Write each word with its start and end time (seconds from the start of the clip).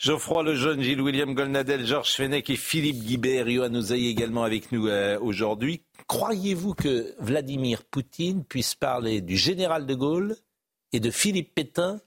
Geoffroy 0.00 0.44
Lejeune, 0.44 0.80
Gilles 0.80 1.02
William 1.02 1.34
Golnadel, 1.34 1.84
Georges 1.84 2.14
Fenech 2.14 2.48
et 2.48 2.56
Philippe 2.56 3.04
Guibert, 3.04 3.46
Yohann 3.50 3.76
Ouzaï 3.76 4.06
également 4.06 4.44
avec 4.44 4.72
nous 4.72 4.86
euh, 4.86 5.18
aujourd'hui. 5.20 5.82
Croyez-vous 6.06 6.72
que 6.72 7.14
Vladimir 7.18 7.84
Poutine 7.84 8.42
puisse 8.42 8.74
parler 8.74 9.20
du 9.20 9.36
général 9.36 9.84
de 9.84 9.94
Gaulle 9.94 10.36
et 10.94 11.00
de 11.00 11.10
Philippe 11.10 11.54
Pétain 11.54 12.00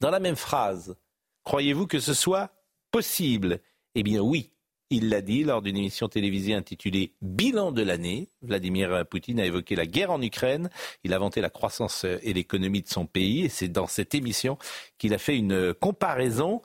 dans 0.00 0.10
la 0.10 0.20
même 0.20 0.36
phrase? 0.36 0.96
Croyez-vous 1.42 1.88
que 1.88 1.98
ce 1.98 2.14
soit 2.14 2.52
possible? 2.92 3.58
Eh 3.96 4.04
bien 4.04 4.20
oui, 4.20 4.52
il 4.90 5.08
l'a 5.08 5.20
dit 5.20 5.42
lors 5.42 5.62
d'une 5.62 5.78
émission 5.78 6.08
télévisée 6.08 6.54
intitulée 6.54 7.16
Bilan 7.22 7.72
de 7.72 7.82
l'année. 7.82 8.28
Vladimir 8.42 9.04
Poutine 9.04 9.40
a 9.40 9.46
évoqué 9.46 9.74
la 9.74 9.86
guerre 9.86 10.12
en 10.12 10.22
Ukraine. 10.22 10.70
Il 11.02 11.12
a 11.12 11.18
vanté 11.18 11.40
la 11.40 11.50
croissance 11.50 12.04
et 12.04 12.32
l'économie 12.32 12.82
de 12.82 12.88
son 12.88 13.04
pays. 13.04 13.46
Et 13.46 13.48
c'est 13.48 13.66
dans 13.66 13.88
cette 13.88 14.14
émission 14.14 14.58
qu'il 14.96 15.12
a 15.12 15.18
fait 15.18 15.36
une 15.36 15.74
comparaison 15.74 16.62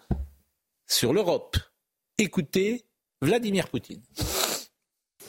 sur 0.92 1.14
l'Europe. 1.14 1.58
Écoutez 2.18 2.84
Vladimir 3.22 3.70
Poutine. 3.70 4.02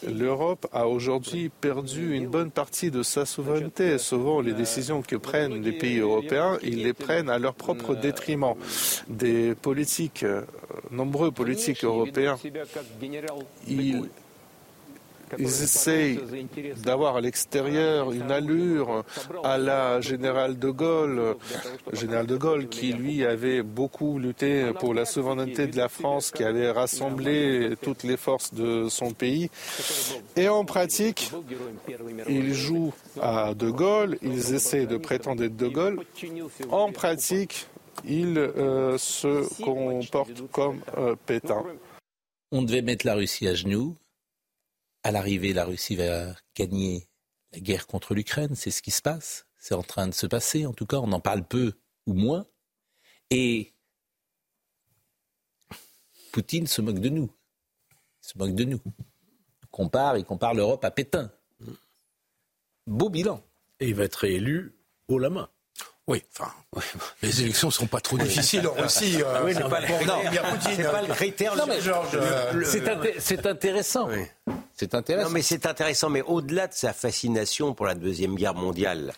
L'Europe 0.05 0.67
a 0.73 0.89
aujourd'hui 0.89 1.49
perdu 1.49 2.17
une 2.17 2.27
bonne 2.27 2.51
partie 2.51 2.91
de 2.91 3.05
sa 3.05 3.25
souveraineté. 3.25 3.97
Souvent, 3.99 4.41
les 4.41 4.55
décisions 4.55 5.03
que 5.03 5.15
prennent 5.15 5.63
les 5.63 5.71
pays 5.71 5.99
européens, 5.99 6.59
ils 6.65 6.83
les 6.83 6.93
prennent 6.93 7.31
à 7.31 7.39
leur 7.39 7.55
propre 7.55 7.95
détriment. 7.95 8.55
Des 9.07 9.55
politiques, 9.55 10.25
euh, 10.25 10.43
nombreux 10.91 11.31
politiques 11.31 11.85
européens, 11.85 12.37
ils 13.69 14.09
ils 15.39 15.45
essayent 15.45 16.21
d'avoir 16.85 17.17
à 17.17 17.21
l'extérieur 17.21 18.13
une 18.13 18.31
allure 18.31 19.05
à 19.45 19.59
la 19.59 20.01
générale 20.01 20.59
de 20.59 20.71
Gaulle, 20.71 21.37
général 21.93 22.27
de 22.27 22.37
Gaulle 22.37 22.69
qui 22.69 22.93
lui 22.93 23.25
avait 23.25 23.63
beaucoup 23.63 24.19
lutté 24.19 24.73
pour 24.79 24.95
la 24.95 25.05
souveraineté 25.05 25.67
de 25.67 25.77
la 25.77 25.89
France, 25.89 26.31
qui 26.31 26.45
avait 26.45 26.71
rassemblé 26.71 27.75
toutes 27.83 28.03
les 28.03 28.17
forces 28.17 28.55
de 28.55 28.89
son 28.89 29.13
pays. 29.13 29.51
Et 30.37 30.49
en 30.49 30.65
pratique, 30.65 31.31
ils 32.29 32.55
jouent 32.55 32.95
à 33.21 33.55
de 33.55 33.71
Gaulle, 33.71 34.19
ils 34.23 34.55
essaient 34.55 34.87
de 34.87 34.97
prétendre 34.97 35.43
être 35.45 35.57
de 35.57 35.69
Gaulle. 35.69 36.01
En 36.71 36.93
pratique, 36.93 37.67
ils 38.05 38.39
euh, 38.39 38.99
se 38.99 39.63
comportent 39.63 40.51
comme 40.51 40.81
euh, 40.97 41.15
Pétain. 41.27 41.63
On 42.51 42.63
devait 42.63 42.83
mettre 42.83 43.07
la 43.07 43.15
Russie 43.15 43.49
à 43.49 43.55
genoux 43.55 43.97
à 45.05 45.11
l'arrivée, 45.11 45.53
la 45.53 45.65
Russie 45.65 45.97
va 45.97 46.35
gagner 46.55 47.09
la 47.53 47.61
guerre 47.61 47.87
contre 47.87 48.15
l'Ukraine. 48.15 48.55
C'est 48.55 48.71
ce 48.71 48.83
qui 48.83 48.91
se 48.91 49.03
passe. 49.03 49.47
C'est 49.59 49.75
en 49.75 49.83
train 49.83 50.07
de 50.09 50.15
se 50.15 50.27
passer, 50.27 50.67
en 50.67 50.73
tout 50.73 50.87
cas. 50.87 50.99
On 50.99 51.13
en 51.13 51.21
parle 51.21 51.45
peu 51.45 51.75
ou 52.07 52.15
moins. 52.15 52.47
Et 53.31 53.73
Poutine 56.33 56.67
se 56.67 56.81
moque 56.81 56.99
de 56.99 57.09
nous. 57.09 57.31
Il 58.23 58.29
se 58.29 58.39
moque 58.39 58.55
de 58.55 58.65
nous. 58.65 58.81
Il 59.63 59.69
compare, 59.71 60.17
il 60.17 60.25
compare 60.25 60.55
l'Europe 60.55 60.85
à 60.85 60.91
Pétain. 60.91 61.31
Beau 62.87 63.11
bilan. 63.11 63.43
Et 63.81 63.89
il 63.89 63.95
va 63.95 64.05
être 64.05 64.17
réélu 64.17 64.75
haut 65.09 65.19
la 65.19 65.31
main. 65.31 65.49
Oui, 66.09 66.23
enfin, 66.37 66.53
les 67.23 67.43
élections 67.43 67.69
ne 67.69 67.73
seront 67.73 67.87
pas 67.87 68.01
trop 68.01 68.19
difficiles 68.19 68.67
en 68.67 68.73
Russie. 68.73 69.19
Euh, 69.23 69.45
oui, 69.45 69.55
c'est 69.55 69.61
pas, 69.61 69.69
pas, 69.69 71.03
le 71.03 71.15
critère. 71.15 71.55
C'est 73.21 73.47
intéressant. 73.47 74.09
C'est 74.75 74.95
intéressant. 74.95 75.29
Non, 75.29 75.35
mais 75.35 75.43
c'est 75.43 75.67
intéressant. 75.67 76.11
Mais 76.11 76.23
au-delà 76.23 76.67
de 76.67 76.75
sa 76.75 76.93
fascination 76.93 77.75
pour 77.75 77.87
la 77.87 77.95
deuxième 77.95 78.35
guerre 78.35 78.55
mondiale 78.55 79.13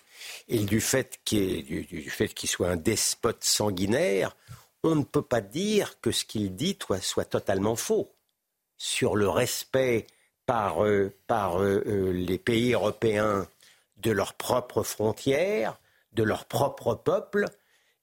et 0.49 0.59
du 0.59 0.81
fait 0.81 1.21
qu'il 1.25 2.49
soit 2.49 2.69
un 2.69 2.77
despote 2.77 3.45
sanguinaire, 3.45 4.37
on 4.83 4.95
ne 4.97 5.05
peut 5.05 5.23
pas 5.23 5.41
dire 5.41 6.01
que 6.01 6.11
ce 6.11 6.25
qu'il 6.25 6.55
dit 6.55 6.79
soit, 7.01 7.25
totalement 7.25 7.77
faux 7.77 8.13
sur 8.77 9.17
le 9.17 9.29
respect 9.29 10.07
par, 10.47 10.85
euh, 10.85 11.13
par 11.27 11.63
euh, 11.63 12.13
les 12.13 12.39
pays 12.39 12.75
européens 12.75 13.49
de 13.97 14.11
leurs 14.11 14.35
propres 14.35 14.83
frontières 14.83 15.79
de 16.15 16.23
leur 16.23 16.47
propre 16.47 16.95
peuple 16.95 17.47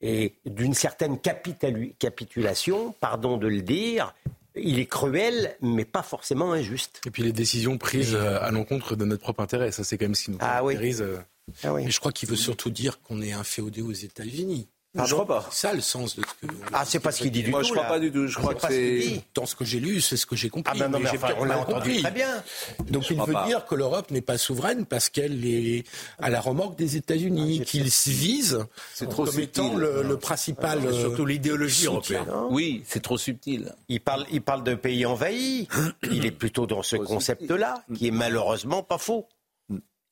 et 0.02 0.36
d'une 0.46 0.74
certaine 0.74 1.20
capitulation, 1.20 2.94
pardon 3.00 3.38
de 3.38 3.48
le 3.48 3.62
dire, 3.62 4.14
il 4.56 4.80
est 4.80 4.86
cruel, 4.86 5.56
mais 5.62 5.86
pas 5.86 6.04
forcément 6.04 6.52
injuste. 6.52 7.02
Et 7.06 7.12
puis 7.12 7.24
les 7.24 7.32
décisions 7.32 7.78
prises 7.78 8.16
euh, 8.16 8.40
à 8.42 8.52
l'encontre 8.52 8.96
de 8.96 9.06
notre 9.06 9.22
propre 9.22 9.42
intérêt, 9.42 9.72
ça 9.72 9.84
c'est 9.84 9.98
quand 9.98 10.06
même 10.06 10.16
ce 10.16 10.26
qui 10.26 10.32
nous 10.32 10.38
ah. 10.42 10.62
Euh. 10.64 11.20
Ah 11.64 11.74
mais 11.74 11.90
je 11.90 12.00
crois 12.00 12.12
qu'il 12.12 12.30
veut 12.30 12.36
surtout 12.36 12.70
dire 12.70 13.02
qu'on 13.02 13.22
est 13.22 13.32
inféodé 13.32 13.82
aux 13.82 13.92
États-Unis. 13.92 14.68
Ah 14.98 15.06
je 15.06 15.14
crois 15.14 15.26
pas. 15.26 15.48
C'est 15.52 15.68
ça 15.68 15.74
le 15.74 15.80
sens 15.80 16.18
de 16.18 16.22
ce 16.22 16.46
que. 16.48 16.54
Ah, 16.74 16.84
c'est 16.84 17.00
pas 17.00 17.14
ce 17.14 17.22
qu'il 17.22 17.32
dit 17.32 17.44
du 17.44 17.50
Moi, 17.52 17.62
tout. 17.62 17.68
je 17.68 17.74
crois 17.74 17.86
pas 17.86 18.00
du 18.00 18.12
tout. 18.12 18.28
Je 18.28 18.38
crois 18.38 18.54
que 18.56 18.68
c'est. 18.68 19.22
Dans 19.34 19.46
ce 19.46 19.56
que 19.56 19.64
j'ai 19.64 19.80
lu, 19.80 20.02
c'est 20.02 20.18
ce 20.18 20.26
que 20.26 20.36
j'ai 20.36 20.50
compris. 20.50 20.74
Ah, 20.76 20.78
ben 20.78 20.90
non, 20.92 21.00
mais, 21.00 21.10
enfin, 21.10 21.30
on 21.40 21.46
l'a 21.46 21.60
entendu 21.60 22.02
très 22.02 22.12
bien. 22.12 22.44
Donc, 22.90 23.10
il 23.10 23.18
veut 23.18 23.36
dire 23.46 23.66
que 23.66 23.76
l'Europe 23.76 24.12
n'est 24.12 24.22
pas 24.22 24.38
souveraine 24.38 24.86
parce 24.86 25.10
qu'elle 25.10 25.46
est 25.46 25.86
à 26.20 26.30
la 26.30 26.42
remorque 26.42 26.78
des 26.78 26.98
États-Unis, 26.98 27.60
ah, 27.62 27.66
qu'ils 27.66 27.84
vise 28.08 28.66
comme 29.00 29.28
subtil. 29.28 29.44
étant 29.44 29.76
le, 29.76 30.04
le 30.04 30.18
principal. 30.18 30.82
Ah, 30.86 30.92
surtout 30.92 31.26
l'idéologie 31.26 31.86
européenne. 31.86 32.26
Oui, 32.50 32.84
c'est 32.86 33.02
trop 33.02 33.18
subtil. 33.18 33.74
Il 33.88 34.02
parle, 34.02 34.26
il 34.32 34.42
parle 34.42 34.64
de 34.64 34.76
pays 34.76 35.06
envahis. 35.06 35.70
il 36.12 36.26
est 36.26 36.32
plutôt 36.32 36.68
dans 36.68 36.84
ce 36.84 36.98
concept-là, 36.98 37.84
qui 37.96 38.08
est 38.08 38.12
malheureusement 38.12 38.84
pas 38.84 38.98
faux. 38.98 39.28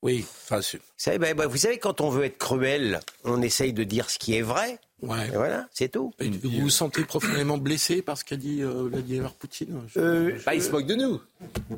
Oui, 0.01 0.25
enfin, 0.43 0.59
vous 0.59 0.79
savez, 0.97 1.17
ben, 1.17 1.35
ben, 1.35 1.45
vous 1.47 1.57
savez, 1.57 1.77
quand 1.77 1.99
on 1.99 2.09
veut 2.09 2.23
être 2.23 2.37
cruel, 2.37 3.01
on 3.25 3.41
essaye 3.41 3.73
de 3.73 3.83
dire 3.83 4.09
ce 4.09 4.17
qui 4.17 4.35
est 4.35 4.41
vrai. 4.41 4.79
Ouais. 5.01 5.29
voilà, 5.33 5.67
c'est 5.71 5.89
tout. 5.89 6.13
vous 6.19 6.49
vous 6.61 6.69
sentez 6.69 7.03
profondément 7.05 7.57
blessé 7.57 8.01
par 8.01 8.17
ce 8.17 8.25
qu'a 8.25 8.35
dit 8.35 8.61
euh, 8.61 8.89
Vladimir 8.89 9.33
Poutine? 9.33 9.81
Euh, 9.95 10.37
bah, 10.45 10.55
Il 10.55 10.61
se 10.61 10.71
moque 10.71 10.85
de 10.85 10.95
nous. 10.95 11.21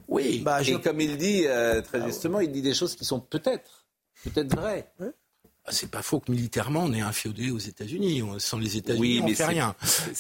Oui. 0.08 0.40
Bah, 0.40 0.62
Et 0.64 0.80
comme 0.82 1.02
il 1.02 1.18
dit 1.18 1.44
euh, 1.46 1.82
très 1.82 2.04
justement, 2.06 2.40
il 2.40 2.52
dit 2.52 2.64
des 2.64 2.74
choses 2.74 2.96
qui 2.96 3.06
sont 3.06 3.20
peut-être, 3.20 3.86
peut-être 4.24 4.56
vraies. 4.56 4.92
C'est 5.69 5.91
pas 5.91 6.01
faux 6.01 6.19
que 6.19 6.31
militairement 6.31 6.83
on 6.85 6.94
est 6.94 7.01
inféodé 7.01 7.51
aux 7.51 7.59
États-Unis. 7.59 8.23
Sans 8.39 8.57
les 8.57 8.77
États-Unis, 8.77 9.22
on 9.23 9.29
ne 9.29 9.33
fait 9.33 9.45
rien. 9.45 9.75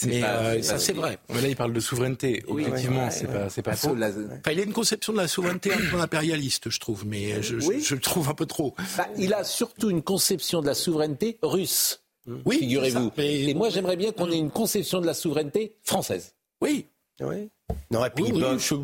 Mais 0.05 0.23
euh, 0.23 0.61
ça, 0.61 0.77
c'est 0.77 0.93
vrai. 0.93 1.17
Mais 1.33 1.41
là, 1.41 1.47
il 1.47 1.55
parle 1.55 1.73
de 1.73 1.79
souveraineté. 1.79 2.43
Oui, 2.47 2.63
Effectivement, 2.63 3.09
c'est 3.09 3.27
pas, 3.27 3.49
c'est 3.49 3.61
pas 3.61 3.75
faux. 3.75 3.95
il 3.95 4.59
a 4.59 4.63
une 4.63 4.73
conception 4.73 5.13
de 5.13 5.17
la 5.17 5.27
souveraineté 5.27 5.73
un 5.73 5.89
peu 5.89 5.99
impérialiste, 5.99 6.69
je 6.69 6.79
trouve, 6.79 7.05
mais 7.05 7.41
je, 7.41 7.59
je, 7.59 7.95
le 7.95 8.01
trouve 8.01 8.29
un 8.29 8.33
peu 8.33 8.45
trop. 8.45 8.75
Bah, 8.97 9.07
il 9.17 9.33
a 9.33 9.43
surtout 9.43 9.89
une 9.89 10.03
conception 10.03 10.61
de 10.61 10.67
la 10.67 10.75
souveraineté 10.75 11.37
russe. 11.41 12.01
Oui, 12.45 12.59
figurez-vous. 12.59 13.11
Et 13.17 13.53
moi, 13.53 13.69
j'aimerais 13.69 13.97
bien 13.97 14.11
qu'on 14.11 14.31
ait 14.31 14.37
une 14.37 14.51
conception 14.51 15.01
de 15.01 15.05
la 15.05 15.13
souveraineté 15.13 15.75
française. 15.83 16.33
Oui. 16.61 16.85
Oui. 17.19 17.49
Non, 17.89 18.05
et 18.05 18.09
puis 18.09 18.31
oui, 18.31 18.41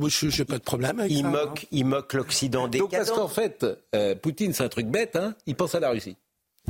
je 0.09 0.38
n'ai 0.38 0.45
pas 0.45 0.57
de 0.57 0.63
problème 0.63 1.00
avec 1.00 1.12
il 1.12 1.22
ça. 1.22 1.28
Moque, 1.28 1.68
il 1.72 1.85
moque 1.85 2.13
l'Occident 2.13 2.68
décadent. 2.68 2.89
Donc 2.89 2.97
parce 2.97 3.12
qu'en 3.12 3.28
fait, 3.28 3.66
euh, 3.95 4.16
Poutine, 4.16 4.53
c'est 4.53 4.63
un 4.63 4.69
truc 4.69 4.88
bête, 4.88 5.16
hein, 5.16 5.35
il 5.45 5.56
pense 5.56 5.75
à 5.75 5.79
la 5.79 5.89
Russie. 5.89 6.16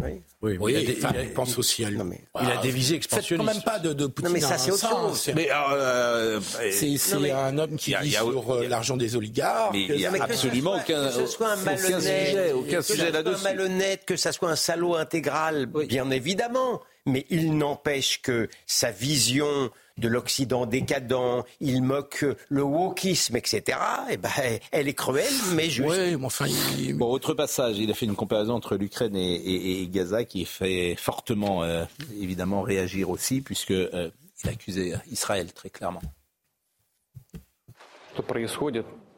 Oui, 0.03 0.21
oui, 0.41 0.57
oui 0.59 0.73
il, 0.73 1.05
a 1.05 1.11
des, 1.11 1.27
pense 1.29 1.57
aussi 1.57 1.83
à 1.83 1.89
lui. 1.89 1.97
Mais, 2.03 2.21
il 2.41 2.51
a 2.51 2.57
des 2.57 2.69
visées 2.69 2.95
expansionnistes. 2.95 3.47
quand 3.47 3.53
même 3.53 3.63
pas 3.63 3.79
de, 3.79 3.93
de 3.93 4.05
Poutine. 4.05 4.29
Non, 4.29 4.33
mais 4.33 4.41
ça, 4.41 4.57
c'est 4.57 4.71
autre 4.71 4.87
chose. 4.87 5.31
Mais 5.35 5.49
euh, 5.51 6.39
c'est 6.71 7.31
un 7.31 7.57
homme 7.57 7.75
qui 7.77 7.95
vit 8.01 8.11
sur 8.11 8.53
euh, 8.53 8.67
l'argent 8.67 8.95
des 8.95 9.15
oligarques. 9.15 9.73
Mais 9.73 9.85
il 9.85 9.95
n'y 9.95 10.05
a 10.05 10.11
absolument 10.23 10.75
aucun, 10.75 11.07
que 11.07 11.13
ce 11.13 11.25
soit 11.25 11.51
un 11.51 11.55
malhonnête, 11.57 12.53
aucun 12.53 12.81
sujet 12.81 13.11
là-dessus. 13.11 13.39
un 13.39 13.43
malhonnête, 13.43 14.05
que 14.05 14.15
ça 14.15 14.31
soit 14.31 14.51
un 14.51 14.55
salaud 14.55 14.95
intégral, 14.95 15.65
bien 15.65 16.11
évidemment. 16.11 16.81
Mais 17.05 17.25
il 17.29 17.57
n'empêche 17.57 18.21
que 18.21 18.49
sa 18.65 18.91
vision 18.91 19.71
de 19.97 20.07
l'Occident 20.07 20.65
décadent, 20.65 21.43
il 21.59 21.81
moque 21.81 22.25
le 22.49 22.63
wokisme, 22.63 23.35
etc. 23.35 23.77
Et 24.09 24.13
eh 24.13 24.17
ben, 24.17 24.29
elle 24.71 24.87
est 24.87 24.93
cruelle, 24.93 25.33
mais 25.55 25.69
juste. 25.69 25.89
Oui, 25.89 26.15
mais 26.17 26.25
enfin, 26.25 26.45
Bon, 26.93 27.11
autre 27.11 27.33
passage, 27.33 27.77
il 27.77 27.89
a 27.91 27.93
fait 27.93 28.05
une 28.05 28.15
comparaison 28.15 28.53
entre 28.53 28.75
l'Ukraine 28.75 29.15
et, 29.15 29.87
Gaza 29.87 30.25
qui 30.25 30.45
fait 30.45 30.95
fortement, 30.95 31.63
euh, 31.63 31.85
évidemment, 32.19 32.61
réagir 32.61 33.09
aussi, 33.09 33.41
puisque 33.41 33.71
euh, 33.71 34.09
il 34.43 34.49
accusait 34.49 34.93
Israël 35.09 35.51
très 35.53 35.69
clairement. 35.69 36.01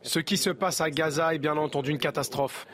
Ce 0.09 0.17
qui 0.17 0.37
se 0.37 0.49
passe 0.49 0.81
à 0.81 0.89
Gaza 0.89 1.35
est 1.35 1.37
bien 1.37 1.55
entendu 1.55 1.91
une 1.91 1.99
catastrophe. 1.99 2.65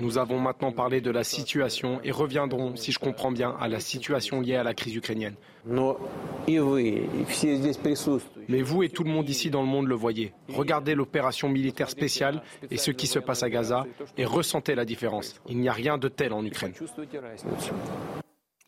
Nous 0.00 0.16
avons 0.16 0.38
maintenant 0.38 0.70
parlé 0.70 1.00
de 1.00 1.10
la 1.10 1.24
situation 1.24 1.98
et 2.04 2.12
reviendrons, 2.12 2.76
si 2.76 2.92
je 2.92 3.00
comprends 3.00 3.32
bien, 3.32 3.56
à 3.60 3.66
la 3.66 3.80
situation 3.80 4.40
liée 4.40 4.54
à 4.54 4.62
la 4.62 4.74
crise 4.74 4.94
ukrainienne. 4.94 5.34
Mais 5.66 5.82
vous 8.62 8.84
et 8.84 8.90
tout 8.90 9.02
le 9.02 9.10
monde 9.10 9.28
ici 9.28 9.50
dans 9.50 9.62
le 9.62 9.66
monde 9.66 9.88
le 9.88 9.96
voyez. 9.96 10.32
Regardez 10.50 10.94
l'opération 10.94 11.48
militaire 11.48 11.90
spéciale 11.90 12.44
et 12.70 12.76
ce 12.76 12.92
qui 12.92 13.08
se 13.08 13.18
passe 13.18 13.42
à 13.42 13.50
Gaza 13.50 13.84
et 14.16 14.24
ressentez 14.24 14.76
la 14.76 14.84
différence. 14.84 15.40
Il 15.48 15.58
n'y 15.58 15.68
a 15.68 15.72
rien 15.72 15.98
de 15.98 16.06
tel 16.06 16.32
en 16.32 16.44
Ukraine. 16.44 16.74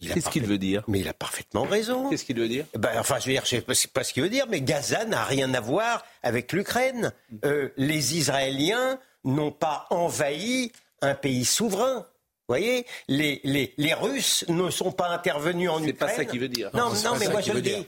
Qu'est-ce 0.00 0.28
qu'il 0.28 0.44
veut 0.44 0.58
dire 0.58 0.82
Mais 0.88 1.00
il 1.00 1.08
a 1.08 1.14
parfaitement 1.14 1.62
raison. 1.62 2.10
Qu'est-ce 2.10 2.24
qu'il 2.24 2.38
veut 2.38 2.48
dire 2.48 2.66
ben, 2.74 2.90
Enfin, 2.98 3.18
je 3.18 3.26
veux 3.26 3.32
dire, 3.32 3.44
je 3.46 3.56
ne 3.66 3.74
sais 3.74 3.88
pas 3.88 4.04
ce 4.04 4.12
qu'il 4.12 4.22
veut 4.22 4.28
dire, 4.28 4.46
mais 4.48 4.60
Gaza 4.60 5.04
n'a 5.04 5.24
rien 5.24 5.52
à 5.54 5.60
voir 5.60 6.04
avec 6.22 6.52
l'Ukraine. 6.52 7.12
Euh, 7.44 7.70
les 7.76 8.16
Israéliens 8.16 8.98
n'ont 9.24 9.52
pas 9.52 9.86
envahi 9.90 10.72
un 11.00 11.14
pays 11.14 11.44
souverain. 11.44 12.06
Vous 12.48 12.52
voyez, 12.52 12.86
les, 13.08 13.40
les, 13.42 13.74
les, 13.76 13.94
Russes 13.94 14.44
ne 14.48 14.70
sont 14.70 14.92
pas 14.92 15.08
intervenus 15.08 15.68
en 15.68 15.78
Ukraine. 15.78 15.86
C'est 15.86 16.06
pas 16.06 16.14
ça 16.14 16.24
qu'il 16.24 16.38
veut 16.38 16.48
dire. 16.48 16.70
Non, 16.74 16.92
non, 17.04 17.16
mais 17.18 17.26
moi 17.28 17.40
je 17.40 17.52
le 17.52 17.60
dis. 17.60 17.86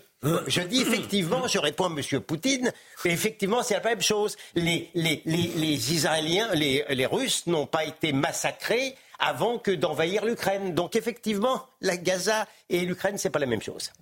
Je 0.49 0.63
dis 0.63 0.81
effectivement, 0.81 1.47
je 1.47 1.59
réponds 1.59 1.85
à 1.85 1.93
M. 1.97 2.21
Poutine, 2.21 2.73
effectivement 3.05 3.63
c'est 3.63 3.75
la 3.75 3.81
même 3.81 4.03
chose. 4.03 4.37
Les, 4.57 4.91
les, 4.95 5.23
les 5.25 5.95
Israéliens, 5.95 6.49
les, 6.55 7.07
Russes 7.07 7.47
n'ont 7.47 7.67
pas 7.67 7.85
été 7.85 8.13
massacrés 8.13 8.97
avant 9.19 9.59
que 9.59 9.71
d'envahir 9.71 10.25
l'Ukraine. 10.25 10.75
Donc 10.75 10.97
effectivement, 10.97 11.67
la 11.81 11.97
Gaza 11.97 12.47
et 12.69 12.81
l'Ukraine, 12.85 13.19
c'est 13.19 13.31
pas 13.31 13.39
la 13.39 13.47
même 13.47 13.63
chose. 13.63 13.93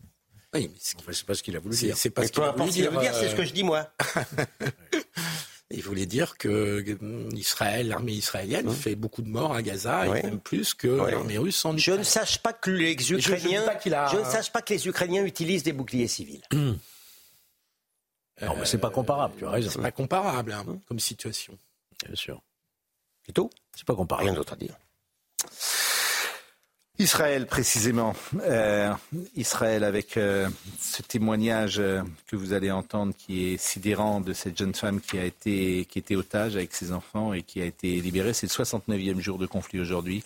Oui, 0.54 0.70
mais 0.72 1.12
c'est 1.12 1.26
pas 1.26 1.34
ce 1.34 1.42
qu'il 1.42 1.56
a 1.56 1.60
voulu 1.60 1.76
dire. 1.76 1.96
C'est 1.96 2.10
pas 2.10 2.26
ce 2.26 2.32
qu'il 2.32 2.42
a 2.42 2.52
voulu 2.52 2.70
dire. 2.70 3.14
C'est 3.14 3.28
ce 3.28 3.34
que 3.34 3.44
je 3.44 3.52
dis 3.52 3.64
moi. 3.64 3.90
Il 5.70 5.82
voulait 5.82 6.06
dire 6.06 6.38
que 6.38 6.48
euh, 6.48 7.28
Israël, 7.32 7.88
l'armée 7.88 8.12
israélienne, 8.12 8.70
fait 8.70 8.94
beaucoup 8.94 9.20
de 9.22 9.28
morts 9.28 9.52
à 9.52 9.62
Gaza, 9.62 10.06
et 10.06 10.22
même 10.22 10.38
plus 10.38 10.74
que 10.74 10.86
l'armée 10.86 11.38
russe 11.38 11.64
en 11.64 11.76
Ukraine. 11.76 11.94
Je 11.94 11.98
ne 11.98 12.04
sache 12.04 12.38
pas 12.38 12.52
que 12.52 12.70
les 12.70 12.92
Ukrainiens, 13.12 13.64
je, 13.84 14.16
ne 14.16 14.24
sache 14.24 14.52
pas 14.52 14.62
que 14.62 14.72
les 14.72 14.86
Ukrainiens 14.86 15.24
utilisent 15.24 15.64
des 15.64 15.72
boucliers 15.72 16.06
civils. 16.06 16.42
non, 16.52 16.78
mais 18.40 18.64
c'est 18.64 18.78
pas 18.78 18.90
comparable. 18.90 19.34
Tu 19.38 19.44
as 19.44 19.50
raison. 19.50 19.70
C'est 19.72 19.82
pas 19.82 19.90
comparable 19.90 20.52
hein, 20.52 20.64
comme 20.86 21.00
situation. 21.00 21.58
Bien 22.04 22.14
sûr. 22.14 22.40
C'est 23.26 23.32
tout? 23.32 23.50
C'est 23.74 23.84
pas 23.84 23.96
comparable. 23.96 24.28
Rien 24.28 24.36
d'autre 24.36 24.52
à 24.52 24.56
dire. 24.56 24.76
Israël, 26.98 27.46
précisément. 27.46 28.14
Euh, 28.40 28.90
Israël, 29.36 29.84
avec 29.84 30.16
euh, 30.16 30.48
ce 30.80 31.02
témoignage 31.02 31.78
euh, 31.78 32.00
que 32.26 32.36
vous 32.36 32.54
allez 32.54 32.70
entendre, 32.70 33.12
qui 33.18 33.52
est 33.52 33.58
sidérant 33.58 34.22
de 34.22 34.32
cette 34.32 34.56
jeune 34.56 34.74
femme 34.74 35.02
qui 35.02 35.18
a 35.18 35.24
été, 35.24 35.84
qui 35.90 35.98
était 35.98 36.16
otage 36.16 36.56
avec 36.56 36.72
ses 36.72 36.92
enfants 36.92 37.34
et 37.34 37.42
qui 37.42 37.60
a 37.60 37.66
été 37.66 38.00
libérée. 38.00 38.32
C'est 38.32 38.46
le 38.46 38.64
69e 38.64 39.20
jour 39.20 39.36
de 39.36 39.44
conflit 39.44 39.78
aujourd'hui, 39.78 40.24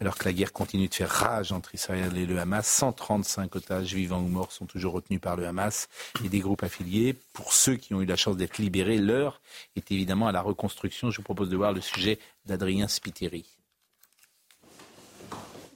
alors 0.00 0.16
que 0.16 0.24
la 0.24 0.32
guerre 0.32 0.54
continue 0.54 0.88
de 0.88 0.94
faire 0.94 1.10
rage 1.10 1.52
entre 1.52 1.74
Israël 1.74 2.16
et 2.16 2.24
le 2.24 2.38
Hamas. 2.38 2.66
135 2.66 3.54
otages, 3.54 3.92
vivants 3.92 4.22
ou 4.22 4.28
morts, 4.28 4.52
sont 4.52 4.64
toujours 4.64 4.94
retenus 4.94 5.20
par 5.20 5.36
le 5.36 5.46
Hamas 5.46 5.90
et 6.24 6.30
des 6.30 6.40
groupes 6.40 6.62
affiliés. 6.62 7.14
Pour 7.34 7.52
ceux 7.52 7.76
qui 7.76 7.92
ont 7.92 8.00
eu 8.00 8.06
la 8.06 8.16
chance 8.16 8.38
d'être 8.38 8.56
libérés, 8.56 8.96
l'heure 8.96 9.42
est 9.76 9.92
évidemment 9.92 10.28
à 10.28 10.32
la 10.32 10.40
reconstruction. 10.40 11.10
Je 11.10 11.18
vous 11.18 11.24
propose 11.24 11.50
de 11.50 11.56
voir 11.58 11.74
le 11.74 11.82
sujet 11.82 12.18
d'Adrien 12.46 12.88
Spiteri. 12.88 13.55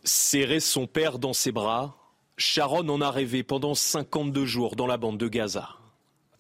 Serrer 0.05 0.61
son 0.61 0.87
père 0.87 1.19
dans 1.19 1.35
ses 1.35 1.53
bras, 1.53 1.97
Sharon 2.39 2.89
en 2.89 3.03
a 3.03 3.11
rêvé 3.11 3.43
pendant 3.43 3.75
52 3.75 4.47
jours 4.47 4.75
dans 4.75 4.87
la 4.87 4.97
bande 4.97 5.19
de 5.19 5.29
Gaza. 5.29 5.77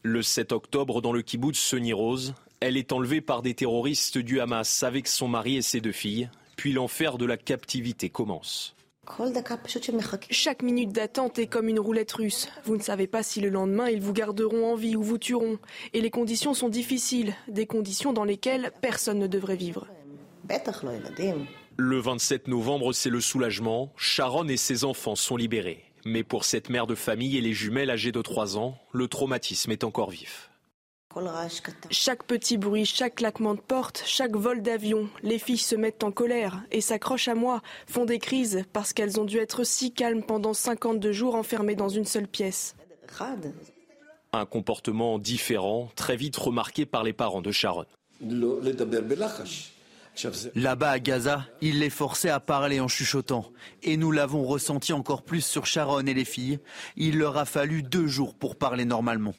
Le 0.02 0.22
7 0.22 0.52
octobre, 0.52 1.02
dans 1.02 1.12
le 1.12 1.20
kibbutz 1.20 1.58
Seni 1.58 1.92
Rose, 1.92 2.34
elle 2.60 2.78
est 2.78 2.90
enlevée 2.92 3.20
par 3.20 3.42
des 3.42 3.52
terroristes 3.52 4.16
du 4.16 4.40
Hamas 4.40 4.82
avec 4.82 5.06
son 5.06 5.28
mari 5.28 5.56
et 5.56 5.62
ses 5.62 5.82
deux 5.82 5.92
filles, 5.92 6.30
puis 6.56 6.72
l'enfer 6.72 7.18
de 7.18 7.26
la 7.26 7.36
captivité 7.36 8.08
commence. 8.08 8.74
Chaque 10.30 10.62
minute 10.62 10.92
d'attente 10.92 11.38
est 11.38 11.46
comme 11.46 11.68
une 11.68 11.80
roulette 11.80 12.12
russe. 12.12 12.48
Vous 12.64 12.76
ne 12.76 12.82
savez 12.82 13.06
pas 13.06 13.22
si 13.22 13.40
le 13.40 13.50
lendemain 13.50 13.90
ils 13.90 14.00
vous 14.00 14.14
garderont 14.14 14.72
en 14.72 14.76
vie 14.76 14.96
ou 14.96 15.02
vous 15.02 15.18
tueront. 15.18 15.58
Et 15.92 16.00
les 16.00 16.10
conditions 16.10 16.54
sont 16.54 16.68
difficiles, 16.70 17.34
des 17.48 17.66
conditions 17.66 18.14
dans 18.14 18.24
lesquelles 18.24 18.72
personne 18.80 19.18
ne 19.18 19.26
devrait 19.26 19.56
vivre. 19.56 19.86
Le 21.82 21.98
27 21.98 22.46
novembre, 22.48 22.92
c'est 22.92 23.08
le 23.08 23.22
soulagement. 23.22 23.90
Sharon 23.96 24.46
et 24.48 24.58
ses 24.58 24.84
enfants 24.84 25.16
sont 25.16 25.38
libérés. 25.38 25.82
Mais 26.04 26.22
pour 26.22 26.44
cette 26.44 26.68
mère 26.68 26.86
de 26.86 26.94
famille 26.94 27.38
et 27.38 27.40
les 27.40 27.54
jumelles 27.54 27.88
âgées 27.88 28.12
de 28.12 28.20
3 28.20 28.58
ans, 28.58 28.76
le 28.92 29.08
traumatisme 29.08 29.70
est 29.70 29.82
encore 29.82 30.10
vif. 30.10 30.50
Chaque 31.88 32.24
petit 32.24 32.58
bruit, 32.58 32.84
chaque 32.84 33.14
claquement 33.14 33.54
de 33.54 33.62
porte, 33.62 34.02
chaque 34.04 34.36
vol 34.36 34.60
d'avion, 34.60 35.08
les 35.22 35.38
filles 35.38 35.56
se 35.56 35.74
mettent 35.74 36.04
en 36.04 36.12
colère 36.12 36.62
et 36.70 36.82
s'accrochent 36.82 37.28
à 37.28 37.34
moi, 37.34 37.62
font 37.86 38.04
des 38.04 38.18
crises 38.18 38.62
parce 38.74 38.92
qu'elles 38.92 39.18
ont 39.18 39.24
dû 39.24 39.38
être 39.38 39.64
si 39.64 39.90
calmes 39.90 40.22
pendant 40.22 40.52
52 40.52 41.12
jours 41.12 41.34
enfermées 41.34 41.76
dans 41.76 41.88
une 41.88 42.04
seule 42.04 42.28
pièce. 42.28 42.76
Un 44.34 44.44
comportement 44.44 45.18
différent, 45.18 45.90
très 45.96 46.16
vite 46.16 46.36
remarqué 46.36 46.84
par 46.84 47.04
les 47.04 47.14
parents 47.14 47.40
de 47.40 47.50
Sharon. 47.50 47.86
Là-bas 50.54 50.90
à 50.90 50.98
Gaza, 50.98 51.46
il 51.60 51.80
les 51.80 51.90
forçait 51.90 52.30
à 52.30 52.40
parler 52.40 52.80
en 52.80 52.88
chuchotant. 52.88 53.50
Et 53.82 53.96
nous 53.96 54.10
l'avons 54.10 54.44
ressenti 54.44 54.92
encore 54.92 55.22
plus 55.22 55.44
sur 55.44 55.66
Sharon 55.66 56.06
et 56.06 56.14
les 56.14 56.24
filles. 56.24 56.58
Il 56.96 57.18
leur 57.18 57.36
a 57.36 57.44
fallu 57.44 57.82
deux 57.82 58.06
jours 58.06 58.34
pour 58.34 58.56
parler 58.56 58.84
normalement. 58.84 59.34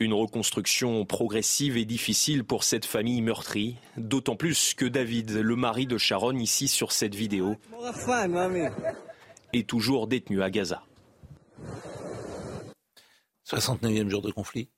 Une 0.00 0.12
reconstruction 0.12 1.04
progressive 1.04 1.76
et 1.76 1.84
difficile 1.84 2.44
pour 2.44 2.64
cette 2.64 2.84
famille 2.84 3.20
meurtrie, 3.20 3.76
d'autant 3.96 4.36
plus 4.36 4.74
que 4.74 4.84
David, 4.84 5.32
le 5.32 5.56
mari 5.56 5.86
de 5.86 5.98
Sharon 5.98 6.36
ici 6.36 6.68
sur 6.68 6.92
cette 6.92 7.14
vidéo, 7.14 7.56
est 9.52 9.68
toujours 9.68 10.06
détenu 10.06 10.42
à 10.42 10.50
Gaza. 10.50 10.82
69e 13.50 14.08
jour 14.08 14.22
de 14.22 14.30
conflit 14.30 14.68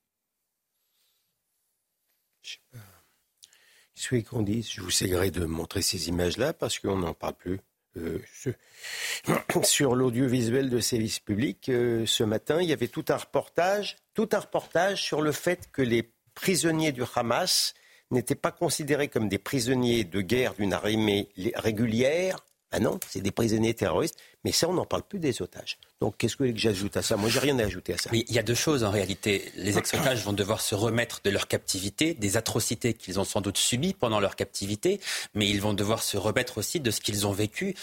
sais 2.43 2.59
pas. 2.73 4.23
qu'on 4.23 4.45
je 4.47 4.81
vous 4.81 4.91
sais 4.91 5.31
de 5.31 5.45
montrer 5.45 5.83
ces 5.83 6.09
images-là 6.09 6.53
parce 6.53 6.79
qu'on 6.79 6.97
n'en 6.97 7.15
parle 7.15 7.35
plus. 7.35 7.61
Euh, 7.97 8.23
sur 9.63 9.97
l'audiovisuel 9.97 10.71
de 10.71 10.79
service 10.79 11.19
public, 11.19 11.69
euh, 11.69 12.07
ce 12.07 12.23
matin, 12.23 12.63
il 12.63 12.69
y 12.69 12.73
avait 12.73 12.89
tout 12.89 13.05
un 13.09 13.17
reportage, 13.17 13.97
tout 14.15 14.29
un 14.33 14.39
reportage 14.39 15.03
sur 15.03 15.23
le 15.23 15.33
fait 15.33 15.71
que 15.73 15.83
les 15.83 16.13
prisonniers 16.35 16.93
du 16.93 17.03
Hamas 17.15 17.75
n'étaient 18.11 18.35
pas 18.35 18.53
considérés 18.53 19.09
comme 19.09 19.29
des 19.29 19.39
prisonniers 19.39 20.05
de 20.05 20.21
guerre 20.21 20.55
d'une 20.55 20.73
armée 20.73 21.29
régulière. 21.57 22.45
Ah 22.73 22.79
non, 22.79 23.01
c'est 23.09 23.21
des 23.21 23.33
prisonniers 23.33 23.75
terroristes. 23.75 24.19
Mais 24.45 24.53
ça, 24.53 24.69
on 24.69 24.73
n'en 24.73 24.87
parle 24.87 25.03
plus 25.03 25.19
des 25.19 25.43
otages. 25.43 25.79
Donc, 26.01 26.17
qu'est-ce 26.17 26.37
que, 26.37 26.57
j'ajoute 26.57 26.97
à 26.97 27.03
ça? 27.03 27.17
Moi, 27.17 27.29
j'ai 27.29 27.41
rien 27.41 27.59
à 27.59 27.65
ajouter 27.65 27.93
à 27.93 27.99
ça. 27.99 28.09
Oui, 28.11 28.25
il 28.29 28.35
y 28.35 28.39
a 28.39 28.43
deux 28.43 28.55
choses 28.55 28.85
en 28.85 28.91
réalité. 28.91 29.53
Les 29.57 29.77
ex-otages 29.77 30.25
vont 30.25 30.33
devoir 30.33 30.63
se 30.63 30.75
remettre 30.75 31.21
de 31.23 31.31
leur 31.31 31.47
captivité, 31.47 32.15
des 32.15 32.37
atrocités 32.39 32.95
qu'ils 32.95 33.21
ont 33.21 33.25
sans 33.25 33.43
doute 33.43 33.59
subies 33.59 33.93
pendant 33.93 34.19
leur 34.19 34.37
captivité, 34.37 35.01
mais 35.35 35.49
ils 35.49 35.61
vont 35.61 35.75
devoir 35.75 36.03
se 36.03 36.17
remettre 36.17 36.59
aussi 36.59 36.81
de 36.81 36.91
ce 36.91 37.01
qu'ils 37.01 37.27
ont 37.27 37.33
vécu 37.33 37.75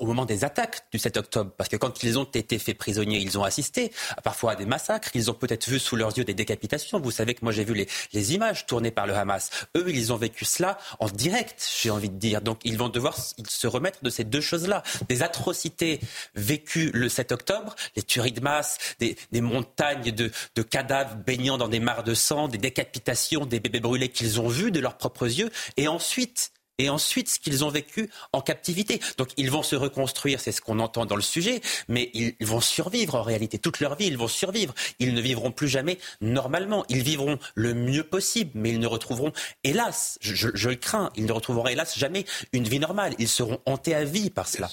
au 0.00 0.06
moment 0.06 0.24
des 0.24 0.44
attaques 0.44 0.86
du 0.90 0.98
7 0.98 1.16
octobre. 1.18 1.50
Parce 1.56 1.68
que 1.68 1.76
quand 1.76 2.02
ils 2.02 2.18
ont 2.18 2.24
été 2.24 2.58
faits 2.58 2.76
prisonniers, 2.76 3.18
ils 3.18 3.38
ont 3.38 3.44
assisté 3.44 3.92
parfois 4.22 4.52
à 4.52 4.56
des 4.56 4.66
massacres, 4.66 5.10
ils 5.14 5.30
ont 5.30 5.34
peut-être 5.34 5.68
vu 5.68 5.78
sous 5.78 5.96
leurs 5.96 6.16
yeux 6.16 6.24
des 6.24 6.34
décapitations. 6.34 7.00
Vous 7.00 7.10
savez 7.10 7.34
que 7.34 7.40
moi, 7.42 7.52
j'ai 7.52 7.64
vu 7.64 7.86
les 8.12 8.34
images 8.34 8.66
tournées 8.66 8.90
par 8.90 9.06
le 9.06 9.14
Hamas. 9.14 9.50
Eux, 9.76 9.84
ils 9.88 10.12
ont 10.12 10.16
vécu 10.16 10.44
cela 10.44 10.78
en 10.98 11.08
direct, 11.08 11.66
j'ai 11.80 11.90
envie 11.90 12.08
de 12.08 12.16
dire. 12.16 12.40
Donc, 12.40 12.60
ils 12.64 12.78
vont 12.78 12.88
devoir 12.88 13.16
se 13.16 13.66
remettre 13.66 14.02
de 14.02 14.10
ces 14.10 14.24
deux 14.24 14.40
choses-là. 14.40 14.82
Des 15.08 15.22
atrocités 15.22 16.00
vécu 16.34 16.90
le 16.92 17.08
7 17.08 17.32
octobre, 17.32 17.74
les 17.96 18.02
tueries 18.02 18.32
de 18.32 18.40
masse, 18.40 18.78
des, 18.98 19.16
montagnes 19.40 20.12
de, 20.12 20.30
cadavres 20.62 21.16
baignant 21.16 21.58
dans 21.58 21.68
des 21.68 21.80
mares 21.80 22.04
de 22.04 22.14
sang, 22.14 22.48
des 22.48 22.58
décapitations, 22.58 23.46
des 23.46 23.60
bébés 23.60 23.80
brûlés 23.80 24.08
qu'ils 24.08 24.40
ont 24.40 24.48
vus 24.48 24.70
de 24.70 24.80
leurs 24.80 24.96
propres 24.96 25.26
yeux, 25.26 25.50
et 25.76 25.88
ensuite 25.88 26.52
et 26.82 26.90
ensuite 26.90 27.28
ce 27.28 27.38
qu'ils 27.38 27.64
ont 27.64 27.68
vécu 27.68 28.10
en 28.32 28.40
captivité. 28.40 29.00
Donc 29.18 29.28
ils 29.36 29.50
vont 29.50 29.62
se 29.62 29.76
reconstruire, 29.76 30.40
c'est 30.40 30.52
ce 30.52 30.60
qu'on 30.60 30.80
entend 30.80 31.06
dans 31.06 31.16
le 31.16 31.22
sujet, 31.22 31.60
mais 31.88 32.10
ils 32.14 32.34
vont 32.40 32.60
survivre 32.60 33.14
en 33.14 33.22
réalité. 33.22 33.58
Toute 33.58 33.80
leur 33.80 33.94
vie, 33.96 34.06
ils 34.06 34.18
vont 34.18 34.28
survivre. 34.28 34.74
Ils 34.98 35.14
ne 35.14 35.20
vivront 35.20 35.52
plus 35.52 35.68
jamais 35.68 35.98
normalement. 36.20 36.84
Ils 36.88 37.02
vivront 37.02 37.38
le 37.54 37.74
mieux 37.74 38.04
possible, 38.04 38.50
mais 38.54 38.70
ils 38.70 38.80
ne 38.80 38.86
retrouveront, 38.86 39.32
hélas, 39.64 40.18
je, 40.20 40.48
je 40.52 40.68
le 40.68 40.76
crains, 40.76 41.10
ils 41.16 41.26
ne 41.26 41.32
retrouveront 41.32 41.68
hélas 41.68 41.98
jamais 41.98 42.24
une 42.52 42.64
vie 42.64 42.80
normale. 42.80 43.14
Ils 43.18 43.28
seront 43.28 43.60
hantés 43.66 43.94
à 43.94 44.04
vie 44.04 44.30
par 44.30 44.48
cela. 44.48 44.68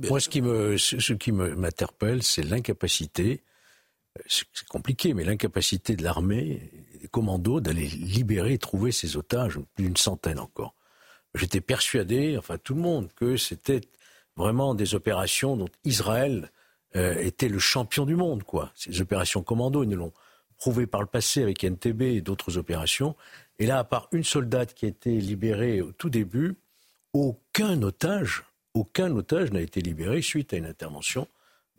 Moi, 0.00 0.20
ce 0.20 0.28
qui 0.28 0.42
me, 0.42 0.76
ce 0.78 1.12
qui 1.12 1.32
m'interpelle, 1.32 2.22
c'est 2.22 2.42
l'incapacité, 2.42 3.42
c'est 4.26 4.46
compliqué, 4.68 5.14
mais 5.14 5.24
l'incapacité 5.24 5.96
de 5.96 6.02
l'armée, 6.02 6.70
des 7.00 7.08
commandos, 7.08 7.60
d'aller 7.60 7.86
libérer, 7.86 8.58
trouver 8.58 8.92
ces 8.92 9.16
otages, 9.16 9.58
plus 9.74 9.84
d'une 9.84 9.96
centaine 9.96 10.38
encore. 10.38 10.74
J'étais 11.34 11.60
persuadé, 11.60 12.36
enfin 12.36 12.58
tout 12.58 12.74
le 12.74 12.80
monde, 12.80 13.10
que 13.14 13.36
c'était 13.36 13.80
vraiment 14.36 14.74
des 14.74 14.94
opérations 14.94 15.56
dont 15.56 15.68
Israël 15.84 16.50
euh, 16.94 17.16
était 17.18 17.48
le 17.48 17.58
champion 17.58 18.04
du 18.04 18.16
monde, 18.16 18.42
quoi. 18.42 18.70
Ces 18.74 19.00
opérations 19.00 19.42
commando, 19.42 19.82
ils 19.82 19.88
ne 19.88 19.96
l'ont 19.96 20.12
prouvé 20.58 20.86
par 20.86 21.00
le 21.00 21.06
passé 21.06 21.42
avec 21.42 21.64
NTB 21.64 22.02
et 22.02 22.20
d'autres 22.20 22.58
opérations. 22.58 23.16
Et 23.58 23.66
là, 23.66 23.78
à 23.78 23.84
part 23.84 24.08
une 24.12 24.24
soldate 24.24 24.74
qui 24.74 24.84
a 24.84 24.88
été 24.88 25.10
libérée 25.18 25.80
au 25.80 25.92
tout 25.92 26.10
début, 26.10 26.56
aucun 27.12 27.80
otage, 27.82 28.44
aucun 28.74 29.10
otage 29.16 29.52
n'a 29.52 29.60
été 29.60 29.80
libéré 29.80 30.22
suite 30.22 30.52
à 30.52 30.56
une 30.56 30.66
intervention 30.66 31.26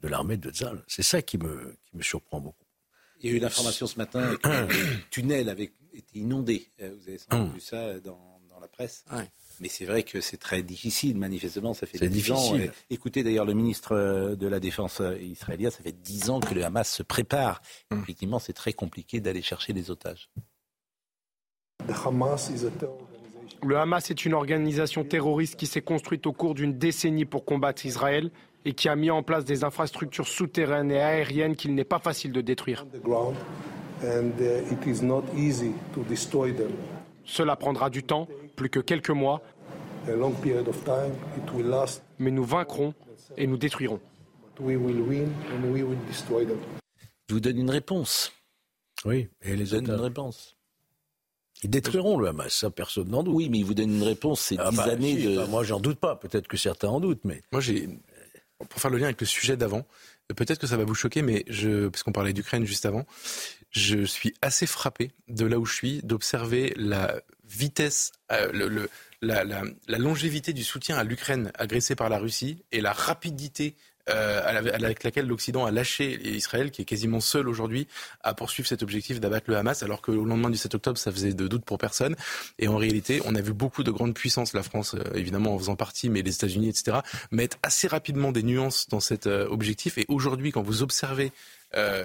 de 0.02 0.08
l'armée 0.08 0.38
de 0.38 0.50
Tzal. 0.50 0.84
C'est 0.88 1.04
ça 1.04 1.22
qui 1.22 1.38
me, 1.38 1.76
qui 1.86 1.98
me 1.98 2.04
surprend 2.04 2.40
beaucoup. 2.40 2.66
Il 3.22 3.30
y 3.30 3.34
a 3.34 3.38
eu 3.38 3.40
l'information 3.40 3.88
ce 3.88 3.98
matin 3.98 4.36
que 4.36 4.50
le 4.50 5.10
tunnel 5.10 5.48
avait 5.50 5.72
été 5.94 6.20
inondé. 6.20 6.68
Euh, 6.82 6.94
vous 7.00 7.08
avez 7.08 7.18
sans 7.18 7.40
hum. 7.40 7.54
vu 7.54 7.62
ça 7.62 8.00
dans, 8.00 8.20
la 8.62 8.68
presse. 8.68 9.04
Mais 9.60 9.70
c'est 9.70 9.86
vrai 9.86 10.04
que 10.04 10.20
c'est 10.22 10.38
très 10.38 10.64
difficile, 10.64 11.18
manifestement, 11.18 11.74
ça 11.74 11.86
fait 11.86 12.00
dix 12.00 12.10
difficile. 12.10 12.70
ans. 12.70 12.74
Écoutez 12.90 13.24
d'ailleurs 13.24 13.46
le 13.46 13.54
ministre 13.54 13.96
euh, 13.96 14.36
de 14.36 14.48
la 14.48 14.60
Défense 14.60 15.00
euh, 15.02 15.18
israélien, 15.22 15.70
ça 15.70 15.84
fait 15.84 15.92
dix 15.92 16.30
ans 16.30 16.40
que 16.40 16.54
le 16.54 16.64
Hamas 16.64 16.92
se 16.92 17.04
prépare. 17.04 17.62
Hum. 17.92 18.02
Effectivement, 18.02 18.40
c'est 18.40 18.54
très 18.54 18.74
compliqué 18.74 19.22
d'aller 19.22 19.42
chercher 19.42 19.74
les 19.74 19.92
otages. 19.92 20.30
Le 23.66 23.78
Hamas 23.78 24.10
est 24.12 24.26
une 24.26 24.34
organisation 24.34 25.04
terroriste 25.04 25.56
qui 25.56 25.68
s'est 25.68 25.82
construite 25.82 26.26
au 26.28 26.34
cours 26.34 26.54
d'une 26.54 26.78
décennie 26.78 27.26
pour 27.26 27.46
combattre 27.46 27.86
Israël 27.86 28.32
et 28.66 28.74
qui 28.74 28.90
a 28.90 28.96
mis 28.96 29.12
en 29.12 29.24
place 29.24 29.46
des 29.46 29.64
infrastructures 29.64 30.28
souterraines 30.28 30.92
et 30.92 31.00
aériennes 31.00 31.56
qu'il 31.56 31.76
n'est 31.76 31.84
pas 31.84 32.00
facile 32.00 32.32
de 32.32 32.42
détruire. 32.42 32.86
Uh, 34.04 34.32
Cela 37.26 37.56
prendra 37.56 37.90
du 37.90 38.04
temps, 38.04 38.28
plus 38.56 38.70
que 38.70 38.80
quelques 38.80 39.10
mois, 39.10 39.42
mais 42.20 42.32
nous 42.32 42.44
vaincrons 42.44 42.94
et 43.38 43.48
nous 43.48 43.58
détruirons. 43.58 44.00
Je 44.60 44.64
vous 47.34 47.40
donne 47.40 47.58
une 47.58 47.72
réponse. 47.72 48.32
Oui, 49.06 49.30
et 49.42 49.56
les 49.56 49.66
donne 49.66 49.86
une 49.86 49.94
réponse. 49.94 50.56
Ils 51.64 51.70
détruiront 51.70 52.18
le 52.18 52.28
Hamas, 52.28 52.54
ça 52.54 52.70
personne 52.70 53.10
n'en 53.10 53.24
doute. 53.24 53.36
Oui, 53.36 53.50
mais 53.50 53.60
ils 53.60 53.66
vous 53.66 53.74
donnent 53.74 53.96
une 53.96 54.04
réponse, 54.04 54.42
c'est 54.42 54.58
ah 54.60 54.70
dix 54.70 54.78
bah, 54.78 54.84
années 54.84 55.16
de... 55.16 55.38
Bah, 55.38 55.48
moi, 55.48 55.64
j'en 55.64 55.80
doute 55.80 55.98
pas. 55.98 56.18
Peut-être 56.18 56.48
que 56.48 56.58
certains 56.58 56.90
en 56.90 57.00
doutent, 57.00 57.24
mais... 57.24 57.42
Moi, 57.52 57.62
j'ai 57.62 57.88
pour 58.70 58.82
faire 58.82 58.92
le 58.92 58.98
lien 58.98 59.06
avec 59.06 59.22
le 59.22 59.28
sujet 59.28 59.58
d'avant, 59.58 59.86
peut-être 60.36 60.60
que 60.60 60.68
ça 60.68 60.78
va 60.78 60.84
vous 60.84 60.96
choquer, 60.96 61.22
mais 61.22 61.44
je, 61.48 61.88
parce 61.88 62.04
qu'on 62.04 62.12
parlait 62.12 62.34
d'Ukraine 62.34 62.66
juste 62.66 62.86
avant, 62.86 63.06
je 63.70 64.06
suis 64.06 64.34
assez 64.42 64.66
frappé 64.66 65.12
de 65.28 65.46
là 65.46 65.60
où 65.60 65.66
je 65.66 65.74
suis, 65.74 66.02
d'observer 66.04 66.74
la 66.76 67.22
vitesse, 67.56 68.12
euh, 68.32 68.88
la, 69.22 69.98
longévité 69.98 70.54
du 70.54 70.64
soutien 70.64 70.98
à 70.98 71.04
l'Ukraine 71.04 71.52
agressée 71.56 71.96
par 71.96 72.10
la 72.10 72.18
Russie 72.18 72.64
et 72.72 72.82
la 72.82 72.94
rapidité 72.94 73.76
euh, 74.10 74.42
avec 74.46 75.04
laquelle 75.04 75.28
l'Occident 75.28 75.66
a 75.66 75.72
lâché 75.72 76.20
Israël, 76.36 76.72
qui 76.72 76.82
est 76.82 76.86
quasiment 76.86 77.22
seul 77.22 77.48
aujourd'hui 77.48 77.88
à 78.22 78.34
poursuivre 78.34 78.68
cet 78.68 78.84
objectif 78.84 79.22
d'abattre 79.22 79.50
le 79.50 79.56
Hamas, 79.56 79.82
alors 79.82 80.02
qu'au 80.02 80.26
lendemain 80.26 80.50
du 80.50 80.58
7 80.58 80.76
octobre, 80.76 80.98
ça 80.98 81.10
faisait 81.10 81.34
de 81.34 81.48
doute 81.48 81.64
pour 81.64 81.78
personne. 81.78 82.18
Et 82.60 82.68
en 82.68 82.76
réalité, 82.76 83.22
on 83.24 83.34
a 83.34 83.40
vu 83.40 83.54
beaucoup 83.54 83.84
de 83.84 83.92
grandes 83.92 84.14
puissances, 84.14 84.52
la 84.52 84.64
France 84.64 84.96
euh, 84.96 85.04
évidemment 85.16 85.56
en 85.56 85.58
faisant 85.58 85.78
partie, 85.78 86.10
mais 86.10 86.22
les 86.22 86.36
États-Unis, 86.36 86.68
etc., 86.68 86.98
mettre 87.32 87.58
assez 87.64 87.88
rapidement 87.88 88.34
des 88.34 88.44
nuances 88.44 88.90
dans 88.90 89.00
cet 89.00 89.26
objectif. 89.26 89.98
Et 89.98 90.06
aujourd'hui, 90.10 90.52
quand 90.52 90.64
vous 90.64 90.84
observez 90.84 91.32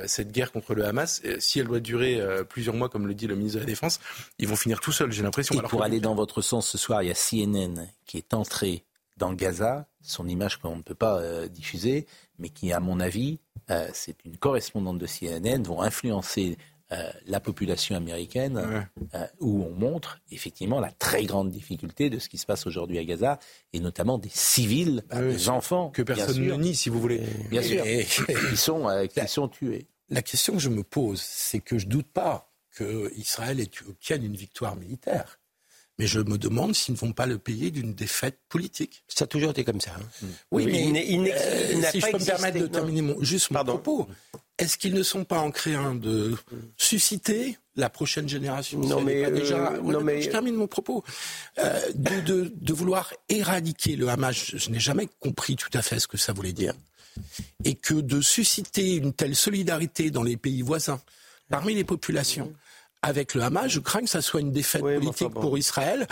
cette 0.06 0.32
guerre 0.32 0.52
contre 0.52 0.74
le 0.74 0.84
Hamas, 0.84 1.22
si 1.38 1.60
elle 1.60 1.66
doit 1.66 1.80
durer 1.80 2.22
plusieurs 2.48 2.74
mois, 2.74 2.88
comme 2.88 3.06
le 3.06 3.14
dit 3.14 3.26
le 3.26 3.36
ministre 3.36 3.56
de 3.56 3.64
la 3.64 3.66
Défense, 3.66 4.00
ils 4.38 4.48
vont 4.48 4.56
finir 4.56 4.80
tout 4.80 4.92
seuls, 4.92 5.12
j'ai 5.12 5.22
l'impression. 5.22 5.54
Et 5.54 5.62
pour 5.62 5.82
aller 5.82 6.00
dans 6.00 6.14
votre 6.14 6.42
sens 6.42 6.68
ce 6.68 6.78
soir, 6.78 7.02
il 7.02 7.08
y 7.08 7.10
a 7.10 7.14
CNN 7.14 7.86
qui 8.06 8.16
est 8.16 8.34
entré 8.34 8.84
dans 9.18 9.32
Gaza, 9.32 9.86
son 10.00 10.26
image 10.26 10.58
qu'on 10.58 10.76
ne 10.76 10.82
peut 10.82 10.94
pas 10.94 11.18
euh, 11.18 11.48
diffuser, 11.48 12.06
mais 12.38 12.48
qui, 12.48 12.72
à 12.72 12.80
mon 12.80 13.00
avis, 13.00 13.40
euh, 13.70 13.88
c'est 13.92 14.16
une 14.24 14.38
correspondante 14.38 14.98
de 14.98 15.06
CNN, 15.06 15.62
vont 15.64 15.82
influencer 15.82 16.56
euh, 16.92 17.10
la 17.26 17.40
population 17.40 17.96
américaine, 17.96 18.88
où 19.40 19.64
on 19.64 19.70
montre 19.70 20.20
effectivement 20.30 20.80
la 20.80 20.90
très 20.90 21.24
grande 21.24 21.50
difficulté 21.50 22.10
de 22.10 22.18
ce 22.18 22.28
qui 22.28 22.38
se 22.38 22.46
passe 22.46 22.66
aujourd'hui 22.66 22.98
à 22.98 23.04
Gaza, 23.04 23.38
et 23.72 23.80
notamment 23.80 24.18
des 24.18 24.30
civils, 24.32 25.04
des 25.12 25.48
enfants. 25.48 25.90
Que 25.90 26.02
personne 26.02 26.40
ne 26.40 26.54
nie, 26.54 26.74
si 26.74 26.88
vous 26.88 27.00
voulez. 27.00 27.22
Bien 27.50 27.62
sûr, 27.62 27.84
qui, 27.84 28.56
sont, 28.56 28.86
qui 29.08 29.28
sont 29.28 29.48
tués. 29.48 29.86
La 30.08 30.22
question 30.22 30.54
que 30.54 30.60
je 30.60 30.70
me 30.70 30.82
pose, 30.82 31.20
c'est 31.20 31.60
que 31.60 31.78
je 31.78 31.86
ne 31.86 31.90
doute 31.90 32.08
pas 32.08 32.50
qu'Israël 32.76 33.60
obtienne 33.86 34.24
une 34.24 34.36
victoire 34.36 34.76
militaire. 34.76 35.38
Mais 35.98 36.06
je 36.06 36.20
me 36.20 36.38
demande 36.38 36.74
s'ils 36.76 36.94
ne 36.94 36.98
vont 36.98 37.12
pas 37.12 37.26
le 37.26 37.38
payer 37.38 37.72
d'une 37.72 37.92
défaite 37.92 38.38
politique. 38.48 39.02
Ça 39.08 39.24
a 39.24 39.26
toujours 39.26 39.50
été 39.50 39.64
comme 39.64 39.80
ça. 39.80 39.90
Hein. 39.98 40.26
Oui, 40.52 40.66
mais, 40.66 41.04
il, 41.08 41.28
euh, 41.28 41.82
si 41.90 42.00
je 42.00 42.06
peux 42.06 42.18
me 42.18 42.24
permettre 42.24 42.60
de 42.60 42.68
terminer 42.68 43.02
mon, 43.02 43.20
juste 43.22 43.50
mon 43.50 43.64
propos, 43.64 44.06
est-ce 44.58 44.76
qu'ils 44.76 44.94
ne 44.94 45.02
sont 45.02 45.24
pas 45.24 45.38
en 45.38 45.50
train 45.50 45.94
de 45.94 46.36
susciter 46.76 47.58
la 47.76 47.88
prochaine 47.88 48.28
génération? 48.28 48.78
Non, 48.80 49.00
mais, 49.00 49.30
déjà, 49.30 49.72
euh, 49.72 49.80
non, 49.80 50.00
mais 50.00 50.22
je 50.22 50.30
termine 50.30 50.56
mon 50.56 50.66
propos. 50.66 51.04
Euh, 51.58 51.80
de, 51.94 52.20
de, 52.20 52.52
de, 52.54 52.72
vouloir 52.72 53.12
éradiquer 53.28 53.96
le 53.96 54.08
Hamas, 54.08 54.56
je 54.56 54.70
n'ai 54.70 54.80
jamais 54.80 55.08
compris 55.20 55.56
tout 55.56 55.70
à 55.74 55.82
fait 55.82 56.00
ce 56.00 56.08
que 56.08 56.16
ça 56.16 56.32
voulait 56.32 56.52
dire, 56.52 56.74
et 57.64 57.74
que 57.74 57.94
de 57.94 58.20
susciter 58.20 58.96
une 58.96 59.12
telle 59.12 59.36
solidarité 59.36 60.10
dans 60.10 60.22
les 60.22 60.36
pays 60.36 60.62
voisins, 60.62 61.00
parmi 61.48 61.74
les 61.74 61.84
populations 61.84 62.52
avec 63.02 63.34
le 63.34 63.42
Hamas, 63.42 63.68
je 63.68 63.80
crains 63.80 64.00
que 64.00 64.10
ça 64.10 64.22
soit 64.22 64.40
une 64.40 64.52
défaite 64.52 64.82
politique 64.82 65.30
pour 65.30 65.56
Israël 65.56 66.06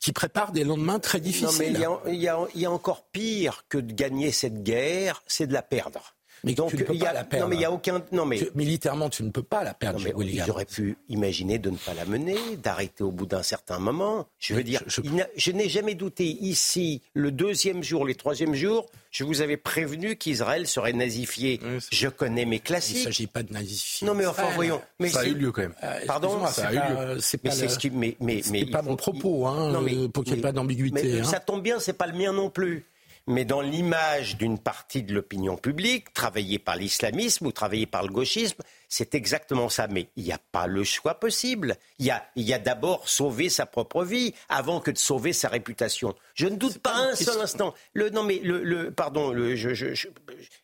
qui 0.00 0.12
prépare 0.12 0.52
des 0.52 0.64
lendemains 0.64 1.00
très 1.00 1.20
difficiles. 1.20 1.48
Non, 1.48 2.00
mais 2.04 2.12
il 2.14 2.22
y, 2.22 2.28
a, 2.28 2.70
encore 2.70 3.04
pire 3.10 3.64
que 3.68 3.78
de 3.78 3.92
gagner 3.92 4.30
cette 4.30 4.62
guerre, 4.62 5.22
c'est 5.26 5.46
de 5.46 5.52
la 5.52 5.62
perdre. 5.62 6.14
Mais 6.44 6.54
Donc, 6.54 6.70
tu 6.70 6.76
ne 6.76 6.82
peux 6.82 6.96
pas 6.96 7.12
la 7.12 7.24
perdre. 7.24 7.44
Non, 7.44 7.50
mais 7.50 7.56
il 7.56 7.62
y 7.62 7.64
a 7.64 7.72
aucun. 7.72 8.02
Non, 8.12 8.24
mais 8.24 8.40
militairement, 8.54 9.08
tu 9.08 9.22
ne 9.22 9.30
peux 9.30 9.42
pas 9.42 9.64
la 9.64 9.74
perdre. 9.74 10.00
J'aurais 10.46 10.64
pu 10.64 10.96
imaginer 11.08 11.58
de 11.58 11.70
ne 11.70 11.76
pas 11.76 11.94
la 11.94 12.04
mener, 12.04 12.36
d'arrêter 12.62 13.04
au 13.04 13.10
bout 13.10 13.26
d'un 13.26 13.42
certain 13.42 13.78
moment. 13.78 14.26
Je 14.38 14.54
veux 14.54 14.64
dire, 14.64 14.82
je 14.86 15.52
n'ai 15.52 15.68
jamais 15.68 15.94
douté 15.94 16.24
ici 16.24 17.02
le 17.14 17.32
deuxième 17.32 17.82
jour, 17.82 18.06
les 18.06 18.14
troisième 18.14 18.54
jours, 18.54 18.86
je 19.10 19.24
vous 19.24 19.40
avais 19.40 19.56
prévenu 19.56 20.16
qu'Israël 20.16 20.66
serait 20.66 20.92
nazifié. 20.92 21.60
je 21.90 22.08
connais 22.08 22.44
mes 22.44 22.60
classiques. 22.60 22.96
Il 22.96 23.00
ne 23.00 23.04
s'agit 23.04 23.26
pas 23.26 23.42
de 23.42 23.52
nazifier. 23.52 24.06
Non, 24.06 24.14
mais 24.14 24.26
enfin, 24.26 24.48
voyons. 24.54 24.80
Mais 24.98 25.08
ça 25.08 25.20
a 25.20 25.26
eu 25.26 25.34
lieu 25.34 25.52
quand 25.52 25.62
même. 25.62 25.74
Euh, 25.82 26.00
Pardon 26.06 26.46
Ça 26.46 26.68
a 26.68 26.72
eu 26.72 26.76
lieu. 26.76 27.20
C'est 27.20 27.38
pas, 27.38 27.50
mais, 27.92 28.16
mais, 28.20 28.42
mais, 28.50 28.66
pas 28.66 28.82
mon 28.82 28.96
propos, 28.96 29.46
hein, 29.46 29.72
non, 29.72 29.80
mais, 29.80 30.08
pour 30.08 30.24
qu'il 30.24 30.34
n'y 30.34 30.38
ait 30.40 30.42
pas 30.42 30.52
d'ambiguïté. 30.52 31.20
Hein. 31.20 31.24
Ça 31.24 31.40
tombe 31.40 31.62
bien, 31.62 31.78
c'est 31.80 31.92
pas 31.92 32.06
le 32.06 32.16
mien 32.16 32.32
non 32.32 32.50
plus 32.50 32.84
mais 33.28 33.44
dans 33.44 33.60
l'image 33.60 34.36
d'une 34.36 34.58
partie 34.58 35.02
de 35.02 35.14
l'opinion 35.14 35.56
publique, 35.56 36.12
travaillée 36.14 36.58
par 36.58 36.76
l'islamisme 36.76 37.46
ou 37.46 37.52
travaillée 37.52 37.86
par 37.86 38.02
le 38.02 38.08
gauchisme, 38.08 38.62
c'est 38.88 39.14
exactement 39.14 39.68
ça. 39.68 39.86
Mais 39.86 40.08
il 40.16 40.24
n'y 40.24 40.32
a 40.32 40.40
pas 40.50 40.66
le 40.66 40.82
choix 40.82 41.14
possible. 41.14 41.76
Il 41.98 42.06
y 42.06 42.10
a, 42.10 42.26
y 42.36 42.52
a 42.52 42.58
d'abord 42.58 43.08
sauver 43.08 43.50
sa 43.50 43.66
propre 43.66 44.02
vie 44.02 44.34
avant 44.48 44.80
que 44.80 44.90
de 44.90 44.98
sauver 44.98 45.32
sa 45.32 45.48
réputation. 45.48 46.14
Je 46.34 46.46
ne 46.46 46.56
doute 46.56 46.78
pas, 46.78 46.96
un 46.96 47.14
seul 47.14 47.40
instant. 47.40 47.74
Le, 47.92 48.10
non, 48.10 48.24
mais 48.24 48.40
le, 48.42 48.64
le 48.64 48.90
pardon, 48.90 49.30
le, 49.30 49.54
je, 49.56 49.94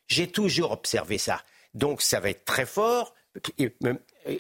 j'ai 0.08 0.26
toujours 0.26 0.72
observé 0.72 1.18
ça. 1.18 1.42
Donc 1.74 2.00
ça 2.00 2.18
va 2.18 2.30
être 2.30 2.44
très 2.44 2.66
fort. 2.66 3.14
Euh, 3.60 3.68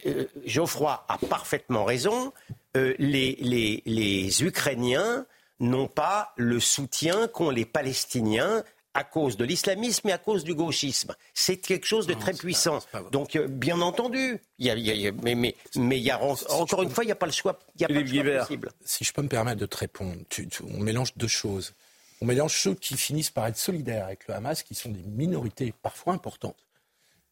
euh, 0.06 0.24
Geoffroy 0.46 1.04
a 1.08 1.18
parfaitement 1.18 1.84
raison. 1.84 2.32
Euh, 2.76 2.94
les, 2.98 3.36
les, 3.40 3.82
les 3.86 4.42
Ukrainiens 4.44 5.26
n'ont 5.60 5.88
pas 5.88 6.32
le 6.36 6.60
soutien 6.60 7.28
qu'ont 7.28 7.50
les 7.50 7.64
Palestiniens 7.64 8.64
à 8.94 9.02
cause 9.02 9.36
de 9.36 9.44
l'islamisme 9.44 10.08
et 10.08 10.12
à 10.12 10.18
cause 10.18 10.44
du 10.44 10.54
gauchisme. 10.54 11.14
C'est 11.34 11.56
quelque 11.56 11.86
chose 11.86 12.06
de 12.06 12.14
très 12.14 12.32
puissant. 12.32 12.78
Donc, 13.10 13.34
euh, 13.34 13.48
bien 13.48 13.80
entendu, 13.80 14.40
y 14.58 14.70
a, 14.70 15.12
mais, 15.22 15.34
mais, 15.34 15.56
mais 15.76 15.98
y 15.98 16.10
a, 16.10 16.22
encore 16.22 16.82
une 16.82 16.90
fois, 16.90 17.02
il 17.02 17.08
n'y 17.08 17.12
a 17.12 17.16
pas 17.16 17.26
le 17.26 17.32
choix, 17.32 17.58
y 17.76 17.84
a 17.84 17.88
pas 17.88 17.94
le 17.94 18.06
choix 18.06 18.38
possible. 18.38 18.70
Si 18.84 19.04
je 19.04 19.12
peux 19.12 19.22
me 19.22 19.28
permettre 19.28 19.60
de 19.60 19.66
te 19.66 19.76
répondre, 19.76 20.16
on 20.62 20.78
mélange 20.78 21.12
deux 21.16 21.28
choses. 21.28 21.74
On 22.20 22.26
mélange 22.26 22.56
ceux 22.56 22.74
qui 22.74 22.96
finissent 22.96 23.30
par 23.30 23.48
être 23.48 23.56
solidaires 23.56 24.06
avec 24.06 24.28
le 24.28 24.34
Hamas, 24.34 24.62
qui 24.62 24.76
sont 24.76 24.90
des 24.90 25.02
minorités 25.02 25.74
parfois 25.82 26.14
importantes, 26.14 26.56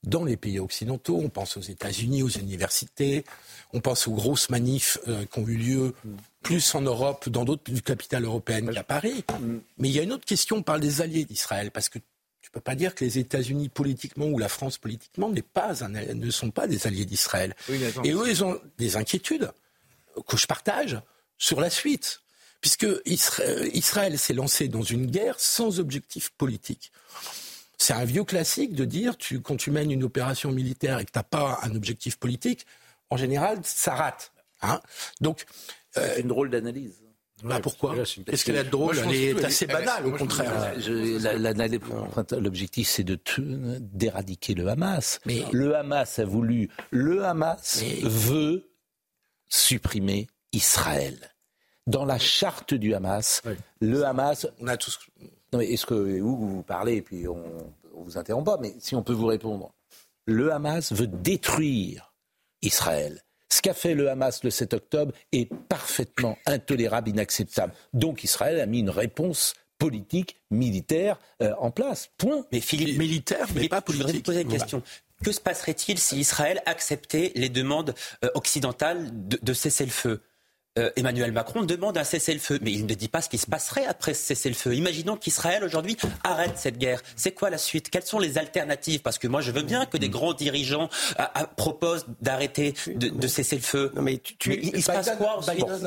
dans 0.04 0.25
les 0.25 0.37
pays 0.37 0.59
occidentaux. 0.59 1.21
On 1.23 1.28
pense 1.28 1.56
aux 1.56 1.62
États-Unis, 1.62 2.23
aux 2.23 2.28
universités, 2.28 3.25
on 3.73 3.80
pense 3.80 4.06
aux 4.06 4.12
grosses 4.12 4.50
manifs 4.50 4.99
euh, 5.09 5.25
qui 5.26 5.38
ont 5.38 5.47
eu 5.47 5.56
lieu 5.56 5.94
plus 6.42 6.75
en 6.75 6.80
Europe, 6.80 7.28
dans 7.28 7.44
d'autres 7.44 7.73
capitales 7.80 8.25
européennes 8.25 8.71
qu'à 8.73 8.82
Paris. 8.82 9.25
Mais 9.78 9.88
il 9.88 9.94
y 9.94 10.00
a 10.00 10.02
une 10.02 10.12
autre 10.12 10.25
question, 10.25 10.56
on 10.56 10.62
parle 10.62 10.80
des 10.80 11.00
alliés 11.00 11.25
d'Israël, 11.25 11.71
parce 11.71 11.88
que 11.88 11.99
tu 11.99 12.49
ne 12.49 12.52
peux 12.54 12.61
pas 12.61 12.75
dire 12.75 12.94
que 12.94 13.04
les 13.04 13.18
États-Unis 13.18 13.68
politiquement 13.68 14.26
ou 14.26 14.38
la 14.38 14.49
France 14.49 14.76
politiquement 14.76 15.32
pas 15.54 15.75
ne 15.90 16.30
sont 16.30 16.50
pas 16.50 16.66
des 16.66 16.87
alliés 16.87 17.04
d'Israël. 17.04 17.54
Et 18.04 18.12
eux, 18.12 18.28
ils 18.28 18.42
ont 18.42 18.61
des 18.78 18.97
inquiétudes 18.97 19.52
que 20.26 20.37
je 20.37 20.47
partage 20.47 21.00
sur 21.38 21.61
la 21.61 21.71
suite. 21.71 22.21
Puisque 22.61 22.87
Israël 23.06 24.18
s'est 24.18 24.35
lancé 24.35 24.68
dans 24.68 24.82
une 24.82 25.06
guerre 25.06 25.40
sans 25.40 25.80
objectif 25.80 26.30
politique. 26.30 26.92
C'est 27.82 27.94
un 27.94 28.04
vieux 28.04 28.22
classique 28.22 28.74
de 28.74 28.84
dire, 28.84 29.16
tu, 29.16 29.40
quand 29.40 29.56
tu 29.56 29.72
mènes 29.72 29.90
une 29.90 30.04
opération 30.04 30.52
militaire 30.52 31.00
et 31.00 31.04
que 31.04 31.10
tu 31.10 31.18
n'as 31.18 31.24
pas 31.24 31.58
un 31.64 31.74
objectif 31.74 32.16
politique, 32.16 32.64
en 33.10 33.16
général, 33.16 33.58
ça 33.64 33.96
rate. 33.96 34.30
Hein 34.62 34.80
Donc, 35.20 35.46
euh, 35.96 36.20
une 36.20 36.28
drôle 36.28 36.48
d'analyse. 36.48 37.02
Bah 37.42 37.58
pourquoi 37.60 37.96
Qu'est-ce 37.96 38.44
qu'elle 38.44 38.54
est 38.54 38.62
drôle 38.62 38.96
Elle 38.98 39.14
est 39.14 39.44
assez 39.44 39.66
banale, 39.66 40.06
au 40.06 40.12
contraire. 40.12 40.74
L'objectif, 42.38 42.88
c'est 42.88 43.02
de 43.02 43.18
d'éradiquer 43.80 44.54
le 44.54 44.68
Hamas. 44.68 45.18
Mais 45.26 45.42
le 45.50 45.74
Hamas 45.74 46.20
a 46.20 46.24
voulu. 46.24 46.70
Le 46.92 47.24
Hamas 47.24 47.82
veut 48.04 48.70
supprimer 49.48 50.28
Israël. 50.52 51.18
Dans 51.88 52.04
la 52.04 52.20
charte 52.20 52.74
du 52.74 52.94
Hamas, 52.94 53.42
le 53.80 54.04
Hamas. 54.04 54.46
On 54.60 54.68
a 54.68 54.76
tous. 54.76 55.00
Non, 55.52 55.59
mais 55.59 55.66
est-ce 55.66 55.87
que 55.87 55.94
vous, 55.94 56.37
vous 56.37 56.62
parlez 56.62 56.97
et 56.97 57.02
puis 57.02 57.28
on, 57.28 57.37
ne 57.37 58.04
vous 58.04 58.18
interrompt 58.18 58.47
pas, 58.47 58.59
mais 58.61 58.75
si 58.78 58.94
on 58.94 59.02
peut 59.02 59.12
vous 59.12 59.26
répondre, 59.26 59.73
le 60.26 60.52
Hamas 60.52 60.92
veut 60.92 61.06
détruire 61.06 62.14
Israël. 62.62 63.23
Ce 63.50 63.61
qu'a 63.61 63.75
fait 63.75 63.94
le 63.94 64.09
Hamas 64.09 64.44
le 64.44 64.50
7 64.50 64.73
octobre 64.73 65.12
est 65.32 65.52
parfaitement 65.68 66.38
intolérable, 66.47 67.11
inacceptable. 67.11 67.75
Donc 67.92 68.25
Israël 68.25 68.61
a 68.61 68.66
mis 68.66 68.78
une 68.78 68.90
réponse 68.90 69.54
politique, 69.78 70.40
militaire 70.50 71.18
euh, 71.42 71.52
en 71.59 71.71
place. 71.71 72.11
Point. 72.16 72.47
Mais 72.50 72.61
Philippe, 72.61 72.99
militaire, 72.99 73.47
mais 73.54 73.68
pas 73.68 73.82
politique. 73.82 74.06
Je 74.06 74.06
voudrais 74.06 74.18
vous 74.18 74.23
poser 74.23 74.40
une 74.42 74.49
question. 74.49 74.82
Que 75.23 75.32
se 75.32 75.40
passerait-il 75.40 75.99
si 75.99 76.18
Israël 76.18 76.62
acceptait 76.66 77.32
les 77.35 77.49
demandes 77.49 77.94
euh, 78.25 78.30
occidentales 78.35 79.11
de 79.12 79.52
cesser 79.52 79.85
le 79.85 79.90
feu 79.90 80.23
euh, 80.79 80.91
Emmanuel 80.97 81.33
Macron 81.33 81.62
demande 81.62 81.99
un 81.99 82.05
cessez-le-feu. 82.05 82.59
Mais 82.62 82.73
il 82.73 82.87
ne 82.87 82.95
dit 82.95 83.09
pas 83.09 83.21
ce 83.21 83.29
qui 83.29 83.38
se 83.38 83.47
passerait 83.47 83.85
après 83.85 84.14
ce 84.14 84.23
cessez-le-feu. 84.23 84.75
Imaginons 84.75 85.17
qu'Israël 85.17 85.64
aujourd'hui 85.64 85.97
arrête 86.25 86.52
cette 86.57 86.79
guerre. 86.79 87.02
C'est 87.17 87.33
quoi 87.33 87.50
la 87.50 87.59
suite? 87.59 87.91
Quelles 87.91 88.05
sont 88.05 88.19
les 88.19 88.38
alternatives? 88.38 89.02
Parce 89.02 89.19
que 89.19 89.29
moi, 89.29 89.43
je 89.43 89.50
veux 89.50 89.62
bien 89.62 89.85
que 89.85 89.99
des 89.99 90.09
grands 90.09 90.33
dirigeants 90.33 90.88
euh, 91.21 91.25
euh, 91.37 91.45
proposent 91.57 92.07
d'arrêter 92.21 92.75
de, 92.87 93.26
cesser 93.26 93.57
le 93.57 93.62
feu. 93.62 93.93
Non, 93.95 94.02
mais, 94.02 94.19
tu, 94.19 94.55
il, 94.55 94.83
se 94.83 94.91
passe 94.91 95.11
quoi 95.19 95.41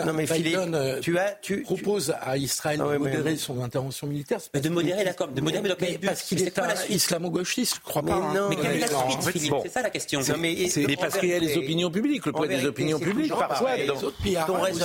Non, 0.06 0.14
mais 0.14 0.28
Philippe, 0.28 0.60
tu 1.02 1.18
as, 1.18 1.32
tu 1.42 1.64
proposes 1.64 2.14
à 2.22 2.38
Israël 2.38 2.80
de 2.80 2.98
modérer 2.98 3.38
son 3.38 3.64
intervention 3.64 4.08
militaire. 4.08 4.40
de 4.54 4.70
modérer 4.70 5.04
la 5.04 5.14
com, 5.14 5.34
de 5.34 5.42
modérer 5.42 5.64
mais 5.64 5.76
mais 5.80 5.98
parce 5.98 6.22
qu'il 6.24 6.42
est, 6.42 6.58
est 6.58 6.90
islamo-gauchiste, 6.90 7.76
je 7.76 7.82
crois 7.82 8.04
pas. 8.04 8.14
Hein. 8.14 8.48
mais 8.50 8.56
quelle 8.56 8.78
est 8.78 8.80
la 8.80 8.88
suite, 8.88 9.32
Philippe? 9.32 9.54
C'est 9.64 9.72
ça 9.72 9.82
la 9.82 9.90
question. 9.90 10.22
mais, 10.40 10.70
parce 11.00 11.18
qu'il 11.18 11.30
y 11.30 11.34
a 11.34 11.40
les 11.40 11.58
opinions 11.58 11.90
publiques, 11.90 12.26
le 12.26 12.32
poids 12.32 12.48
des 12.48 12.66
opinions 12.66 13.00
publiques 13.00 13.34
parfois 13.34 13.72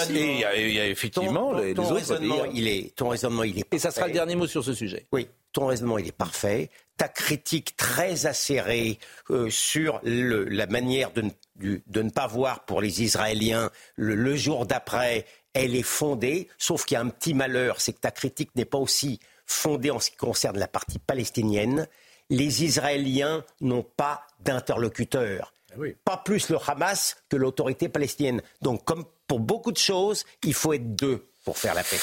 il 0.09 0.39
y, 0.39 0.45
a, 0.81 0.87
effectivement 0.87 1.53
les, 1.53 1.73
autres 1.73 1.95
raisonnement, 1.95 2.45
il 2.53 2.69
est, 2.69 2.95
ton 2.97 3.09
raisonnement, 3.09 3.45
il 3.45 3.59
est 3.59 3.75
Et 3.75 3.79
ça 3.79 3.91
sera 3.91 4.07
le 4.07 4.13
dernier 4.13 4.37
mot 4.37 4.47
sur 4.47 4.65
ce 4.65 4.75
sujet. 4.75 5.07
Oui, 5.13 5.29
ton 5.53 5.67
raisonnement, 5.67 5.99
il 5.99 6.07
est 6.07 6.13
parfait. 6.13 6.71
Ta 6.97 7.09
critique 7.09 7.77
très 7.77 8.27
acérée 8.27 8.99
euh, 9.31 9.49
sur 9.51 10.01
le, 10.05 10.45
la 10.45 10.67
manière 10.67 11.13
de, 11.13 11.25
de, 11.57 12.03
ne 12.03 12.11
pas 12.11 12.27
voir 12.27 12.65
pour 12.65 12.81
les 12.81 13.03
Israéliens 13.03 13.71
le, 13.97 14.37
jour 14.37 14.67
d'après, 14.67 15.27
elle 15.55 15.75
est 15.75 15.83
fondée, 15.83 16.49
sauf 16.59 16.85
qu'il 16.85 16.97
y 16.97 16.99
a 16.99 17.01
un 17.01 17.09
petit 17.09 17.35
malheur, 17.35 17.81
c'est 17.81 17.93
que 17.93 18.01
ta 18.01 18.11
critique 18.11 18.51
n'est 18.55 18.65
pas 18.65 18.79
aussi 18.79 19.19
fondée 19.47 19.91
en 19.91 19.99
ce 19.99 20.11
qui 20.11 20.17
concerne 20.17 20.59
la 20.59 20.69
partie 20.69 20.99
palestinienne. 20.99 21.89
Les 22.29 22.65
Israéliens 22.65 23.45
n'ont 23.61 23.83
pas 23.83 24.23
d'interlocuteur. 24.41 25.53
Ah 25.73 25.77
pas 26.05 26.17
plus 26.17 26.49
le 26.49 26.59
Hamas 26.67 27.17
que 27.29 27.37
l'autorité 27.37 27.89
palestinienne. 27.89 28.43
Donc, 28.63 28.85
comme 28.85 29.05
pour 29.27 29.41
beaucoup 29.41 29.73
de 29.73 29.79
choses, 29.79 30.25
il 30.45 30.55
faut 30.55 30.73
être 30.73 30.95
deux 30.95 31.29
pour 31.45 31.59
faire 31.59 31.75
la 31.75 31.83
paix. 31.83 31.99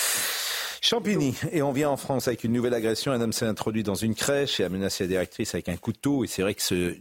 Champigny, 0.81 1.35
et 1.51 1.61
on 1.61 1.71
vient 1.71 1.89
en 1.89 1.97
France 1.97 2.27
avec 2.27 2.43
une 2.43 2.53
nouvelle 2.53 2.73
agression. 2.73 3.11
Un 3.11 3.19
homme 3.19 3.33
s'est 3.33 3.45
introduit 3.45 3.83
dans 3.83 3.95
une 3.95 4.15
crèche 4.15 4.59
et 4.59 4.63
a 4.63 4.69
menacé 4.69 5.03
la 5.03 5.07
directrice 5.09 5.53
avec 5.53 5.69
un 5.69 5.77
couteau. 5.77 6.23
Et 6.23 6.27
c'est 6.27 6.41
vrai 6.41 6.53
que 6.53 6.61
ce 6.61 6.95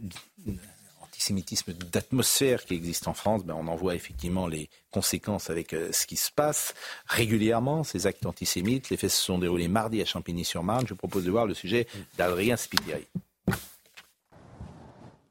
antisémitisme 1.01 1.73
d'atmosphère 1.73 2.65
qui 2.65 2.75
existe 2.75 3.07
en 3.07 3.13
France, 3.13 3.43
ben 3.43 3.55
on 3.57 3.67
en 3.67 3.75
voit 3.75 3.95
effectivement 3.95 4.47
les 4.47 4.69
conséquences 4.91 5.49
avec 5.49 5.73
euh, 5.73 5.89
ce 5.91 6.05
qui 6.05 6.15
se 6.15 6.31
passe 6.31 6.75
régulièrement, 7.07 7.83
ces 7.83 8.05
actes 8.05 8.25
antisémites. 8.25 8.89
Les 8.89 8.97
faits 8.97 9.09
se 9.09 9.23
sont 9.23 9.39
déroulés 9.39 9.67
mardi 9.67 10.01
à 10.01 10.05
Champigny-sur-Marne. 10.05 10.85
Je 10.85 10.93
vous 10.93 10.97
propose 10.97 11.25
de 11.25 11.31
voir 11.31 11.45
le 11.45 11.53
sujet 11.53 11.87
d'Adrien 12.17 12.55
Spiteri. 12.55 13.07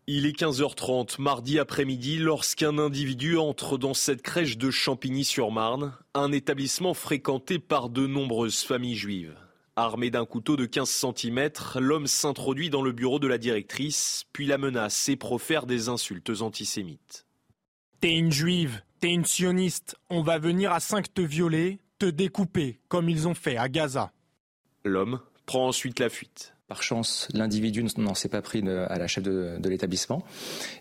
Il 0.09 0.25
est 0.25 0.39
15h30 0.39 1.21
mardi 1.21 1.59
après-midi 1.59 2.19
lorsqu'un 2.19 2.79
individu 2.79 3.39
entre 3.39 3.77
dans 3.77 3.93
cette 3.93 4.23
crèche 4.23 4.57
de 4.57 4.71
Champigny-sur-Marne, 4.71 5.97
un 6.15 6.31
établissement 6.31 6.95
fréquenté 6.95 7.59
par 7.59 7.89
de 7.89 8.07
nombreuses 8.07 8.63
familles 8.63 8.95
juives. 8.95 9.37
Armé 9.75 10.11
d'un 10.11 10.25
couteau 10.25 10.55
de 10.55 10.65
15 10.65 10.89
cm, 10.89 11.51
l'homme 11.81 12.07
s'introduit 12.07 12.71
dans 12.71 12.83
le 12.83 12.93
bureau 12.93 13.19
de 13.19 13.27
la 13.27 13.37
directrice, 13.37 14.27
puis 14.33 14.47
la 14.47 14.59
menace 14.59 15.09
et 15.09 15.17
profère 15.17 15.67
des 15.67 15.89
insultes 15.89 16.41
antisémites. 16.41 17.26
T'es 18.00 18.15
une 18.15 18.30
juive, 18.30 18.83
t'es 19.00 19.11
une 19.11 19.25
sioniste, 19.25 19.97
on 20.09 20.23
va 20.23 20.39
venir 20.39 20.71
à 20.71 20.78
5 20.78 21.13
te 21.13 21.21
violer, 21.21 21.80
te 21.99 22.07
découper, 22.07 22.78
comme 22.87 23.09
ils 23.09 23.26
ont 23.26 23.35
fait 23.35 23.57
à 23.57 23.69
Gaza. 23.69 24.13
L'homme 24.85 25.19
prend 25.47 25.67
ensuite 25.67 25.99
la 25.99 26.11
fuite. 26.11 26.55
Par 26.69 26.83
chance, 26.83 27.29
l'individu 27.33 27.85
n'en 27.97 28.15
s'est 28.15 28.29
pas 28.29 28.43
pris 28.43 28.61
à 28.69 28.99
la 28.99 29.07
chef 29.07 29.23
de, 29.23 29.69
l'établissement. 29.69 30.25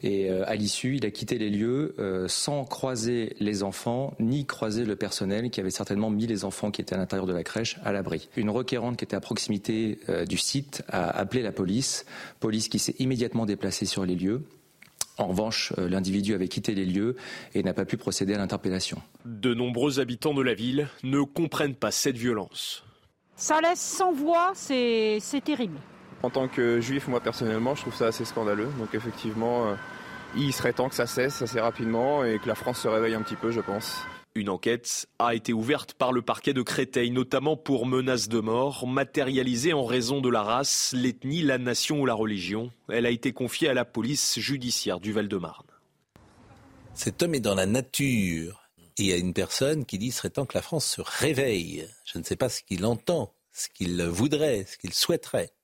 Et 0.02 0.32
euh, 0.32 0.44
à 0.48 0.56
l'issue, 0.56 0.96
il 0.96 1.06
a 1.06 1.12
quitté 1.12 1.38
les 1.38 1.52
lieux 1.52 1.94
euh, 2.00 2.28
sans 2.28 2.66
croiser 2.66 3.36
les 3.40 3.62
enfants, 3.62 4.16
ni 4.20 4.48
croiser 4.48 4.84
le 4.84 4.96
personnel 4.96 5.52
qui 5.52 5.60
avait 5.60 5.70
certainement 5.70 6.10
mis 6.10 6.26
les 6.26 6.44
enfants 6.44 6.72
qui 6.72 6.82
étaient 6.82 6.96
à 6.96 6.98
l'intérieur 6.98 7.28
de 7.28 7.34
la 7.34 7.44
crèche 7.44 7.78
à 7.84 7.92
l'abri. 7.92 8.30
Une 8.36 8.50
requérante 8.50 8.98
qui 8.98 9.04
était 9.04 9.16
à 9.16 9.20
proximité 9.20 10.00
euh, 10.10 10.26
du 10.26 10.40
site 10.40 10.82
a 10.88 11.08
appelé 11.08 11.44
la 11.44 11.52
police, 11.52 12.08
police 12.40 12.68
qui 12.68 12.80
s'est 12.80 12.96
immédiatement 12.98 13.46
déplacée 13.46 13.86
sur 13.86 14.08
les 14.08 14.16
lieux. 14.16 14.42
En 15.20 15.28
revanche, 15.28 15.72
l'individu 15.78 16.34
avait 16.34 16.48
quitté 16.48 16.74
les 16.74 16.86
lieux 16.86 17.16
et 17.54 17.62
n'a 17.62 17.74
pas 17.74 17.86
pu 17.86 17.96
procéder 17.96 18.34
à 18.34 18.38
l'interpellation. 18.38 19.02
De 19.24 19.54
nombreux 19.54 20.00
habitants 20.00 20.34
de 20.34 20.42
la 20.42 20.56
ville 20.56 20.90
ne 21.04 21.22
comprennent 21.22 21.76
pas 21.76 21.92
cette 21.92 22.18
violence. 22.18 22.85
Ça 23.36 23.60
laisse 23.62 23.82
sans 23.82 24.14
voix, 24.14 24.54
c'est 24.56 25.20
terrible. 25.44 25.78
En 26.24 26.30
tant 26.30 26.48
que 26.48 26.80
juif, 26.80 27.08
moi 27.08 27.20
personnellement, 27.20 27.76
je 27.76 27.82
trouve 27.82 27.96
ça 27.96 28.08
assez 28.08 28.26
scandaleux. 28.26 28.70
Donc 28.80 28.96
effectivement, 28.96 29.68
euh, 29.68 29.76
il 30.38 30.54
serait 30.54 30.74
temps 30.74 30.90
que 30.90 30.96
ça 30.96 31.06
cesse 31.06 31.42
assez 31.42 31.60
rapidement 31.60 32.24
et 32.24 32.40
que 32.40 32.48
la 32.48 32.56
France 32.56 32.80
se 32.80 32.88
réveille 32.88 33.14
un 33.14 33.22
petit 33.22 33.36
peu, 33.36 33.52
je 33.52 33.62
pense. 33.62 34.00
Une 34.36 34.50
enquête 34.50 35.08
a 35.20 35.34
été 35.34 35.54
ouverte 35.54 35.94
par 35.94 36.12
le 36.12 36.22
parquet 36.22 36.54
de 36.54 36.62
Créteil, 36.62 37.12
notamment 37.12 37.56
pour 37.56 37.86
menaces 37.86 38.28
de 38.28 38.40
mort 38.40 38.86
matérialisées 38.86 39.74
en 39.74 39.86
raison 39.86 40.20
de 40.20 40.30
la 40.30 40.44
race, 40.44 40.94
l'ethnie, 40.98 41.42
la 41.42 41.58
nation 41.58 42.02
ou 42.02 42.06
la 42.06 42.14
religion. 42.14 42.72
Elle 42.90 43.06
a 43.06 43.12
été 43.12 43.32
confiée 43.32 43.70
à 43.70 43.74
la 43.74 43.86
police 43.86 44.40
judiciaire 44.40 45.00
du 45.00 45.14
Val-de-Marne. 45.14 45.68
Cet 46.94 47.24
homme 47.24 47.36
est 47.36 47.40
dans 47.40 47.56
la 47.56 47.66
nature. 47.66 48.65
Il 48.98 49.06
y 49.06 49.14
a 49.14 49.18
une 49.18 49.34
personne 49.34 49.86
qui 49.86 49.98
dit 49.98 50.12
serait 50.12 50.30
temps 50.30 50.46
que 50.46 50.58
la 50.58 50.62
France 50.62 50.86
se 50.86 51.02
réveille. 51.02 51.88
Je 52.06 52.18
ne 52.18 52.24
sais 52.24 52.36
pas 52.36 52.50
ce 52.50 52.62
qu'il 52.62 52.86
entend, 52.86 53.34
ce 53.52 53.68
qu'il 53.70 54.02
voudrait, 54.04 54.66
ce 54.66 54.78
qu'il 54.78 54.94
souhaiterait. 54.94 55.55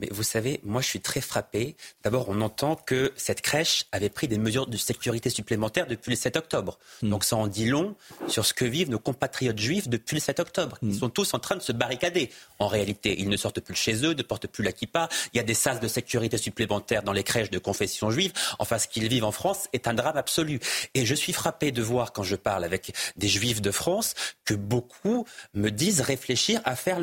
Mais 0.00 0.08
vous 0.10 0.22
savez, 0.22 0.60
moi 0.64 0.80
je 0.80 0.86
suis 0.86 1.00
très 1.00 1.20
frappé. 1.20 1.76
D'abord, 2.04 2.28
on 2.28 2.40
entend 2.40 2.76
que 2.76 3.12
cette 3.16 3.40
crèche 3.40 3.86
avait 3.92 4.08
pris 4.08 4.28
des 4.28 4.38
mesures 4.38 4.66
de 4.66 4.76
sécurité 4.76 5.30
supplémentaires 5.30 5.86
depuis 5.86 6.10
le 6.10 6.16
7 6.16 6.36
octobre. 6.36 6.78
Hmm. 7.02 7.10
Donc 7.10 7.24
ça 7.24 7.36
en 7.36 7.46
dit 7.46 7.66
long 7.66 7.96
sur 8.28 8.46
ce 8.46 8.54
que 8.54 8.64
vivent 8.64 8.90
nos 8.90 8.98
compatriotes 8.98 9.58
juifs 9.58 9.88
depuis 9.88 10.14
le 10.14 10.20
7 10.20 10.40
octobre. 10.40 10.78
Ils 10.82 10.90
hmm. 10.90 10.98
sont 10.98 11.08
tous 11.08 11.34
en 11.34 11.38
train 11.38 11.56
de 11.56 11.62
se 11.62 11.72
barricader. 11.72 12.30
En 12.58 12.68
réalité, 12.68 13.16
ils 13.18 13.28
ne 13.28 13.36
sortent 13.36 13.60
plus 13.60 13.72
de 13.72 13.78
chez 13.78 14.04
eux, 14.04 14.14
ne 14.14 14.22
portent 14.22 14.46
plus 14.46 14.62
la 14.62 14.72
kippa. 14.72 15.08
Il 15.32 15.36
y 15.36 15.40
a 15.40 15.44
des 15.44 15.54
sas 15.54 15.80
de 15.80 15.88
sécurité 15.88 16.38
supplémentaires 16.38 17.02
dans 17.02 17.12
les 17.12 17.24
crèches 17.24 17.50
de 17.50 17.58
confession 17.58 18.10
juive. 18.10 18.32
Enfin, 18.58 18.78
ce 18.78 18.86
qu'ils 18.86 19.08
vivent 19.08 19.24
en 19.24 19.32
France 19.32 19.68
est 19.72 19.88
un 19.88 19.94
drame 19.94 20.16
absolu. 20.16 20.60
Et 20.94 21.06
je 21.06 21.14
suis 21.14 21.32
frappé 21.32 21.72
de 21.72 21.82
voir, 21.82 22.12
quand 22.12 22.22
je 22.22 22.36
parle 22.36 22.64
avec 22.64 22.94
des 23.16 23.28
juifs 23.28 23.60
de 23.60 23.70
France, 23.70 24.14
que 24.44 24.54
beaucoup 24.54 25.26
me 25.54 25.70
disent 25.70 26.00
réfléchir 26.00 26.60
à 26.64 26.76
faire 26.76 27.00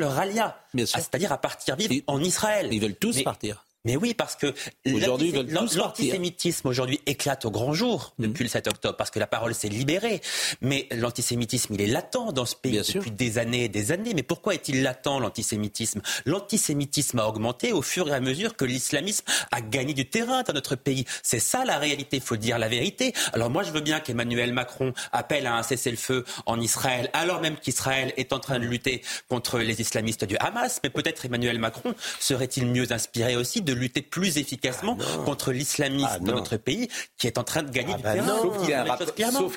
C'est-à-dire 0.84 1.32
à 1.32 1.38
partir 1.38 1.76
vivre 1.76 1.94
en 2.06 2.22
Israël 2.22 2.68
veulent 2.78 2.96
tous 2.96 3.22
partir. 3.22 3.65
Mais 3.86 3.96
oui, 3.96 4.14
parce 4.14 4.34
que 4.34 4.52
l'antisémitisme 4.84 6.66
aujourd'hui 6.66 7.00
éclate 7.06 7.44
au 7.44 7.52
grand 7.52 7.72
jour 7.72 8.14
mhm. 8.18 8.26
depuis 8.26 8.42
le 8.42 8.50
7 8.50 8.66
octobre, 8.66 8.96
parce 8.96 9.10
que 9.10 9.20
la 9.20 9.28
parole 9.28 9.54
s'est 9.54 9.68
libérée. 9.68 10.20
Mais 10.60 10.88
l'antisémitisme, 10.90 11.74
il 11.74 11.80
est 11.80 11.86
latent 11.86 12.32
dans 12.34 12.46
ce 12.46 12.56
pays 12.56 12.82
depuis 12.82 13.12
des 13.12 13.38
années 13.38 13.64
et 13.64 13.68
des 13.68 13.92
années. 13.92 14.12
Mais 14.12 14.24
pourquoi 14.24 14.54
est-il 14.54 14.82
latent, 14.82 15.20
l'antisémitisme? 15.20 16.02
L'antisémitisme 16.24 17.20
a 17.20 17.28
augmenté 17.28 17.72
au 17.72 17.80
fur 17.80 18.08
et 18.08 18.12
à 18.12 18.18
mesure 18.18 18.56
que 18.56 18.64
l'islamisme 18.64 19.24
a 19.52 19.60
gagné 19.60 19.94
du 19.94 20.08
terrain 20.08 20.42
dans 20.42 20.52
notre 20.52 20.74
pays. 20.74 21.04
C'est 21.22 21.38
ça 21.38 21.64
la 21.64 21.78
réalité, 21.78 22.16
il 22.16 22.22
faut 22.22 22.36
dire 22.36 22.58
la 22.58 22.68
vérité. 22.68 23.12
Alors 23.32 23.50
moi, 23.50 23.62
je 23.62 23.70
veux 23.70 23.80
bien 23.80 24.00
qu'Emmanuel 24.00 24.52
Macron 24.52 24.94
appelle 25.12 25.46
à 25.46 25.54
un 25.54 25.62
cessez-le-feu 25.62 26.24
en 26.46 26.60
Israël, 26.60 27.08
alors 27.12 27.40
même 27.40 27.56
qu'Israël 27.56 28.12
est 28.16 28.32
en 28.32 28.40
train 28.40 28.58
de 28.58 28.64
lutter 28.64 29.02
contre 29.28 29.60
les 29.60 29.80
islamistes 29.80 30.24
du 30.24 30.36
Hamas. 30.38 30.80
Mais 30.82 30.90
peut-être 30.90 31.24
Emmanuel 31.24 31.60
Macron 31.60 31.94
serait-il 32.18 32.66
mieux 32.66 32.90
inspiré 32.92 33.36
aussi 33.36 33.62
de 33.62 33.75
lutter 33.76 34.02
plus 34.02 34.38
efficacement 34.38 34.96
ah 35.00 35.24
contre 35.24 35.52
l'islamisme 35.52 36.08
ah 36.10 36.18
dans 36.18 36.34
notre 36.34 36.56
pays 36.56 36.88
qui 37.18 37.26
est 37.26 37.38
en 37.38 37.44
train 37.44 37.62
de 37.62 37.70
gagner 37.70 37.92
ah 37.94 37.96
du 37.96 38.02
bah 38.02 38.12
terrain. 38.14 38.36
Sauf 38.38 38.58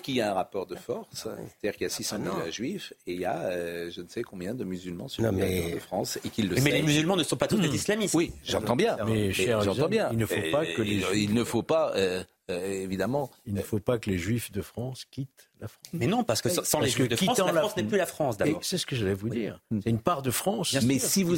qu'il 0.02 0.16
y, 0.16 0.22
a 0.22 0.32
un 0.32 0.34
rapport 0.34 0.66
de 0.66 0.76
force, 0.76 1.08
c'est-à-dire 1.14 1.74
qu'il 1.74 1.84
y 1.84 1.86
a 1.86 1.90
600 1.90 2.18
000 2.24 2.52
juifs 2.52 2.94
et 3.08 3.14
il 3.14 3.22
y 3.22 3.26
a 3.26 3.38
euh, 3.38 3.90
je 3.92 4.02
ne 4.02 4.08
sais 4.08 4.22
combien 4.22 4.54
de 4.54 4.64
musulmans 4.64 5.08
sur 5.08 5.24
le 5.24 5.36
territoire 5.36 5.76
de 5.76 5.80
France 5.80 6.20
et 6.24 6.30
qu'ils 6.30 6.50
le 6.50 6.56
Mais 6.62 6.72
les 6.72 6.82
musulmans 6.82 7.16
ne 7.16 7.24
sont 7.24 7.38
pas 7.38 7.48
tous 7.48 7.58
des 7.58 7.70
hmm. 7.70 7.76
islamistes. 7.76 8.16
Oui, 8.16 8.32
j'entends 8.44 8.76
bien. 8.76 8.98
Mais, 9.06 9.32
cher 9.32 9.62
j'entends 9.62 9.88
bien. 9.88 10.10
Il 10.12 10.18
ne 10.18 10.26
faut 10.26 10.52
pas 10.52 10.66
que 10.66 10.82
les... 10.82 11.04
Il 11.16 11.34
ne 11.34 11.44
faut 11.44 11.64
pas... 11.64 11.94
Euh, 11.96 12.24
évidemment. 12.50 13.30
Il 13.46 13.54
ne 13.54 13.62
faut 13.62 13.80
pas 13.80 13.98
que 13.98 14.10
les 14.10 14.18
Juifs 14.18 14.52
de 14.52 14.62
France 14.62 15.06
quittent 15.10 15.50
la 15.60 15.68
France. 15.68 15.86
Mais 15.94 16.08
non, 16.08 16.24
parce 16.24 16.42
que 16.42 16.50
sans 16.50 16.80
les 16.80 16.90
Juifs 16.90 17.10
de 17.10 17.16
France, 17.16 17.38
la 17.38 17.54
France 17.54 17.78
n'est 17.78 17.84
plus 17.84 17.98
la 17.98 18.06
France 18.06 18.38
d'abord. 18.38 18.64
C'est 18.64 18.78
ce 18.78 18.86
que 18.86 18.96
j'allais 18.96 19.14
vous 19.14 19.30
dire. 19.30 19.62
C'est 19.84 19.90
une 19.90 20.00
part 20.00 20.22
de 20.22 20.32
France. 20.32 20.76
mais 20.84 21.00
si 21.00 21.24
vous, 21.24 21.38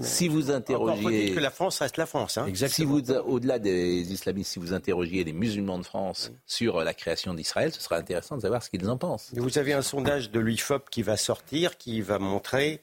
si 0.00 0.28
vous 0.28 0.50
interrogiez. 0.50 1.32
que 1.32 1.40
la 1.40 1.50
France 1.50 1.80
reste 1.80 1.96
la 1.96 2.06
France. 2.06 2.38
Hein. 2.38 2.46
Si 2.54 2.84
vous, 2.84 3.10
au-delà 3.10 3.58
des 3.58 4.12
islamistes, 4.12 4.52
si 4.52 4.58
vous 4.58 4.72
interrogiez 4.72 5.24
les 5.24 5.32
musulmans 5.32 5.78
de 5.78 5.84
France 5.84 6.32
sur 6.46 6.82
la 6.82 6.94
création 6.94 7.34
d'Israël, 7.34 7.72
ce 7.72 7.80
serait 7.80 7.96
intéressant 7.96 8.36
de 8.36 8.42
savoir 8.42 8.62
ce 8.62 8.70
qu'ils 8.70 8.88
en 8.88 8.96
pensent. 8.96 9.32
Vous 9.34 9.58
avez 9.58 9.72
un 9.72 9.82
sondage 9.82 10.30
de 10.30 10.40
l'UIFOP 10.40 10.88
qui 10.90 11.02
va 11.02 11.16
sortir, 11.16 11.76
qui 11.78 12.00
va 12.00 12.18
montrer 12.18 12.80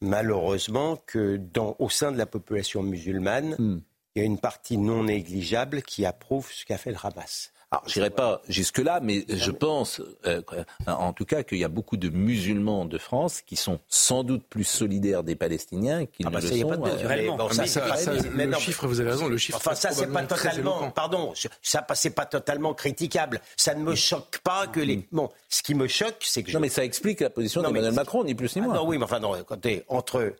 malheureusement 0.00 1.02
que 1.06 1.36
dans, 1.36 1.76
au 1.78 1.88
sein 1.88 2.12
de 2.12 2.18
la 2.18 2.26
population 2.26 2.82
musulmane, 2.82 3.56
hmm. 3.58 3.80
Il 4.14 4.20
y 4.20 4.22
a 4.22 4.26
une 4.26 4.38
partie 4.38 4.78
non 4.78 5.04
négligeable 5.04 5.82
qui 5.82 6.06
approuve 6.06 6.50
ce 6.52 6.64
qu'a 6.64 6.78
fait 6.78 6.90
le 6.90 6.98
Hamas. 7.02 7.52
Alors, 7.70 7.88
je 7.88 7.98
n'irai 7.98 8.10
pas 8.10 8.40
jusque-là, 8.48 9.00
mais 9.02 9.24
je 9.28 9.50
pense, 9.50 10.00
euh, 10.26 10.42
en 10.86 11.12
tout 11.12 11.24
cas, 11.24 11.42
qu'il 11.42 11.58
y 11.58 11.64
a 11.64 11.68
beaucoup 11.68 11.96
de 11.96 12.08
musulmans 12.08 12.84
de 12.84 12.98
France 12.98 13.40
qui 13.40 13.56
sont 13.56 13.80
sans 13.88 14.22
doute 14.22 14.44
plus 14.44 14.62
solidaires 14.62 15.24
des 15.24 15.34
Palestiniens 15.34 16.06
qu'ils 16.06 16.26
ah 16.26 16.30
ne 16.30 16.34
bah, 16.34 16.40
le 16.40 16.46
sont. 16.46 16.68
Pas 16.68 16.88
euh, 16.88 18.46
le 18.46 18.58
chiffre, 18.58 18.86
vous 18.86 19.00
avez 19.00 19.10
raison, 19.10 19.26
le 19.26 19.36
chiffre. 19.36 19.58
Enfin, 19.58 19.74
ça, 19.74 19.90
c'est 19.90 20.06
pas 20.06 20.22
totalement, 20.22 20.90
pardon, 20.92 21.32
ça, 21.62 21.84
c'est 21.94 22.14
pas 22.14 22.26
totalement 22.26 22.74
critiquable. 22.74 23.40
Ça 23.56 23.74
ne 23.74 23.82
me 23.82 23.96
choque 23.96 24.38
pas 24.44 24.68
que 24.68 24.78
les. 24.78 25.08
Bon, 25.10 25.28
ce 25.48 25.64
qui 25.64 25.74
me 25.74 25.88
choque, 25.88 26.18
c'est 26.20 26.44
que. 26.44 26.52
Non, 26.52 26.60
mais 26.60 26.68
ça 26.68 26.84
explique 26.84 27.20
la 27.20 27.30
position 27.30 27.62
d'Emmanuel 27.62 27.92
Macron, 27.92 28.22
ni 28.22 28.36
plus 28.36 28.54
ni 28.54 28.62
ah 28.62 28.66
moins. 28.66 28.74
non, 28.74 28.86
oui, 28.86 28.98
mais 28.98 29.04
enfin, 29.04 29.18
non, 29.18 29.34
écoutez, 29.34 29.84
entre. 29.88 30.32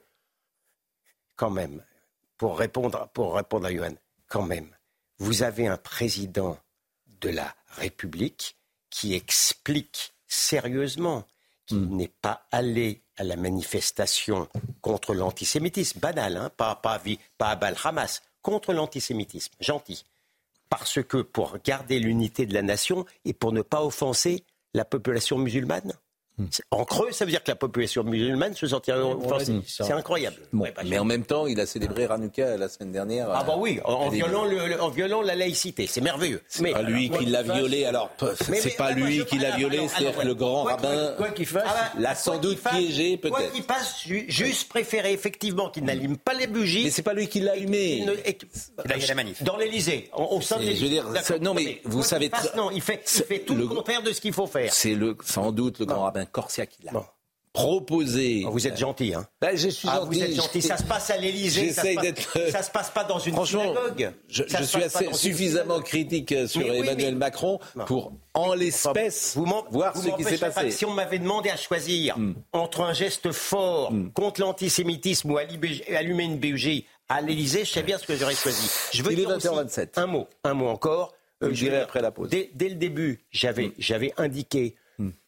Quand 1.37 1.51
même, 1.51 1.83
pour 2.37 2.59
répondre, 2.59 3.09
pour 3.15 3.35
répondre 3.35 3.67
à 3.67 3.73
Yohann, 3.73 3.97
quand 4.29 4.43
même, 4.43 4.69
vous 5.19 5.43
avez 5.43 5.67
un 5.67 5.77
président 5.77 6.59
de 7.21 7.29
la 7.31 7.55
République 7.69 8.57
qui 8.91 9.15
explique 9.15 10.15
sérieusement 10.27 11.25
qu'il 11.67 11.79
hmm. 11.79 11.97
n'est 11.97 12.13
pas 12.21 12.47
allé 12.51 13.03
à 13.17 13.25
la 13.25 13.37
manifestation 13.37 14.49
contre 14.81 15.15
l'antisémitisme, 15.15 16.01
banal, 16.01 16.37
hein, 16.37 16.51
pas, 16.57 16.75
pas, 16.75 17.01
pas 17.39 17.51
à 17.51 17.57
Bal-Hamas, 17.57 18.23
contre 18.43 18.73
l'antisémitisme, 18.73 19.55
gentil. 19.61 20.05
Parce 20.69 21.03
que 21.03 21.19
pour 21.19 21.59
garder 21.65 21.99
l'unité 21.99 22.47
de 22.47 22.55
la 22.55 22.63
nation 22.63 23.07
et 23.25 23.33
pour 23.33 23.53
ne 23.53 23.63
pas 23.63 23.83
offenser 23.83 24.45
la 24.75 24.85
population 24.85 25.39
musulmane? 25.39 25.93
En 26.71 26.85
creux, 26.85 27.13
ça 27.13 27.25
veut 27.25 27.31
dire 27.31 27.45
que 27.45 27.51
la 27.51 27.57
population 27.57 28.03
musulmane 28.03 28.55
se 28.55 28.67
sentirait 28.67 28.99
C'est 29.67 29.93
incroyable. 29.93 30.37
Mais 30.53 30.99
en 30.99 31.05
même 31.05 31.25
temps, 31.25 31.47
il 31.47 31.61
a 31.61 31.67
célébré 31.67 32.07
Hanouka 32.07 32.57
la 32.57 32.69
semaine 32.69 32.93
dernière. 32.93 33.29
Ah 33.31 33.45
bah 33.45 33.55
oui, 33.57 33.81
en, 33.85 34.09
violant, 34.09 34.45
en 34.81 34.89
violant, 34.91 35.23
la 35.23 35.37
laïcité, 35.37 35.87
c'est 35.87 36.01
merveilleux. 36.01 36.43
C'est 36.49 36.73
pas 36.73 36.83
lui 36.83 37.11
qui 37.11 37.27
l'a 37.27 37.43
violé, 37.43 37.85
alors 37.85 38.11
c'est 38.41 38.77
pas 38.77 38.93
lui 38.93 39.25
qui 39.27 39.39
l'a 39.39 39.57
violé, 39.57 39.87
c'est 39.89 40.25
le 40.25 40.35
grand 40.35 40.65
rabbin 40.65 41.15
l'a 41.99 42.15
sans 42.15 42.39
doute 42.39 42.59
piégé 42.63 43.17
peut-être. 43.17 43.37
Quoi 43.37 43.47
qu'il 43.49 43.65
passe, 43.65 44.05
juste 44.29 44.69
préféré 44.69 45.13
effectivement 45.13 45.69
qu'il 45.69 45.85
n'allume 45.85 46.17
pas 46.17 46.35
les 46.35 46.47
bougies. 46.47 46.85
Mais 46.85 46.91
c'est 46.91 47.03
pas 47.03 47.15
lui 47.15 47.29
qui 47.29 47.41
l'a 47.41 47.53
allumé. 47.53 48.07
Dans 49.43 49.57
l'Elysée, 49.57 50.11
au 50.15 50.41
sein 50.41 50.59
de 50.59 50.63
l'Élysée. 50.63 51.01
Non 51.41 51.55
mais 51.55 51.81
vous 51.85 52.03
savez... 52.03 52.31
Non, 52.57 52.71
il 52.71 52.81
fait 52.83 53.05
tout 53.47 53.55
le 53.55 53.67
contraire 53.67 54.03
de 54.03 54.13
ce 54.13 54.21
qu'il 54.21 54.33
faut 54.33 54.47
faire. 54.47 54.73
C'est 54.73 54.97
sans 55.25 55.53
doute 55.53 55.79
le 55.79 55.87
grand 55.87 56.03
rabbin 56.03 56.24
Corsia 56.27 56.67
qui 56.67 56.83
l'a 56.83 56.93
proposé. 57.55 58.43
Oh, 58.47 58.51
vous 58.51 58.67
êtes 58.67 58.77
gentil, 58.77 59.15
hein 59.15 59.27
ben, 59.41 59.57
Je 59.57 59.69
suis 59.69 59.89
ah, 59.91 60.01
gentil. 60.01 60.19
Vous 60.19 60.25
êtes 60.25 60.35
gentil. 60.35 60.61
Ça 60.61 60.77
se 60.77 60.83
passe 60.83 61.09
à 61.09 61.17
l'Élysée. 61.17 61.67
J'essaye 61.67 61.97
d'être. 61.97 62.37
Ça 62.51 62.63
se 62.63 62.71
passe 62.71 62.91
pas 62.91 63.05
dans 63.05 63.21
une 63.21 63.43
synagogue. 63.47 64.13
Je, 64.29 64.43
je 64.47 64.63
suis 64.65 64.83
assez 64.83 65.13
suffisamment 65.15 65.81
critique 65.81 66.35
sur 66.47 66.63
Emmanuel 66.63 67.15
Macron 67.15 67.61
pour, 67.87 68.13
en 68.35 68.53
l'espèce, 68.55 69.39
voir 69.71 69.97
ce 69.97 70.11
qui 70.17 70.25
s'est 70.25 70.39
passé. 70.39 70.71
si 70.73 70.85
on 70.85 70.93
m'avait 70.93 71.21
demandé 71.21 71.49
à 71.49 71.57
choisir 71.57 72.19
hmm. 72.19 72.35
entre 72.53 72.81
un 72.81 72.93
geste 72.93 73.31
fort 73.31 73.93
hmm. 73.93 74.11
contre 74.11 74.41
l'antisémitisme 74.41 75.31
ou 75.31 75.39
allumer 75.39 76.25
une 76.25 76.39
bougie 76.39 76.87
à 77.09 77.21
l'Élysée, 77.21 77.65
je 77.65 77.71
sais 77.71 77.83
bien 77.85 77.99
ce 77.99 78.07
que 78.07 78.17
j'aurais 78.17 78.35
choisi. 78.35 78.69
Je 78.93 79.03
veux 79.03 79.15
dire 79.15 79.31
aussi 79.31 79.49
un 79.95 80.07
mot, 80.07 80.27
un 80.43 80.55
mot 80.55 80.67
encore. 80.67 81.15
Euh, 81.43 81.49
je 81.51 81.65
dirai 81.65 81.81
après 81.81 82.01
la 82.01 82.11
pause. 82.11 82.31
Dès, 82.31 82.69
le 82.69 82.75
début, 82.75 83.25
j'avais 83.31 83.69
hmm. 83.69 84.13
indiqué 84.17 84.75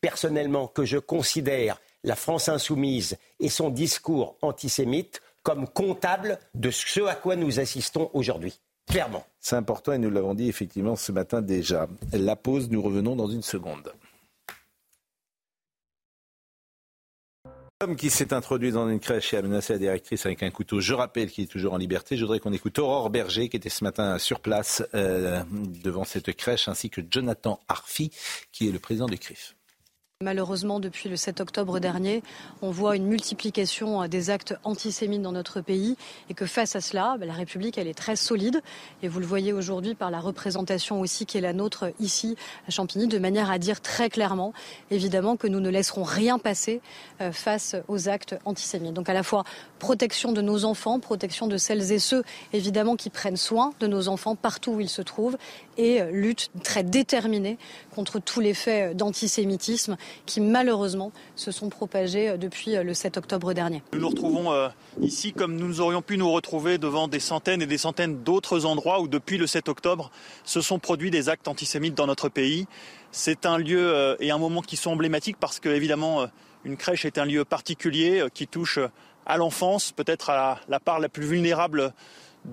personnellement 0.00 0.66
que 0.66 0.84
je 0.84 0.98
considère 0.98 1.80
la 2.04 2.16
France 2.16 2.48
insoumise 2.48 3.16
et 3.40 3.48
son 3.48 3.70
discours 3.70 4.36
antisémite 4.42 5.20
comme 5.42 5.68
comptable 5.68 6.38
de 6.54 6.70
ce 6.70 7.04
à 7.04 7.14
quoi 7.14 7.36
nous 7.36 7.60
assistons 7.60 8.10
aujourd'hui. 8.14 8.60
Clairement. 8.88 9.24
C'est 9.40 9.56
important 9.56 9.92
et 9.92 9.98
nous 9.98 10.10
l'avons 10.10 10.34
dit 10.34 10.48
effectivement 10.48 10.96
ce 10.96 11.12
matin 11.12 11.42
déjà. 11.42 11.88
La 12.12 12.36
pause, 12.36 12.70
nous 12.70 12.82
revenons 12.82 13.16
dans 13.16 13.28
une 13.28 13.42
seconde. 13.42 13.92
L'homme 17.82 17.96
qui 17.96 18.08
s'est 18.08 18.32
introduit 18.32 18.72
dans 18.72 18.88
une 18.88 19.00
crèche 19.00 19.34
et 19.34 19.36
a 19.36 19.42
menacé 19.42 19.74
la 19.74 19.78
directrice 19.78 20.24
avec 20.24 20.42
un 20.42 20.50
couteau, 20.50 20.80
je 20.80 20.94
rappelle 20.94 21.30
qu'il 21.30 21.44
est 21.44 21.46
toujours 21.46 21.74
en 21.74 21.76
liberté. 21.76 22.16
Je 22.16 22.22
voudrais 22.22 22.40
qu'on 22.40 22.54
écoute 22.54 22.78
Aurore 22.78 23.10
Berger 23.10 23.50
qui 23.50 23.56
était 23.58 23.68
ce 23.68 23.84
matin 23.84 24.18
sur 24.18 24.40
place 24.40 24.82
euh, 24.94 25.42
devant 25.84 26.04
cette 26.04 26.34
crèche, 26.34 26.68
ainsi 26.68 26.88
que 26.88 27.02
Jonathan 27.10 27.60
Arfi 27.68 28.10
qui 28.50 28.66
est 28.66 28.72
le 28.72 28.78
président 28.78 29.04
du 29.04 29.18
CRIF. 29.18 29.56
Malheureusement, 30.24 30.80
depuis 30.80 31.10
le 31.10 31.16
7 31.16 31.42
octobre 31.42 31.78
dernier, 31.78 32.22
on 32.62 32.70
voit 32.70 32.96
une 32.96 33.04
multiplication 33.04 34.00
euh, 34.00 34.08
des 34.08 34.30
actes 34.30 34.54
antisémites 34.64 35.20
dans 35.20 35.32
notre 35.32 35.60
pays 35.60 35.98
et 36.30 36.34
que 36.34 36.46
face 36.46 36.74
à 36.74 36.80
cela, 36.80 37.18
bah, 37.20 37.26
la 37.26 37.34
République, 37.34 37.76
elle 37.76 37.86
est 37.86 37.92
très 37.92 38.16
solide. 38.16 38.62
Et 39.02 39.08
vous 39.08 39.20
le 39.20 39.26
voyez 39.26 39.52
aujourd'hui 39.52 39.94
par 39.94 40.10
la 40.10 40.18
représentation 40.18 41.02
aussi 41.02 41.26
qui 41.26 41.36
est 41.36 41.42
la 41.42 41.52
nôtre 41.52 41.92
ici 42.00 42.34
à 42.66 42.70
Champigny, 42.70 43.08
de 43.08 43.18
manière 43.18 43.50
à 43.50 43.58
dire 43.58 43.82
très 43.82 44.08
clairement, 44.08 44.54
évidemment, 44.90 45.36
que 45.36 45.48
nous 45.48 45.60
ne 45.60 45.68
laisserons 45.68 46.02
rien 46.02 46.38
passer 46.38 46.80
euh, 47.20 47.30
face 47.30 47.76
aux 47.86 48.08
actes 48.08 48.36
antisémites. 48.46 48.94
Donc 48.94 49.10
à 49.10 49.12
la 49.12 49.22
fois 49.22 49.44
protection 49.78 50.32
de 50.32 50.40
nos 50.40 50.64
enfants, 50.64 50.98
protection 50.98 51.46
de 51.46 51.58
celles 51.58 51.92
et 51.92 51.98
ceux, 51.98 52.24
évidemment, 52.54 52.96
qui 52.96 53.10
prennent 53.10 53.36
soin 53.36 53.74
de 53.80 53.86
nos 53.86 54.08
enfants 54.08 54.34
partout 54.34 54.72
où 54.72 54.80
ils 54.80 54.88
se 54.88 55.02
trouvent 55.02 55.36
et 55.76 56.00
euh, 56.00 56.10
lutte 56.10 56.48
très 56.64 56.84
déterminée 56.84 57.58
contre 57.94 58.18
tous 58.18 58.40
les 58.40 58.54
faits 58.54 58.96
d'antisémitisme 58.96 59.98
qui 60.26 60.40
malheureusement 60.40 61.12
se 61.34 61.50
sont 61.50 61.68
propagés 61.68 62.30
euh, 62.30 62.36
depuis 62.36 62.76
euh, 62.76 62.82
le 62.82 62.94
7 62.94 63.16
octobre 63.16 63.52
dernier. 63.52 63.82
Nous 63.92 64.00
nous 64.00 64.08
retrouvons 64.08 64.52
euh, 64.52 64.68
ici 65.00 65.32
comme 65.32 65.56
nous 65.56 65.80
aurions 65.80 66.02
pu 66.02 66.18
nous 66.18 66.30
retrouver 66.30 66.78
devant 66.78 67.08
des 67.08 67.20
centaines 67.20 67.62
et 67.62 67.66
des 67.66 67.78
centaines 67.78 68.22
d'autres 68.22 68.66
endroits 68.66 69.00
où 69.00 69.08
depuis 69.08 69.38
le 69.38 69.46
7 69.46 69.68
octobre 69.68 70.10
se 70.44 70.60
sont 70.60 70.78
produits 70.78 71.10
des 71.10 71.28
actes 71.28 71.48
antisémites 71.48 71.94
dans 71.94 72.06
notre 72.06 72.28
pays. 72.28 72.66
C'est 73.12 73.46
un 73.46 73.58
lieu 73.58 74.16
et 74.20 74.30
un 74.30 74.38
moment 74.38 74.60
qui 74.60 74.76
sont 74.76 74.90
emblématiques 74.90 75.38
parce 75.38 75.60
que 75.60 75.68
évidemment 75.68 76.26
une 76.64 76.76
crèche 76.76 77.04
est 77.04 77.18
un 77.18 77.24
lieu 77.24 77.44
particulier 77.44 78.24
qui 78.34 78.46
touche 78.46 78.78
à 79.24 79.36
l'enfance, 79.36 79.92
peut-être 79.92 80.30
à 80.30 80.60
la 80.68 80.80
part 80.80 81.00
la 81.00 81.08
plus 81.08 81.24
vulnérable 81.24 81.92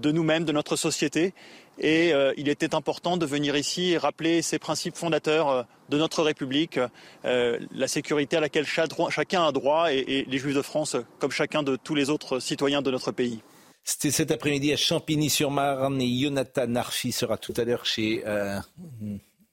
de 0.02 0.12
nous-mêmes, 0.12 0.46
de 0.46 0.52
notre 0.52 0.76
société. 0.76 1.34
Et 1.80 2.14
euh, 2.14 2.34
il 2.38 2.50
était 2.50 2.76
important 2.76 3.18
de 3.18 3.26
venir 3.26 3.56
ici 3.56 3.92
et 3.92 3.98
rappeler 3.98 4.42
ces 4.42 4.60
principes 4.60 4.96
fondateurs 4.96 5.50
euh, 5.50 5.64
de 5.90 5.98
notre 5.98 6.22
République, 6.22 6.80
euh, 7.26 7.60
la 7.72 7.88
sécurité 7.88 8.38
à 8.38 8.40
laquelle 8.40 8.66
chacun 8.66 9.46
a 9.46 9.52
droit 9.52 9.92
et, 9.92 10.26
les 10.28 10.38
Juifs 10.38 10.56
de 10.56 10.62
France, 10.62 10.96
comme 11.20 11.32
chacun 11.32 11.64
de 11.64 11.76
tous 11.76 11.96
les 11.96 12.10
autres 12.10 12.40
citoyens 12.40 12.82
de 12.82 12.92
notre 12.92 13.12
pays. 13.12 13.40
C'était 13.84 14.12
cet 14.12 14.32
après-midi 14.32 14.72
à 14.72 14.78
Champigny-sur-Marne 14.78 16.02
et 16.02 16.20
Jonathan 16.22 16.68
Narfi 16.68 17.12
sera 17.12 17.38
tout 17.38 17.54
à 17.58 17.66
l'heure 17.66 17.86
chez 17.86 18.24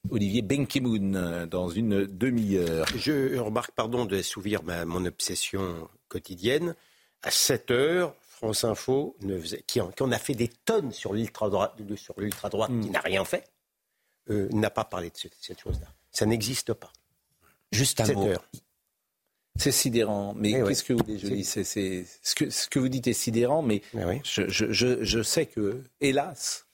Olivier 0.09 0.43
Benkemoun 0.43 1.49
dans 1.51 1.69
une 1.69 2.07
demi-heure. 2.07 2.87
Je 2.97 3.37
remarque, 3.39 3.73
pardon 3.73 4.05
de 4.05 4.23
souvir 4.23 4.61
mon 4.63 5.05
obsession 5.05 5.89
quotidienne. 6.09 6.77
À 7.23 7.33
7 7.33 7.71
heures, 7.73 8.15
France 8.41 8.65
Info, 8.65 9.15
qui, 9.67 9.83
en, 9.83 10.13
a 10.13 10.19
fait 10.19 10.35
des 10.35 10.49
tonnes 10.49 10.93
sur 10.93 11.13
l'ultra-droite, 11.13 11.75
qui 11.77 11.85
hmm. 11.85 12.91
n'a 12.91 13.01
rien 13.01 13.23
fait, 13.27 13.45
euh, 14.31 14.49
n'a 14.51 14.71
pas 14.71 14.85
parlé 14.85 15.11
de 15.11 15.17
cette, 15.17 15.61
chose-là. 15.61 15.87
Ça 16.11 16.25
n'existe 16.25 16.73
pas. 16.73 16.91
Juste 17.71 18.01
un 18.01 18.11
mot. 18.15 18.33
C'est 19.57 19.73
sidérant. 19.73 20.33
Mais 20.35 20.53
eh 20.53 20.65
qu'est-ce 20.67 20.85
que 20.85 20.95
vous 20.95 21.03
dites 21.03 21.45
c'est, 21.45 21.65
ce, 21.65 22.35
que, 22.35 22.49
ce, 22.49 22.67
que, 22.67 22.79
vous 22.79 22.89
dites 22.89 23.09
est 23.09 23.13
sidérant, 23.13 23.61
mais 23.61 23.83
eh 23.93 24.23
je, 24.25 24.49
je, 24.49 25.05
je, 25.05 25.23
sais 25.23 25.45
que, 25.45 25.85
hélas, 26.01 26.67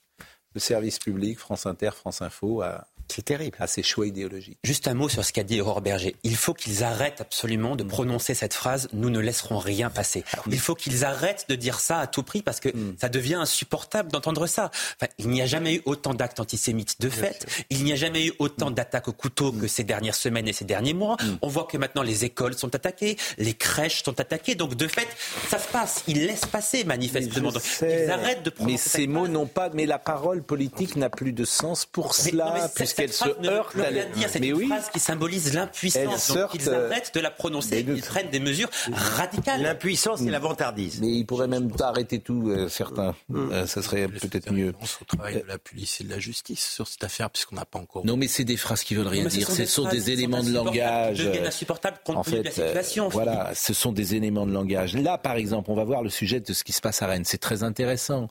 le 0.53 0.61
service 0.61 0.99
public, 0.99 1.37
France 1.37 1.65
Inter, 1.65 1.91
France 1.93 2.21
Info, 2.21 2.61
a 2.61 2.87
C'est 3.11 3.25
terrible. 3.25 3.57
À 3.59 3.67
ces 3.67 3.83
choix 3.83 4.07
idéologiques. 4.07 4.57
Juste 4.63 4.87
un 4.87 4.93
mot 4.93 5.09
sur 5.09 5.23
ce 5.23 5.33
qu'a 5.33 5.43
dit 5.43 5.61
Aurore 5.61 5.81
Berger. 5.81 6.15
Il 6.23 6.35
faut 6.35 6.53
qu'ils 6.53 6.83
arrêtent 6.83 7.21
absolument 7.21 7.75
de 7.75 7.83
prononcer 7.83 8.33
cette 8.33 8.53
phrase 8.53 8.89
Nous 8.93 9.09
ne 9.09 9.19
laisserons 9.19 9.57
rien 9.57 9.89
passer. 9.89 10.23
Ah 10.33 10.41
il 10.51 10.59
faut 10.59 10.75
qu'ils 10.75 11.05
arrêtent 11.05 11.45
de 11.49 11.55
dire 11.55 11.79
ça 11.79 11.99
à 11.99 12.07
tout 12.07 12.23
prix 12.23 12.41
parce 12.41 12.59
que 12.59 12.69
mm. 12.69 12.95
ça 12.99 13.09
devient 13.09 13.35
insupportable 13.35 14.11
d'entendre 14.11 14.47
ça. 14.47 14.71
il 15.17 15.29
n'y 15.29 15.41
a 15.41 15.45
jamais 15.45 15.75
eu 15.75 15.81
autant 15.85 16.13
d'actes 16.13 16.39
antisémites 16.39 16.99
de 17.01 17.09
fait. 17.09 17.45
Il 17.69 17.83
n'y 17.83 17.93
a 17.93 17.95
jamais 17.95 18.25
eu 18.25 18.33
autant 18.39 18.71
d'attaques 18.71 19.07
au 19.07 19.13
couteau 19.13 19.51
que 19.51 19.67
ces 19.67 19.83
dernières 19.83 20.15
semaines 20.15 20.47
et 20.47 20.53
ces 20.53 20.65
derniers 20.65 20.93
mois. 20.93 21.17
On 21.41 21.47
voit 21.47 21.65
que 21.65 21.77
maintenant 21.77 22.03
les 22.03 22.25
écoles 22.25 22.55
sont 22.55 22.73
attaquées, 22.75 23.17
les 23.37 23.53
crèches 23.53 24.03
sont 24.03 24.19
attaquées. 24.19 24.55
Donc 24.55 24.75
de 24.75 24.87
fait, 24.87 25.07
ça 25.49 25.59
se 25.59 25.67
passe. 25.67 26.03
Ils 26.07 26.25
laissent 26.25 26.45
passer 26.45 26.83
manifestement. 26.83 27.51
Donc, 27.51 27.63
ils 27.81 28.11
arrêtent 28.11 28.43
de 28.43 28.49
prononcer 28.49 28.71
Mais 28.71 28.77
ces 28.77 29.07
mots 29.07 29.27
n'ont 29.27 29.45
pas. 29.45 29.69
Mais 29.73 29.85
la 29.85 29.99
parole 29.99 30.43
politique 30.43 30.95
n'a 30.95 31.09
plus 31.09 31.33
de 31.33 31.45
sens 31.45 31.85
pour 31.85 32.13
cela, 32.13 32.69
puisqu'elle 33.05 33.13
se 33.13 33.47
heurte. 33.47 33.75
à 33.77 33.91
dire. 33.91 34.29
C'est 34.29 34.39
une 34.39 34.67
phrase 34.67 34.89
qui 34.89 34.99
symbolise 34.99 35.53
l'impuissance. 35.53 36.31
Donc 36.31 36.53
ils 36.53 36.69
arrêtent 36.69 37.13
de 37.13 37.19
la 37.19 37.31
prononcer. 37.31 37.85
Ils 37.87 38.01
prennent 38.01 38.29
des 38.29 38.39
mesures 38.39 38.69
radicales. 38.91 39.61
L'impuissance 39.61 40.21
et 40.21 40.29
la 40.29 40.39
vantardise. 40.39 40.99
Mais 41.01 41.09
ils 41.09 41.25
pourraient 41.25 41.47
même 41.47 41.69
arrêter 41.79 42.19
tout, 42.19 42.49
euh, 42.49 42.69
certains. 42.69 43.15
Mm. 43.29 43.51
Euh, 43.51 43.67
ça 43.67 43.81
serait 43.81 44.07
peut-être 44.07 44.51
mieux. 44.51 44.73
au 45.01 45.05
travail 45.05 45.41
de 45.41 45.47
la 45.47 45.57
police 45.57 46.01
et 46.01 46.03
de 46.03 46.09
la 46.09 46.19
justice 46.19 46.69
sur 46.69 46.87
cette 46.87 47.03
affaire, 47.03 47.29
puisqu'on 47.29 47.55
n'a 47.55 47.65
pas 47.65 47.79
encore. 47.79 48.05
Non, 48.05 48.17
mais 48.17 48.27
c'est 48.27 48.43
des 48.43 48.57
phrases 48.57 48.83
qui 48.83 48.95
veulent 48.95 49.07
rien 49.07 49.25
dire. 49.25 49.49
Ce 49.49 49.65
sont 49.65 49.87
des 49.87 50.11
éléments 50.11 50.43
de 50.43 50.51
langage. 50.51 51.25
insupportables 51.45 51.97
compte 52.03 52.25
tenu 52.25 52.39
de 52.39 52.43
la 52.43 52.49
euh, 52.49 52.53
situation. 52.53 53.09
Voilà, 53.09 53.51
ce 53.53 53.73
sont 53.73 53.91
des 53.91 54.15
éléments 54.15 54.45
de 54.45 54.51
langage. 54.51 54.95
Là, 54.95 55.17
par 55.17 55.35
exemple, 55.35 55.71
on 55.71 55.75
va 55.75 55.83
voir 55.83 56.03
le 56.03 56.09
sujet 56.09 56.39
de 56.39 56.53
ce 56.53 56.63
qui 56.63 56.73
se 56.73 56.81
passe 56.81 57.01
à 57.01 57.07
Rennes. 57.07 57.25
C'est 57.25 57.37
très 57.37 57.63
intéressant. 57.63 58.29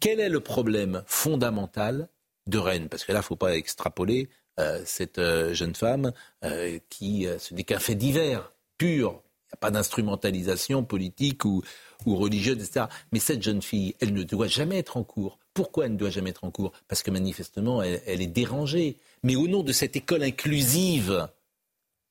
Quel 0.00 0.20
est 0.20 0.28
le 0.28 0.40
problème 0.40 1.02
fondamental 1.06 2.08
de 2.46 2.58
Rennes 2.58 2.88
Parce 2.88 3.04
que 3.04 3.12
là, 3.12 3.18
il 3.18 3.20
ne 3.20 3.24
faut 3.24 3.36
pas 3.36 3.56
extrapoler 3.56 4.28
euh, 4.58 4.82
cette 4.84 5.18
euh, 5.18 5.52
jeune 5.52 5.74
femme 5.74 6.12
euh, 6.44 6.78
qui, 6.88 7.26
ce 7.38 7.54
n'est 7.54 7.64
qu'un 7.64 7.78
fait 7.78 7.94
divers, 7.94 8.52
pur. 8.78 9.22
Il 9.44 9.52
n'y 9.52 9.54
a 9.54 9.56
pas 9.58 9.70
d'instrumentalisation 9.70 10.82
politique 10.82 11.44
ou, 11.44 11.62
religieuse, 12.06 12.56
etc. 12.56 12.86
Mais 13.12 13.18
cette 13.18 13.42
jeune 13.42 13.62
fille, 13.62 13.94
elle 14.00 14.12
ne 14.12 14.22
doit 14.22 14.48
jamais 14.48 14.78
être 14.78 14.96
en 14.96 15.04
cours. 15.04 15.38
Pourquoi 15.54 15.86
elle 15.86 15.92
ne 15.92 15.96
doit 15.96 16.10
jamais 16.10 16.30
être 16.30 16.44
en 16.44 16.50
cours? 16.50 16.72
Parce 16.88 17.02
que 17.02 17.10
manifestement, 17.10 17.82
elle, 17.82 18.02
elle, 18.06 18.22
est 18.22 18.26
dérangée. 18.26 18.98
Mais 19.22 19.36
au 19.36 19.48
nom 19.48 19.62
de 19.62 19.72
cette 19.72 19.96
école 19.96 20.22
inclusive, 20.22 21.28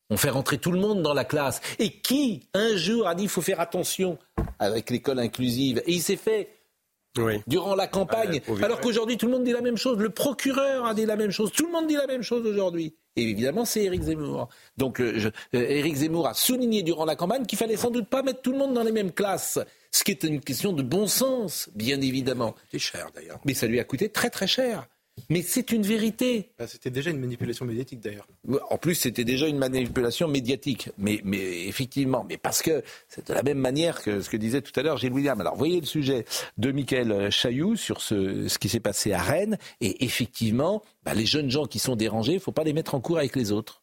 on 0.10 0.18
fait 0.18 0.30
rentrer 0.30 0.58
tout 0.58 0.72
le 0.72 0.80
monde 0.80 1.02
dans 1.02 1.14
la 1.14 1.26
classe. 1.26 1.62
Et 1.80 1.92
qui, 1.92 2.48
un 2.54 2.76
jour, 2.76 3.08
a 3.08 3.16
dit 3.16 3.24
qu'il 3.24 3.30
faut 3.30 3.42
faire 3.42 3.60
attention 3.60 4.18
avec 4.60 4.90
l'école 4.90 5.20
inclusive? 5.20 5.82
Et 5.86 5.94
il 5.94 6.02
s'est 6.02 6.16
fait 6.16 6.50
durant 7.48 7.76
la 7.76 7.88
campagne. 7.88 8.42
alors 8.62 8.80
qu'aujourd'hui, 8.82 9.18
tout 9.18 9.26
le 9.28 9.34
monde 9.34 9.44
dit 9.44 9.52
la 9.52 9.62
même 9.62 9.78
chose. 9.78 9.98
Le 9.98 10.10
procureur 10.10 10.86
a 10.86 10.94
dit 10.94 11.06
la 11.06 11.16
même 11.16 11.32
chose. 11.32 11.52
Tout 11.52 11.66
le 11.66 11.72
monde 11.72 11.88
dit 11.88 11.96
la 11.96 12.08
même 12.08 12.22
chose 12.22 12.46
aujourd'hui. 12.46 12.96
Et 13.16 13.24
évidemment, 13.24 13.64
c'est 13.64 13.84
Éric 13.84 14.04
Zemmour. 14.04 14.50
Donc, 14.78 15.00
euh, 15.00 15.14
je, 15.16 15.30
euh, 15.30 15.34
Éric 15.70 15.96
Zemmour 15.96 16.28
a 16.28 16.34
souligné 16.34 16.84
durant 16.84 17.06
la 17.06 17.16
campagne 17.16 17.46
qu'il 17.46 17.58
fallait 17.58 17.78
sans 17.78 17.90
doute 17.90 18.10
pas 18.10 18.24
mettre 18.24 18.42
tout 18.42 18.52
le 18.52 18.58
monde 18.58 18.74
dans 18.74 18.84
les 18.84 18.92
mêmes 18.92 19.14
classes. 19.14 19.60
Ce 19.92 20.04
qui 20.04 20.12
est 20.12 20.24
une 20.24 20.42
question 20.42 20.74
de 20.74 20.84
bon 20.84 21.08
sens, 21.08 21.70
bien 21.76 22.02
évidemment. 22.02 22.56
C'est 22.72 22.80
cher 22.80 23.08
d'ailleurs. 23.16 23.40
Mais 23.46 23.54
ça 23.54 23.68
lui 23.68 23.80
a 23.80 23.86
coûté 23.86 24.10
très 24.10 24.30
très 24.30 24.48
cher. 24.48 24.88
Mais 25.30 25.42
c'est 25.42 25.72
une 25.72 25.84
vérité. 25.84 26.52
Bah, 26.60 26.68
c'était 26.68 26.90
déjà 26.90 27.10
une 27.10 27.20
manipulation 27.20 27.66
médiatique 27.66 28.00
d'ailleurs. 28.02 28.28
En 28.70 28.78
plus, 28.78 28.96
c'était 28.96 29.24
déjà 29.24 29.48
une 29.48 29.58
manipulation 29.58 30.28
médiatique. 30.28 30.90
Mais, 30.98 31.22
mais 31.24 31.68
effectivement, 31.68 32.26
mais 32.28 32.38
parce 32.38 32.62
que 32.62 32.84
c'est 33.08 33.28
de 33.28 33.34
la 33.34 33.44
même 33.44 33.58
manière 33.58 34.02
que 34.02 34.22
ce 34.22 34.30
que 34.30 34.38
disait 34.38 34.62
tout 34.62 34.78
à 34.80 34.84
l'heure 34.84 34.98
Gilles 34.98 35.14
William. 35.14 35.40
Alors, 35.40 35.56
voyez 35.56 35.80
le 35.80 35.86
sujet 35.86 36.26
de 36.58 36.72
Michael 36.72 37.32
Chailloux 37.32 37.76
sur 37.76 38.02
ce, 38.02 38.48
ce 38.48 38.60
qui 38.60 38.70
s'est 38.70 38.80
passé 38.80 39.14
à 39.14 39.22
Rennes. 39.22 39.58
Et 39.82 40.04
effectivement, 40.06 40.84
bah, 41.04 41.14
les 41.14 41.26
jeunes 41.26 41.50
gens 41.50 41.66
qui 41.66 41.80
sont 41.80 41.96
dérangés, 41.96 42.34
il 42.34 42.36
ne 42.36 42.42
faut 42.42 42.52
pas 42.52 42.64
les 42.64 42.74
mettre 42.74 42.96
en 42.96 43.02
cours 43.02 43.18
avec 43.18 43.36
les 43.36 43.52
autres. 43.52 43.82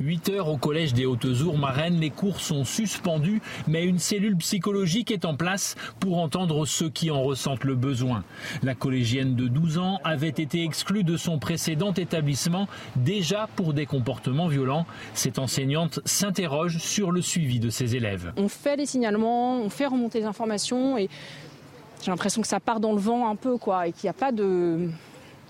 8 0.00 0.28
heures 0.30 0.48
au 0.48 0.56
collège 0.56 0.94
des 0.94 1.06
Hautes-Ours, 1.06 1.58
Rennes, 1.62 2.00
les 2.00 2.10
cours 2.10 2.40
sont 2.40 2.64
suspendus, 2.64 3.40
mais 3.68 3.84
une 3.84 3.98
cellule 3.98 4.36
psychologique 4.36 5.10
est 5.10 5.24
en 5.24 5.34
place 5.34 5.76
pour 6.00 6.18
entendre 6.18 6.66
ceux 6.66 6.88
qui 6.88 7.10
en 7.10 7.22
ressentent 7.22 7.64
le 7.64 7.74
besoin. 7.74 8.24
La 8.62 8.74
collégienne 8.74 9.34
de 9.36 9.48
12 9.48 9.78
ans 9.78 10.00
avait 10.04 10.28
été 10.28 10.64
exclue 10.64 11.04
de 11.04 11.16
son 11.16 11.38
précédent 11.38 11.92
établissement 11.92 12.68
déjà 12.96 13.48
pour 13.56 13.72
des 13.74 13.86
comportements 13.86 14.48
violents. 14.48 14.86
Cette 15.14 15.38
enseignante 15.38 16.00
s'interroge 16.04 16.78
sur 16.78 17.10
le 17.10 17.22
suivi 17.22 17.60
de 17.60 17.70
ses 17.70 17.96
élèves. 17.96 18.32
On 18.36 18.48
fait 18.48 18.76
les 18.76 18.86
signalements, 18.86 19.60
on 19.60 19.70
fait 19.70 19.86
remonter 19.86 20.20
les 20.20 20.26
informations 20.26 20.96
et 20.98 21.08
j'ai 22.02 22.10
l'impression 22.10 22.42
que 22.42 22.48
ça 22.48 22.60
part 22.60 22.80
dans 22.80 22.92
le 22.92 22.98
vent 22.98 23.28
un 23.28 23.36
peu 23.36 23.56
quoi 23.58 23.86
et 23.86 23.92
qu'il 23.92 24.06
n'y 24.06 24.10
a 24.10 24.14
pas 24.14 24.32
de 24.32 24.88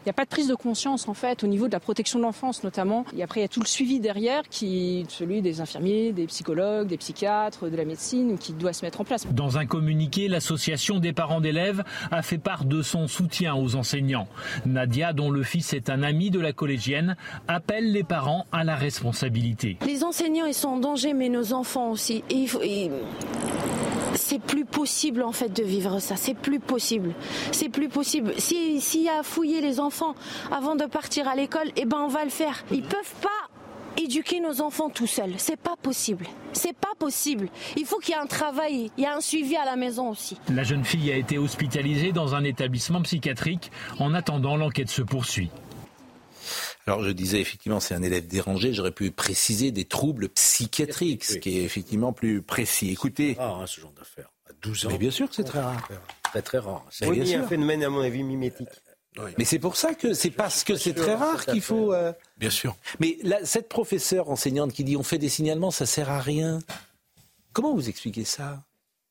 il 0.03 0.09
n'y 0.09 0.11
a 0.11 0.15
pas 0.15 0.25
de 0.25 0.31
prise 0.31 0.49
de 0.49 0.57
conscience 0.57 1.07
en 1.07 1.15
fait 1.15 1.45
au 1.45 1.47
niveau 1.47 1.69
de 1.69 1.73
la 1.73 1.79
protection 1.79 2.19
de 2.19 2.25
l'enfance 2.25 2.65
notamment. 2.65 3.05
Et 3.17 3.23
après 3.23 3.39
il 3.41 3.43
y 3.45 3.47
a 3.47 3.49
tout 3.49 3.61
le 3.61 3.67
suivi 3.67 4.01
derrière 4.01 4.43
qui 4.49 5.07
celui 5.09 5.43
des 5.43 5.61
infirmiers, 5.61 6.13
des 6.13 6.27
psychologues, 6.27 6.89
des 6.89 6.97
psychiatres, 6.97 7.71
de 7.71 7.77
la 7.77 7.85
médecine 7.85 8.37
qui 8.37 8.53
doit 8.53 8.73
se 8.73 8.85
mettre 8.85 9.01
en 9.01 9.05
place. 9.05 9.27
Dans 9.31 9.59
un 9.59 9.67
communiqué, 9.67 10.27
l'association 10.27 10.99
des 10.99 11.13
parents 11.13 11.41
d'élèves 11.41 11.85
a 12.11 12.23
fait 12.23 12.39
part 12.39 12.65
de 12.65 12.83
son 12.83 13.07
soutien 13.07 13.55
aux 13.55 13.77
enseignants. 13.77 14.27
Nadia, 14.67 15.13
dont 15.13 15.31
le 15.31 15.45
fils 15.45 15.73
est 15.73 15.89
un 15.89 16.03
ami 16.03 16.31
de 16.31 16.41
la 16.41 16.53
collégienne, 16.53 17.17
appelle 17.47 17.93
les 17.93 18.03
parents 18.03 18.47
à 18.51 18.65
la 18.65 18.75
responsabilité. 18.75 19.77
Les 19.87 20.03
enseignants 20.03 20.47
ils 20.47 20.55
sont 20.55 20.69
en 20.69 20.79
danger 20.79 21.15
mais 21.15 21.29
nos 21.29 21.53
enfants 21.53 21.93
aussi. 21.93 22.25
Et, 22.29 22.47
et 22.63 22.91
c'est 24.15 24.41
plus 24.41 24.65
possible 24.65 25.23
en 25.23 25.33
fait 25.33 25.53
de 25.53 25.63
vivre 25.63 25.99
ça. 26.01 26.17
C'est 26.17 26.35
plus 26.35 26.61
possible. 26.61 27.13
C'est 27.53 27.69
plus 27.69 27.89
possible. 27.89 28.33
S'il 28.39 29.03
y 29.03 29.09
a 29.09 29.23
fouiller 29.23 29.61
les 29.61 29.79
enfants 29.79 29.92
avant 30.51 30.77
de 30.77 30.87
partir 30.87 31.29
à 31.29 31.35
l'école, 31.35 31.71
eh 31.77 31.85
ben 31.85 31.99
on 31.99 32.09
va 32.09 32.25
le 32.25 32.31
faire. 32.31 32.65
Ils 32.71 32.83
peuvent 32.83 33.15
pas 33.21 33.29
éduquer 33.97 34.41
nos 34.41 34.61
enfants 34.61 34.91
tout 34.91 35.07
seuls. 35.07 35.35
C'est 35.39 35.57
pas 35.57 35.77
possible. 35.81 36.27
C'est 36.53 36.73
pas 36.73 36.93
possible. 36.99 37.49
Il 37.77 37.85
faut 37.85 37.99
qu'il 37.99 38.15
y 38.15 38.17
ait 38.17 38.21
un 38.21 38.27
travail, 38.27 38.91
il 38.97 39.03
y 39.03 39.07
a 39.07 39.15
un 39.15 39.21
suivi 39.21 39.57
à 39.57 39.65
la 39.65 39.77
maison 39.77 40.11
aussi. 40.11 40.39
La 40.53 40.63
jeune 40.63 40.85
fille 40.85 41.11
a 41.13 41.17
été 41.17 41.39
hospitalisée 41.39 42.13
dans 42.13 42.35
un 42.35 42.45
établissement 42.45 43.03
psychiatrique. 43.03 43.71
En 43.99 44.15
attendant, 44.15 44.57
l'enquête 44.57 44.91
se 44.91 45.03
poursuit. 45.03 45.51
Alors 46.87 47.05
je 47.05 47.11
disais 47.11 47.41
effectivement 47.41 47.79
c'est 47.79 47.95
un 47.95 48.03
élève 48.03 48.27
dérangé, 48.27 48.73
j'aurais 48.73 48.91
pu 48.91 49.13
préciser 49.13 49.71
des 49.71 49.85
troubles 49.85 50.29
psychiatriques, 50.31 51.25
ce 51.25 51.37
qui 51.37 51.59
est 51.59 51.63
effectivement 51.63 52.13
plus 52.13 52.43
précis. 52.43 52.91
Écoutez, 52.91 53.37
ah, 53.39 53.59
hein, 53.61 53.67
ce 53.67 53.81
genre 53.81 53.93
d'affaires. 53.93 54.33
À 54.51 54.53
12 54.61 54.87
ans. 54.87 54.89
Mais 54.91 54.99
bien 54.99 55.13
sûr 55.13 55.29
que 55.29 55.35
c'est 55.37 55.45
très 55.45 55.61
rare. 55.61 55.89
Très 56.25 56.43
très 56.43 56.59
rare. 56.59 56.85
C'est 56.91 57.07
un 57.07 57.47
phénomène 57.47 57.85
à 57.85 57.89
mon 57.89 58.01
avis 58.01 58.25
mimétique. 58.25 58.69
Mais 59.39 59.45
c'est 59.45 59.59
pour 59.59 59.77
ça 59.77 59.95
que 59.95 60.15
c'est 60.15 60.31
parce 60.31 60.65
que 60.65 60.77
c'est 60.77 60.95
très 60.95 61.15
rare 61.15 61.45
qu'il 61.45 61.61
faut. 61.61 61.93
Euh, 61.93 62.13
bien 62.39 62.51
sûr. 62.51 62.77
Mais 62.99 63.19
cette 63.45 63.69
professeure 63.69 64.31
enseignante 64.31 64.73
qui 64.73 64.85
dit 64.85 64.97
on 64.97 65.03
fait 65.03 65.19
des 65.19 65.29
signalements, 65.29 65.71
ça 65.71 65.87
sert 65.87 66.11
à 66.11 66.21
rien. 66.21 66.61
Comment 67.53 67.75
vous 67.75 67.89
expliquez 67.89 68.25
ça? 68.25 68.65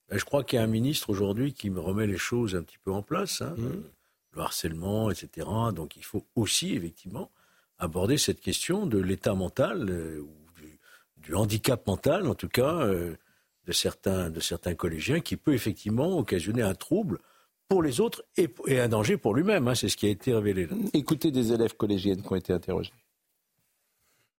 Ben, 0.09 0.17
Je 0.17 0.25
crois 0.25 0.43
qu'il 0.43 0.57
y 0.57 0.59
a 0.59 0.63
un 0.63 0.67
ministre 0.67 1.11
aujourd'hui 1.11 1.53
qui 1.53 1.69
me 1.69 1.79
remet 1.79 2.07
les 2.07 2.17
choses 2.17 2.55
un 2.55 2.63
petit 2.63 2.79
peu 2.83 2.91
en 2.91 3.03
place. 3.03 3.41
Hein. 3.41 3.53
Mmh. 3.57 3.83
Le 4.33 4.41
harcèlement, 4.41 5.11
etc. 5.11 5.47
Donc 5.75 5.95
il 5.97 6.03
faut 6.03 6.25
aussi 6.35 6.73
effectivement 6.73 7.29
aborder 7.77 8.17
cette 8.17 8.39
question 8.39 8.85
de 8.85 8.99
l'état 8.99 9.33
mental 9.33 9.89
euh, 9.89 10.21
ou 10.21 10.31
du, 11.17 11.35
handicap 11.35 11.85
mental, 11.87 12.27
en 12.27 12.35
tout 12.35 12.49
cas, 12.49 12.81
euh, 12.81 13.15
de, 13.65 13.71
certains, 13.71 14.29
de 14.29 14.39
certains 14.39 14.73
collégiens, 14.73 15.19
qui 15.19 15.35
peut 15.35 15.53
effectivement 15.53 16.17
occasionner 16.17 16.61
un 16.61 16.73
trouble 16.73 17.19
pour 17.71 17.81
les 17.81 18.01
autres 18.01 18.23
et, 18.35 18.49
un 18.79 18.89
danger 18.89 19.15
pour 19.15 19.33
lui-même. 19.33 19.67
Hein, 19.67 19.75
c'est 19.75 19.87
ce 19.87 19.95
qui 19.95 20.05
a 20.05 20.09
été 20.09 20.33
révélé 20.33 20.67
là. 20.67 20.75
Écoutez 20.93 21.31
des 21.31 21.53
élèves 21.53 21.75
collégiennes 21.75 22.21
qui 22.21 22.31
ont 22.31 22.35
été 22.35 22.51
interrogés. 22.51 22.91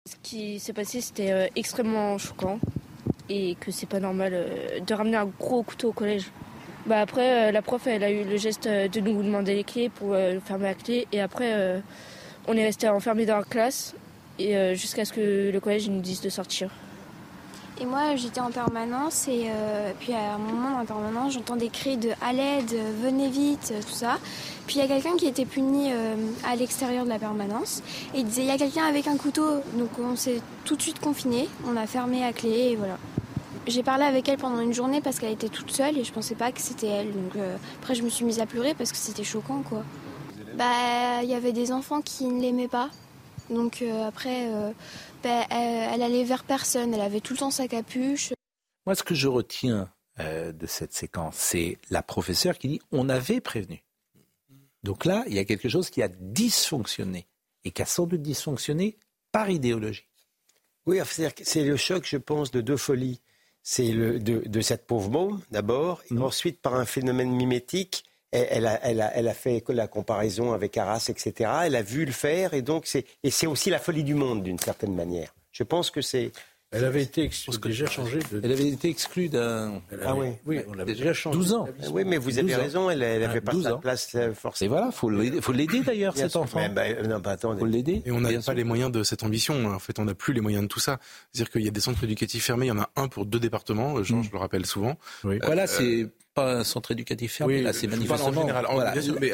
Ce 0.06 0.16
qui 0.22 0.60
s'est 0.60 0.74
passé, 0.74 1.00
c'était 1.00 1.32
euh, 1.32 1.48
extrêmement 1.56 2.18
choquant 2.18 2.60
et 3.30 3.56
que 3.56 3.72
c'est 3.72 3.88
pas 3.88 4.02
normal 4.02 4.34
de 4.86 4.94
ramener 4.94 5.16
un 5.16 5.26
gros 5.26 5.64
couteau 5.64 5.90
au 5.90 5.94
collège. 5.94 6.26
Bah 6.86 7.00
après, 7.00 7.52
la 7.52 7.62
prof, 7.62 7.88
elle 7.88 8.04
a 8.04 8.12
eu 8.12 8.24
le 8.26 8.36
geste 8.38 8.68
de 8.68 9.00
nous 9.00 9.24
demander 9.24 9.56
les 9.56 9.64
clés 9.64 9.90
pour 9.90 10.16
fermer 10.44 10.66
la 10.66 10.74
clé 10.74 11.08
et 11.12 11.22
après 11.22 11.82
on 12.48 12.58
est 12.58 12.64
resté 12.66 12.90
enfermé 12.90 13.26
dans 13.26 13.38
la 13.38 13.44
classe 13.44 13.96
et 14.40 14.58
euh, 14.58 14.76
jusqu'à 14.76 15.06
ce 15.06 15.14
que 15.14 15.52
le 15.52 15.60
collège 15.60 15.90
nous 15.90 16.02
dise 16.02 16.22
de 16.22 16.30
sortir. 16.30 16.70
Et 17.82 17.86
moi, 17.86 18.16
j'étais 18.16 18.42
en 18.42 18.52
permanence 18.52 19.28
et 19.28 19.46
euh, 19.48 19.92
puis 20.00 20.14
à 20.14 20.36
un 20.36 20.38
moment 20.38 20.78
en 20.80 20.86
permanence, 20.86 21.34
j'entends 21.34 21.56
des 21.56 21.70
cris 21.70 21.98
de 21.98 22.12
à 22.22 22.32
l'aide, 22.32 22.72
venez 23.02 23.28
vite, 23.28 23.74
tout 23.88 23.94
ça. 23.94 24.20
Puis 24.68 24.76
il 24.76 24.82
y 24.84 24.86
a 24.86 24.88
quelqu'un 24.88 25.18
qui 25.18 25.26
était 25.26 25.46
puni 25.46 25.92
euh, 25.92 26.16
à 26.48 26.56
l'extérieur 26.56 27.06
de 27.06 27.10
la 27.10 27.18
permanence 27.18 27.82
et 28.14 28.20
il 28.20 28.26
disait 28.26 28.44
il 28.44 28.50
y 28.50 28.52
a 28.52 28.60
quelqu'un 28.60 28.86
avec 28.86 29.08
un 29.08 29.18
couteau. 29.18 29.62
Donc 29.80 29.90
on 30.00 30.16
s'est 30.16 30.42
tout 30.64 30.76
de 30.76 30.82
suite 30.84 31.00
confiné, 31.00 31.50
on 31.68 31.76
a 31.76 31.88
fermé 31.88 32.24
à 32.24 32.34
clé 32.34 32.74
et 32.74 32.76
voilà. 32.76 33.00
J'ai 33.66 33.82
parlé 33.82 34.04
avec 34.06 34.30
elle 34.30 34.38
pendant 34.38 34.60
une 34.60 34.74
journée 34.74 35.02
parce 35.02 35.18
qu'elle 35.18 35.32
était 35.32 35.50
toute 35.50 35.72
seule 35.72 35.98
et 35.98 36.04
je 36.04 36.14
pensais 36.14 36.36
pas 36.36 36.52
que 36.52 36.62
c'était 36.62 36.86
elle. 36.86 37.12
Donc 37.12 37.36
après 37.82 37.96
je 37.96 38.04
me 38.04 38.10
suis 38.10 38.26
mise 38.26 38.40
à 38.40 38.46
pleurer 38.46 38.76
parce 38.76 38.92
que 38.92 38.98
c'était 38.98 39.24
choquant 39.24 39.64
quoi. 39.68 39.82
Bah, 40.56 41.24
il 41.24 41.30
y 41.30 41.34
avait 41.34 41.54
des 41.54 41.72
enfants 41.72 42.02
qui 42.02 42.26
ne 42.26 42.42
l'aimaient 42.42 42.68
pas. 42.68 42.90
Donc 43.52 43.82
euh, 43.82 44.08
après, 44.08 44.48
euh, 44.54 44.72
bah, 45.24 45.46
elle, 45.50 46.02
allait 46.02 46.24
vers 46.24 46.44
personne. 46.44 46.94
Elle 46.94 47.02
avait 47.02 47.20
tout 47.20 47.34
le 47.34 47.40
temps 47.40 47.52
sa 47.52 47.68
capuche. 47.68 48.34
Moi, 48.86 48.96
ce 48.96 49.04
que 49.04 49.14
je 49.14 49.28
retiens 49.28 49.92
euh, 50.20 50.52
de 50.52 50.66
cette 50.66 50.94
séquence, 50.94 51.36
c'est 51.36 51.78
la 51.90 52.02
professeure 52.02 52.58
qui 52.58 52.68
dit 52.68 52.82
on 52.92 53.10
avait 53.10 53.42
prévenu. 53.42 53.84
Donc 54.84 55.06
là, 55.06 55.24
il 55.28 55.34
y 55.34 55.40
a 55.40 55.46
quelque 55.46 55.70
chose 55.70 55.90
qui 55.90 56.02
a 56.02 56.08
dysfonctionné 56.08 57.28
et 57.64 57.72
qui 57.72 57.82
a 57.82 57.86
sans 57.86 58.08
doute 58.08 58.22
dysfonctionné 58.22 58.98
par 59.32 59.50
idéologie. 59.50 60.08
Oui, 60.88 61.00
c'est 61.44 61.64
le 61.64 61.78
choc, 61.78 62.06
je 62.08 62.18
pense, 62.18 62.50
de 62.50 62.62
deux 62.62 62.78
folies. 62.78 63.22
C'est 63.62 63.92
de, 63.92 64.18
de, 64.18 64.62
cette 64.62 64.88
pauvre 64.88 65.12
môme, 65.12 65.42
d'abord, 65.52 66.02
et 66.10 66.16
mm. 66.16 66.24
ensuite 66.24 66.60
par 66.60 66.74
un 66.74 66.86
phénomène 66.86 67.30
mimétique. 67.30 68.04
Elle, 68.32 68.66
a, 68.66 68.80
elle, 68.84 69.02
a, 69.02 69.12
elle, 69.14 69.28
a, 69.28 69.34
fait 69.34 69.62
la 69.70 69.88
comparaison 69.88 70.54
avec 70.54 70.78
Arras, 70.78 71.06
etc. 71.10 71.52
Elle 71.66 71.76
a 71.76 71.82
vu 71.82 72.06
le 72.06 72.14
faire, 72.14 72.54
et 72.54 72.62
donc 72.62 72.86
c'est 72.86 73.06
et 73.24 73.30
c'est 73.30 73.48
aussi 73.48 73.70
la 73.70 73.80
folie 73.80 74.06
du 74.06 74.14
monde, 74.14 74.42
d'une 74.42 74.60
certaine 74.60 74.96
manière. 74.96 75.34
Je 75.52 75.64
pense 75.64 75.92
que 75.92 76.02
c'est 76.02 76.32
elle 76.74 76.86
avait 76.86 77.04
été 77.04 77.30
déjà 77.64 77.86
changée. 77.86 78.20
Elle 78.32 78.52
avait 78.52 78.70
été 78.70 78.90
exclue 78.90 79.28
d'un. 79.28 79.82
Ah 80.06 80.16
oui, 80.16 80.28
oui, 80.46 80.62
on 80.70 80.74
l'avait 80.74 80.94
déjà 80.94 81.12
changé. 81.12 81.38
12 81.38 81.54
ans. 81.54 81.68
Oui, 81.92 82.04
mais 82.06 82.18
vous 82.18 82.40
avez 82.40 82.56
raison, 82.56 82.90
elle 82.90 83.00
n'avait 83.00 83.42
pas 83.42 83.52
sa 83.62 83.76
place 83.76 84.12
euh, 84.16 84.34
forcément. 84.34 84.66
Et 84.66 84.70
voilà, 84.70 84.92
faut 84.92 85.12
faut 85.42 85.52
l'aider 85.52 85.82
d'ailleurs 85.82 86.16
cet 86.16 86.38
enfant. 86.38 86.62
bah, 86.74 86.94
non, 87.04 87.20
bah, 87.20 87.32
attendez. 87.32 87.60
Faut 87.60 87.66
l'aider. 87.66 88.02
Et 88.06 88.12
on 88.12 88.22
n'a 88.22 88.40
pas 88.40 88.54
les 88.54 88.64
moyens 88.64 88.90
de 88.90 89.04
cette 89.04 89.24
ambition. 89.24 89.66
En 89.66 89.80
fait, 89.80 90.00
on 90.00 90.06
n'a 90.06 90.16
plus 90.16 90.34
les 90.34 90.42
moyens 90.42 90.64
de 90.64 90.68
tout 90.70 90.80
ça. 90.80 91.00
C'est-à-dire 91.32 91.52
qu'il 91.52 91.64
y 91.64 91.68
a 91.68 91.72
des 91.72 91.82
centres 91.82 92.04
éducatifs 92.06 92.46
fermés. 92.46 92.68
Il 92.68 92.70
y 92.70 92.72
en 92.72 92.80
a 92.80 92.90
un 92.96 93.10
pour 93.10 93.26
deux 93.26 93.40
départements. 93.40 94.02
Jean, 94.02 94.18
mm. 94.18 94.24
je 94.24 94.32
le 94.32 94.38
rappelle 94.38 94.66
souvent. 94.66 94.98
Oui. 95.26 95.40
voilà, 95.44 95.68
c'est 95.68 96.08
pas 96.34 96.54
un 96.54 96.64
centre 96.64 96.92
éducatif 96.92 97.34
fermé. 97.34 97.62
là, 97.62 97.74
c'est 97.74 97.88
manifestement. 97.88 98.30
En 98.30 98.34
général. 98.34 98.66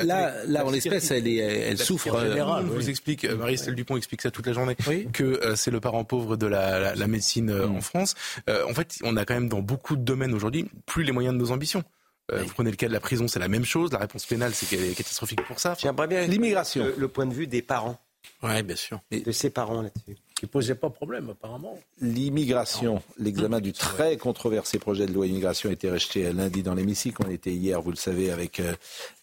là, 0.04 0.34
là, 0.46 0.66
en 0.66 0.72
l'espèce, 0.72 1.12
elle, 1.12 1.28
elle 1.28 1.78
souffre. 1.78 2.14
En 2.14 2.22
général, 2.22 2.66
vous 2.66 2.90
explique, 2.90 3.26
euh, 3.26 3.36
Marie-Estelle 3.36 3.76
Dupont 3.76 3.98
explique 3.98 4.22
ça 4.22 4.32
toute 4.32 4.48
la 4.48 4.54
journée, 4.54 4.76
que 5.14 5.24
euh, 5.24 5.56
c'est 5.56 5.72
le 5.72 5.80
parent 5.80 6.04
pauvre 6.04 6.38
de 6.38 6.48
la, 6.48 6.96
la, 6.96 7.08
médecine 7.08 7.50
euh, 7.50 7.68
en 7.68 7.78
mm. 7.78 7.82
France. 7.82 8.16
en 8.48 8.74
fait, 8.74 8.96
on 9.04 9.18
a 9.18 9.26
quand 9.26 9.34
même 9.34 9.50
dans 9.50 9.62
beaucoup 9.62 9.96
de 9.96 10.02
domaines 10.02 10.34
aujourd'hui 10.34 10.70
plus 10.86 11.04
les 11.04 11.12
moyens 11.12 11.36
de 11.36 11.40
nos 11.40 11.52
ambitions. 11.52 11.84
vous 12.32 12.54
prenez 12.54 12.72
le 12.72 12.76
cas 12.76 12.88
de 12.88 12.94
la 12.94 13.00
prison, 13.00 13.28
c'est 13.28 13.40
la 13.40 13.48
même 13.48 13.66
chose. 13.66 13.92
La 13.92 14.00
réponse 14.00 14.26
pénale, 14.26 14.54
c'est 14.54 14.76
catastrophique 14.96 15.42
pour 15.44 15.60
ça. 15.60 15.76
J'aimerais 15.80 16.08
bien 16.08 16.26
l'immigration. 16.28 16.92
Le, 16.98 17.08
point 17.08 17.26
de 17.26 17.34
vue 17.34 17.48
des 17.48 17.62
parents. 17.62 18.00
Oui, 18.44 18.64
bien 18.64 18.76
sûr. 18.76 19.00
de 19.12 19.32
ses 19.32 19.50
parents 19.50 19.82
là-dessus 19.82 20.18
qui 20.38 20.46
ne 20.46 20.50
posait 20.50 20.76
pas 20.76 20.92
problème 20.92 21.32
apparemment. 21.32 21.80
L'immigration, 22.00 23.02
l'examen 23.18 23.60
du 23.60 23.74
très 23.74 24.18
controversé 24.18 24.78
projet 24.78 25.08
de 25.08 25.14
loi 25.14 25.26
immigration 25.26 25.70
a 25.70 25.74
été 25.74 25.90
rejeté 25.90 26.32
lundi 26.32 26.62
dans 26.62 26.76
l'hémicycle. 26.76 27.24
On 27.26 27.30
était 27.30 27.54
hier, 27.54 27.82
vous 27.82 27.90
le 27.90 27.98
savez, 27.98 28.30
avec, 28.30 28.60
euh, 28.60 28.76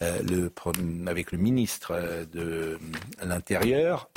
euh, 0.02 0.20
le, 0.22 0.52
avec 1.06 1.30
le 1.30 1.38
ministre 1.38 1.92
euh, 1.92 2.24
de 2.32 2.78
l'Intérieur. 3.22 4.10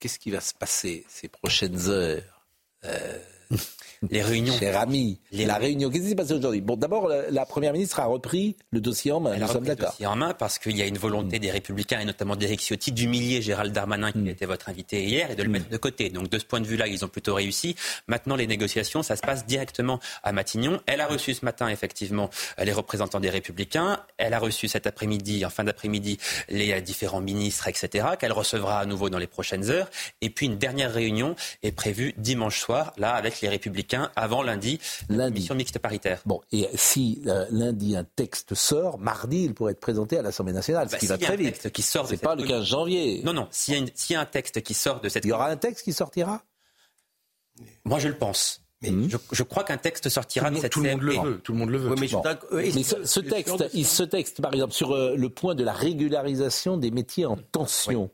Qu'est-ce 0.00 0.18
qui 0.18 0.32
va 0.32 0.40
se 0.40 0.52
passer 0.52 1.04
ces 1.08 1.28
prochaines 1.28 1.88
heures? 1.88 2.44
les 4.10 4.22
réunions. 4.22 4.56
Cher 4.58 4.78
ami, 4.78 5.18
la 5.32 5.56
réunion. 5.56 5.90
Qu'est-ce 5.90 6.02
qui 6.02 6.08
s'est 6.10 6.14
passé 6.14 6.32
aujourd'hui? 6.32 6.60
Bon, 6.60 6.76
d'abord, 6.76 7.08
la, 7.08 7.46
première 7.46 7.72
ministre 7.72 8.00
a 8.00 8.06
repris 8.06 8.56
le 8.70 8.80
dossier 8.80 9.12
en 9.12 9.20
main. 9.20 9.32
Elle 9.34 9.40
nous 9.40 9.50
a 9.50 9.52
repris 9.52 9.68
le 9.70 9.76
dossier 9.76 10.06
en 10.06 10.16
main 10.16 10.34
parce 10.34 10.58
qu'il 10.58 10.76
y 10.76 10.82
a 10.82 10.86
une 10.86 10.98
volonté 10.98 11.36
mm. 11.36 11.40
des 11.40 11.50
Républicains 11.50 12.00
et 12.00 12.04
notamment 12.04 12.36
d'Éric 12.36 12.60
Ciotti 12.60 12.92
d'humilier 12.92 13.42
Gérald 13.42 13.72
Darmanin, 13.72 14.12
qui 14.12 14.18
mm. 14.18 14.28
était 14.28 14.46
votre 14.46 14.68
invité 14.68 15.04
hier, 15.04 15.30
et 15.30 15.34
de 15.34 15.42
le 15.42 15.48
mm. 15.48 15.52
mettre 15.52 15.68
de 15.68 15.76
côté. 15.76 16.10
Donc, 16.10 16.28
de 16.28 16.38
ce 16.38 16.44
point 16.44 16.60
de 16.60 16.66
vue-là, 16.66 16.86
ils 16.86 17.04
ont 17.04 17.08
plutôt 17.08 17.34
réussi. 17.34 17.76
Maintenant, 18.06 18.36
les 18.36 18.46
négociations, 18.46 19.02
ça 19.02 19.16
se 19.16 19.22
passe 19.22 19.46
directement 19.46 20.00
à 20.22 20.32
Matignon. 20.32 20.80
Elle 20.86 21.00
a 21.00 21.06
reçu 21.06 21.34
ce 21.34 21.44
matin, 21.44 21.68
effectivement, 21.68 22.30
les 22.62 22.72
représentants 22.72 23.20
des 23.20 23.30
Républicains. 23.30 24.00
Elle 24.18 24.34
a 24.34 24.38
reçu 24.38 24.68
cet 24.68 24.86
après-midi, 24.86 25.44
en 25.44 25.50
fin 25.50 25.64
d'après-midi, 25.64 26.18
les 26.48 26.80
différents 26.80 27.20
ministres, 27.20 27.68
etc., 27.68 28.08
qu'elle 28.18 28.32
recevra 28.32 28.80
à 28.80 28.86
nouveau 28.86 29.10
dans 29.10 29.18
les 29.18 29.26
prochaines 29.26 29.70
heures. 29.70 29.90
Et 30.20 30.30
puis, 30.30 30.46
une 30.46 30.58
dernière 30.58 30.92
réunion 30.92 31.36
est 31.62 31.72
prévue 31.72 32.14
dimanche 32.16 32.60
soir, 32.60 32.92
là, 32.96 33.14
avec 33.14 33.40
les 33.40 33.48
Républicains, 33.48 33.85
avant 34.16 34.42
lundi 34.42 34.78
lundi, 35.08 35.40
mission 35.40 35.54
mixte 35.54 35.78
paritaire. 35.78 36.20
Bon, 36.26 36.40
et 36.52 36.68
si 36.74 37.22
euh, 37.26 37.46
lundi 37.50 37.96
un 37.96 38.04
texte 38.04 38.54
sort, 38.54 38.98
mardi 38.98 39.44
il 39.44 39.54
pourrait 39.54 39.72
être 39.72 39.80
présenté 39.80 40.18
à 40.18 40.22
l'Assemblée 40.22 40.52
nationale, 40.52 40.88
ce 40.88 40.92
bah, 40.92 40.98
qui 40.98 41.06
va 41.06 41.18
très 41.18 41.36
vite. 41.36 41.70
Qui 41.70 41.82
sort 41.82 42.06
c'est 42.08 42.16
pas 42.16 42.34
le 42.34 42.44
15 42.44 42.64
janvier. 42.64 43.22
Non, 43.24 43.32
non. 43.32 43.48
S'il 43.50 43.90
y, 44.10 44.14
a 44.14 44.20
un 44.20 44.26
texte 44.26 44.62
qui 44.62 44.74
sort 44.74 45.00
de 45.00 45.08
cette, 45.08 45.24
il 45.24 45.28
y 45.28 45.32
aura 45.32 45.48
un 45.48 45.56
texte 45.56 45.84
qui 45.84 45.92
sortira. 45.92 46.42
Moi, 47.84 47.98
je 47.98 48.08
le 48.08 48.16
pense. 48.16 48.62
Mais 48.82 48.90
hmm. 48.90 49.08
je, 49.32 49.42
crois 49.42 49.64
qu'un 49.64 49.78
texte 49.78 50.08
sortira 50.10 50.50
de 50.50 50.58
cette 50.58 50.72
tout 50.72 50.82
le 50.82 50.90
monde 50.90 51.00
le 51.00 51.14
veut. 51.14 51.38
Tout 51.38 51.52
le 51.52 51.58
monde 51.58 51.70
le 51.70 51.78
veut. 51.78 51.94
mais, 51.96 52.08
ce, 52.08 53.20
texte, 53.20 53.64
il, 53.72 53.86
ce 53.86 54.02
texte, 54.02 54.42
par 54.42 54.52
exemple, 54.52 54.74
sur 54.74 54.92
euh, 54.92 55.16
le 55.16 55.30
point 55.30 55.54
de 55.54 55.64
la 55.64 55.72
régularisation 55.72 56.76
des 56.76 56.90
métiers 56.90 57.24
en 57.24 57.36
tension, 57.36 58.10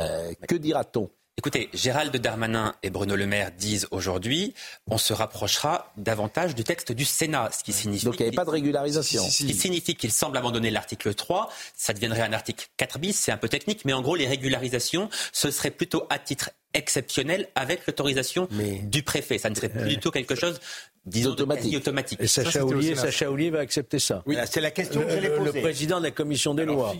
euh, 0.00 0.32
que 0.48 0.56
dira-t-on? 0.56 1.08
Écoutez, 1.38 1.70
Gérald 1.72 2.14
Darmanin 2.14 2.74
et 2.82 2.90
Bruno 2.90 3.16
Le 3.16 3.26
Maire 3.26 3.52
disent 3.52 3.88
aujourd'hui, 3.90 4.52
on 4.86 4.98
se 4.98 5.14
rapprochera 5.14 5.90
davantage 5.96 6.54
du 6.54 6.62
texte 6.62 6.92
du 6.92 7.06
Sénat, 7.06 7.50
ce 7.52 7.64
qui 7.64 7.72
signifie... 7.72 8.04
Donc 8.04 8.16
il 8.20 8.22
n'y 8.22 8.28
avait 8.28 8.36
pas 8.36 8.44
de 8.44 8.50
régularisation. 8.50 9.22
Ce 9.28 9.42
qui 9.42 9.54
signifie 9.54 9.94
qu'il 9.94 10.12
semble 10.12 10.36
abandonner 10.36 10.70
l'article 10.70 11.14
3, 11.14 11.48
ça 11.74 11.94
deviendrait 11.94 12.20
un 12.20 12.34
article 12.34 12.66
4 12.76 12.98
bis, 12.98 13.18
c'est 13.18 13.32
un 13.32 13.38
peu 13.38 13.48
technique, 13.48 13.86
mais 13.86 13.94
en 13.94 14.02
gros 14.02 14.14
les 14.14 14.26
régularisations, 14.26 15.08
ce 15.32 15.50
serait 15.50 15.70
plutôt 15.70 16.06
à 16.10 16.18
titre 16.18 16.50
exceptionnel 16.74 17.48
avec 17.54 17.86
l'autorisation 17.86 18.46
du 18.82 19.02
préfet. 19.02 19.38
Ça 19.38 19.48
ne 19.48 19.54
serait 19.54 19.70
plus 19.70 19.88
du 19.88 19.98
tout 19.98 20.10
quelque 20.10 20.34
chose 20.34 20.60
disons, 21.04 21.30
automatique. 21.30 21.76
automatique. 21.76 22.20
Et 22.20 22.26
Sacha 22.26 22.64
Oulier, 22.64 22.94
Sacha 22.94 23.30
Oulier 23.30 23.50
va 23.50 23.60
accepter 23.60 23.98
ça. 23.98 24.22
Oui, 24.26 24.36
c'est 24.46 24.60
la 24.60 24.70
question 24.70 25.02
que 25.02 25.10
j'allais 25.10 25.30
poser. 25.30 25.52
Le 25.52 25.60
président 25.60 25.98
de 25.98 26.04
la 26.04 26.10
commission 26.10 26.54
des 26.54 26.64
lois. 26.64 26.94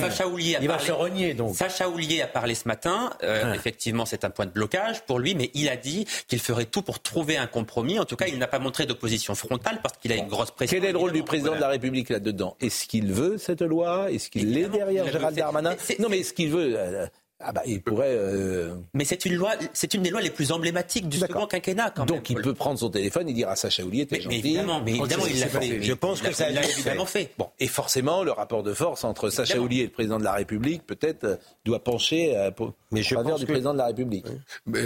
Sacha, 0.00 0.26
Oulier 0.26 0.56
a 0.56 0.60
il 0.60 0.68
va 0.68 0.78
se 0.78 0.92
renier 0.92 1.34
donc. 1.34 1.56
Sacha 1.56 1.88
Oulier 1.88 2.22
a 2.22 2.26
parlé 2.26 2.54
ce 2.54 2.66
matin. 2.66 3.10
Euh, 3.22 3.42
ah. 3.44 3.54
Effectivement, 3.54 4.06
c'est 4.06 4.24
un 4.24 4.30
point 4.30 4.46
de 4.46 4.50
blocage 4.50 5.04
pour 5.04 5.18
lui, 5.18 5.34
mais 5.34 5.50
il 5.54 5.68
a 5.68 5.76
dit 5.76 6.06
qu'il 6.26 6.40
ferait 6.40 6.64
tout 6.64 6.82
pour 6.82 7.00
trouver 7.00 7.36
un 7.36 7.46
compromis. 7.46 7.98
En 7.98 8.04
tout 8.04 8.16
cas, 8.16 8.26
il 8.26 8.38
n'a 8.38 8.46
pas 8.48 8.58
montré 8.58 8.86
d'opposition 8.86 9.34
frontale 9.34 9.80
parce 9.82 9.98
qu'il 9.98 10.12
a 10.12 10.16
une 10.16 10.28
grosse 10.28 10.50
pression. 10.50 10.78
Quel 10.78 10.88
est 10.88 10.92
le 10.92 10.98
rôle 10.98 11.12
du 11.12 11.22
président 11.22 11.54
de 11.54 11.60
la 11.60 11.68
République 11.68 12.08
là-dedans? 12.08 12.56
Est-ce 12.60 12.86
qu'il 12.86 13.12
veut 13.12 13.38
cette 13.38 13.62
loi? 13.62 14.10
Est-ce 14.10 14.30
qu'il 14.30 14.56
est 14.56 14.68
derrière 14.68 15.10
Gérald 15.10 15.36
Darmanin? 15.36 15.76
Non, 15.98 16.08
mais 16.08 16.20
est-ce 16.20 16.32
qu'il 16.32 16.50
veut 16.50 16.74
euh, 16.76 17.06
ah 17.40 17.52
bah, 17.52 17.62
il 17.66 17.80
pourrait. 17.80 18.16
Euh, 18.16 18.74
mais 18.94 19.04
c'est 19.04 19.24
une 19.24 19.34
loi, 19.34 19.52
c'est 19.72 19.94
une 19.94 20.02
des 20.02 20.10
lois 20.10 20.20
les 20.20 20.30
plus 20.30 20.50
emblématiques 20.50 21.08
du 21.08 21.18
second 21.18 21.46
quinquennat. 21.46 21.90
Quand 21.90 22.04
Donc 22.04 22.30
il 22.30 22.36
peut 22.36 22.54
prendre 22.54 22.80
son 22.80 22.90
téléphone 22.90 23.28
et 23.28 23.32
dire 23.32 23.48
à 23.48 23.54
Sacha 23.54 23.84
Oulier, 23.84 24.06
t'es 24.06 24.16
gentil. 24.16 24.28
Mais 24.28 24.38
évidemment, 24.38 24.82
mais 24.84 24.96
évidemment 24.96 25.26
il 25.26 25.38
l'a 25.38 25.46
fait. 25.46 25.80
Je 25.80 25.92
pense 25.92 26.20
que 26.20 26.32
ça 26.32 26.50
l'a 26.50 26.64
évidemment 26.64 27.06
fait. 27.06 27.30
Bon, 27.38 27.48
et 27.60 27.68
forcément, 27.68 28.24
le 28.24 28.32
rapport 28.32 28.64
de 28.64 28.74
force 28.74 29.04
entre 29.04 29.30
Sacha 29.30 29.60
Oulier 29.60 29.82
et 29.82 29.84
le 29.84 29.90
président 29.90 30.18
de 30.18 30.24
la 30.24 30.32
République 30.32 30.84
peut-être 30.84 31.24
euh, 31.24 31.36
doit 31.64 31.84
pencher 31.84 32.36
euh, 32.36 32.50
pour, 32.50 32.74
mais 32.90 33.02
je 33.02 33.14
du 33.38 33.46
président 33.46 33.72
de 33.72 33.78
la 33.78 33.86
République. 33.86 34.26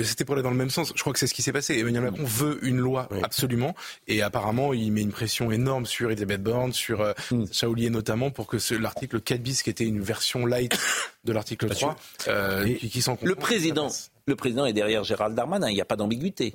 C'était 0.05 0.27
pour 0.27 0.35
aller 0.35 0.43
dans 0.43 0.51
le 0.51 0.57
même 0.57 0.71
sens. 0.71 0.93
Je 0.95 1.01
crois 1.01 1.15
que 1.15 1.19
c'est 1.19 1.27
ce 1.27 1.35
qui 1.35 1.43
s'est 1.43 1.53
passé. 1.53 1.79
Emmanuel 1.79 2.03
Macron 2.03 2.25
veut 2.25 2.59
une 2.67 2.79
loi 2.79 3.09
absolument, 3.23 3.75
et 4.09 4.21
apparemment 4.21 4.75
il 4.75 4.93
met 4.93 5.01
une 5.01 5.13
pression 5.13 5.51
énorme 5.51 5.87
sur 5.87 6.11
Elisabeth 6.11 6.43
Borne, 6.43 6.75
sur 6.75 7.15
mm. 7.31 7.47
Sacha 7.47 7.69
Oulier 7.69 7.89
notamment, 7.89 8.31
pour 8.31 8.47
que 8.47 8.59
l'article 8.75 9.23
4 9.23 9.41
bis, 9.41 9.63
qui 9.63 9.71
était 9.71 9.85
une 9.85 10.03
version 10.03 10.45
light 10.45 10.77
de 11.25 11.33
l'article 11.33 11.69
3, 11.69 11.97
qui, 12.79 12.91
qui 12.91 13.05
le 13.23 13.35
président, 13.35 13.89
le 14.27 14.37
président 14.37 14.67
est 14.67 14.73
derrière 14.73 15.05
Gérald 15.05 15.35
Darmanin. 15.35 15.69
Il 15.69 15.75
n'y 15.75 15.81
a 15.81 15.87
pas 15.87 15.97
d'ambiguïté. 15.97 16.53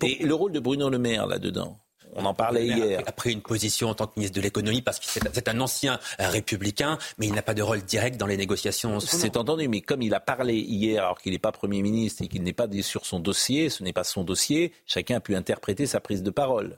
Et 0.00 0.24
le 0.24 0.34
rôle 0.34 0.52
de 0.52 0.60
Bruno 0.60 0.90
Le 0.90 0.98
Maire 0.98 1.26
là-dedans 1.26 1.78
on 2.16 2.24
en 2.24 2.34
parlait 2.34 2.66
hier. 2.66 3.02
A 3.06 3.12
pris 3.12 3.32
une 3.32 3.42
position 3.42 3.88
en 3.88 3.94
tant 3.94 4.06
que 4.06 4.12
ministre 4.16 4.36
de 4.36 4.40
l'économie 4.40 4.82
parce 4.82 4.98
que 4.98 5.06
c'est 5.06 5.48
un 5.48 5.60
ancien 5.60 5.98
républicain, 6.18 6.98
mais 7.18 7.26
il 7.26 7.34
n'a 7.34 7.42
pas 7.42 7.54
de 7.54 7.62
rôle 7.62 7.82
direct 7.82 8.16
dans 8.16 8.26
les 8.26 8.36
négociations. 8.36 9.00
C'est 9.00 9.36
entendu, 9.36 9.68
mais 9.68 9.80
comme 9.80 10.02
il 10.02 10.14
a 10.14 10.20
parlé 10.20 10.54
hier 10.54 11.04
alors 11.04 11.18
qu'il 11.20 11.32
n'est 11.32 11.38
pas 11.38 11.52
Premier 11.52 11.82
ministre 11.82 12.22
et 12.22 12.28
qu'il 12.28 12.42
n'est 12.42 12.52
pas 12.52 12.68
sur 12.82 13.06
son 13.06 13.20
dossier, 13.20 13.68
ce 13.70 13.82
n'est 13.82 13.92
pas 13.92 14.04
son 14.04 14.24
dossier, 14.24 14.72
chacun 14.86 15.16
a 15.16 15.20
pu 15.20 15.34
interpréter 15.34 15.86
sa 15.86 16.00
prise 16.00 16.22
de 16.22 16.30
parole. 16.30 16.76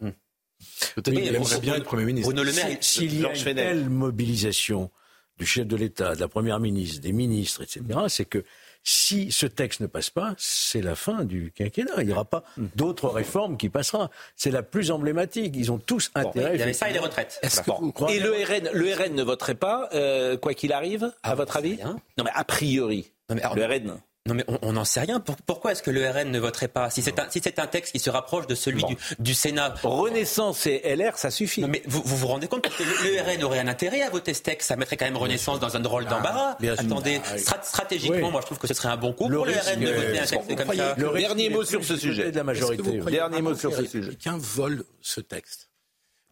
Peut-être 0.94 1.14
qu'il 1.14 1.34
aimerait 1.34 1.60
bien 1.60 1.74
être 1.74 1.84
Premier 1.84 2.04
ministre. 2.04 2.32
Bruno 2.32 2.42
Le 2.42 2.52
Maire, 2.52 2.78
s'il 2.80 3.20
y 3.20 3.24
a 3.24 3.34
une 3.34 3.54
telle 3.54 3.90
mobilisation 3.90 4.90
du 5.38 5.46
chef 5.46 5.66
de 5.66 5.76
l'État, 5.76 6.14
de 6.14 6.20
la 6.20 6.28
Première 6.28 6.60
ministre, 6.60 7.00
des 7.00 7.12
ministres, 7.12 7.62
etc., 7.62 7.82
c'est 8.08 8.24
que 8.24 8.44
si 8.88 9.32
ce 9.32 9.46
texte 9.46 9.80
ne 9.80 9.88
passe 9.88 10.10
pas, 10.10 10.34
c'est 10.38 10.80
la 10.80 10.94
fin 10.94 11.24
du 11.24 11.50
quinquennat. 11.50 11.94
Il 11.98 12.06
n'y 12.06 12.12
aura 12.12 12.24
pas 12.24 12.44
d'autres 12.76 13.08
réformes 13.08 13.56
qui 13.56 13.68
passeront. 13.68 14.08
C'est 14.36 14.52
la 14.52 14.62
plus 14.62 14.92
emblématique. 14.92 15.54
Ils 15.56 15.72
ont 15.72 15.78
tous 15.78 16.12
intérêt. 16.14 16.54
il 16.54 16.60
y 16.60 16.62
avait 16.62 16.72
ça 16.72 16.88
et 16.88 16.92
les 16.92 17.00
retraites. 17.00 17.40
et 17.42 18.20
le 18.20 18.30
RN, 18.30 18.70
le 18.72 18.94
RN 18.94 19.14
ne 19.16 19.24
voterait 19.24 19.56
pas, 19.56 19.88
euh, 19.92 20.36
quoi 20.36 20.54
qu'il 20.54 20.72
arrive, 20.72 21.12
à 21.24 21.34
votre 21.34 21.56
avis? 21.56 21.78
Non, 21.84 21.98
mais 22.24 22.30
a 22.32 22.44
priori, 22.44 23.10
le 23.28 23.64
RN. 23.64 24.00
Non 24.26 24.34
mais 24.34 24.44
on 24.62 24.72
n'en 24.72 24.84
sait 24.84 25.00
rien. 25.00 25.22
Pourquoi 25.46 25.72
est-ce 25.72 25.82
que 25.82 25.90
le 25.90 26.08
RN 26.08 26.30
ne 26.30 26.38
voterait 26.38 26.68
pas 26.68 26.90
Si 26.90 27.02
c'est 27.02 27.18
un, 27.18 27.26
si 27.30 27.40
un 27.56 27.66
texte 27.66 27.92
qui 27.92 27.98
se 27.98 28.10
rapproche 28.10 28.46
de 28.46 28.54
celui 28.54 28.84
du, 29.18 29.34
Sénat. 29.34 29.74
Renaissance 29.82 30.66
et 30.66 30.82
LR, 30.96 31.16
ça 31.16 31.30
suffit. 31.30 31.60
Non 31.60 31.68
mais 31.68 31.82
vous 31.86 32.02
vous, 32.04 32.26
rendez 32.26 32.48
compte 32.48 32.62
que 32.62 32.82
le, 32.82 33.20
RN 33.20 33.44
aurait 33.44 33.60
un 33.60 33.68
intérêt 33.68 34.02
à 34.02 34.10
voter 34.10 34.34
ce 34.34 34.42
texte 34.42 34.68
Ça 34.68 34.76
mettrait 34.76 34.96
quand 34.96 35.04
même 35.04 35.16
Renaissance 35.16 35.60
dans 35.60 35.76
un 35.76 35.82
rôle 35.82 36.06
d'embarras. 36.06 36.56
Ah, 36.60 36.72
Attendez, 36.78 37.20
ah, 37.24 37.58
stratégiquement, 37.62 38.30
moi 38.30 38.40
je 38.40 38.46
trouve 38.46 38.58
que 38.58 38.66
ce 38.66 38.74
serait 38.74 38.88
un 38.88 38.96
bon 38.96 39.12
coup 39.12 39.28
pour 39.28 39.46
le 39.46 39.52
RN 39.52 39.80
de 39.80 39.90
voter 39.90 40.18
un 40.18 40.26
texte 40.26 40.56
comme 40.56 40.76
ça. 40.76 40.94
Le 40.96 41.18
dernier 41.18 41.50
mot 41.50 41.64
sur 41.64 41.84
ce 41.84 41.96
sujet. 41.96 42.30
De 42.30 42.36
la 42.36 42.44
majorité. 42.44 43.00
Dernier 43.00 43.42
mot 43.42 43.54
sur 43.54 43.74
ce 43.74 43.84
sujet. 43.84 44.10
Quelqu'un 44.10 44.38
vole 44.38 44.84
ce 45.00 45.20
texte? 45.20 45.70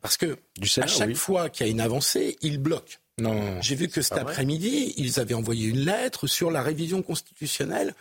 Parce 0.02 0.16
que 0.16 0.36
à 0.82 0.86
chaque 0.86 1.14
fois 1.14 1.48
qu'il 1.48 1.66
y 1.66 1.68
a 1.68 1.72
une 1.72 1.80
avancée, 1.80 2.36
il 2.42 2.58
bloque. 2.58 3.00
Non. 3.18 3.60
J'ai 3.60 3.76
vu 3.76 3.88
que 3.88 4.02
cet 4.02 4.18
après-midi, 4.18 4.94
ils 4.96 5.20
avaient 5.20 5.34
envoyé 5.34 5.68
une 5.68 5.84
lettre 5.84 6.26
sur 6.26 6.50
la 6.50 6.62
révision 6.62 7.00
constitutionnelle, 7.00 7.94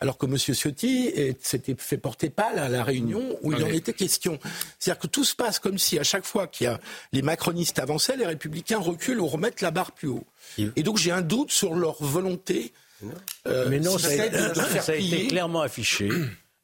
alors 0.00 0.16
que 0.16 0.24
M. 0.24 0.38
Ciotti 0.38 1.12
s'était 1.40 1.76
fait 1.78 1.98
porter 1.98 2.30
pâle 2.30 2.58
à 2.58 2.68
la 2.70 2.82
réunion 2.82 3.38
où 3.42 3.52
il 3.52 3.62
en 3.62 3.68
était 3.68 3.92
question. 3.92 4.38
C'est-à-dire 4.78 5.00
que 5.00 5.06
tout 5.06 5.24
se 5.24 5.36
passe 5.36 5.58
comme 5.58 5.76
si 5.76 5.98
à 5.98 6.02
chaque 6.02 6.24
fois 6.24 6.46
qu'il 6.46 6.64
y 6.64 6.68
a 6.68 6.80
les 7.12 7.20
macronistes 7.20 7.78
avançaient, 7.78 8.16
les 8.16 8.26
républicains 8.26 8.78
reculent 8.78 9.20
ou 9.20 9.26
remettent 9.26 9.60
la 9.60 9.70
barre 9.70 9.92
plus 9.92 10.08
haut. 10.08 10.26
Et 10.58 10.82
donc 10.82 10.96
j'ai 10.96 11.10
un 11.10 11.22
doute 11.22 11.50
sur 11.50 11.74
leur 11.74 12.02
volonté. 12.02 12.72
Euh, 13.46 13.68
Mais 13.68 13.80
non, 13.80 13.98
ça, 13.98 14.08
a 14.08 14.94
été 14.94 15.26
clairement 15.28 15.60
affiché. 15.60 16.08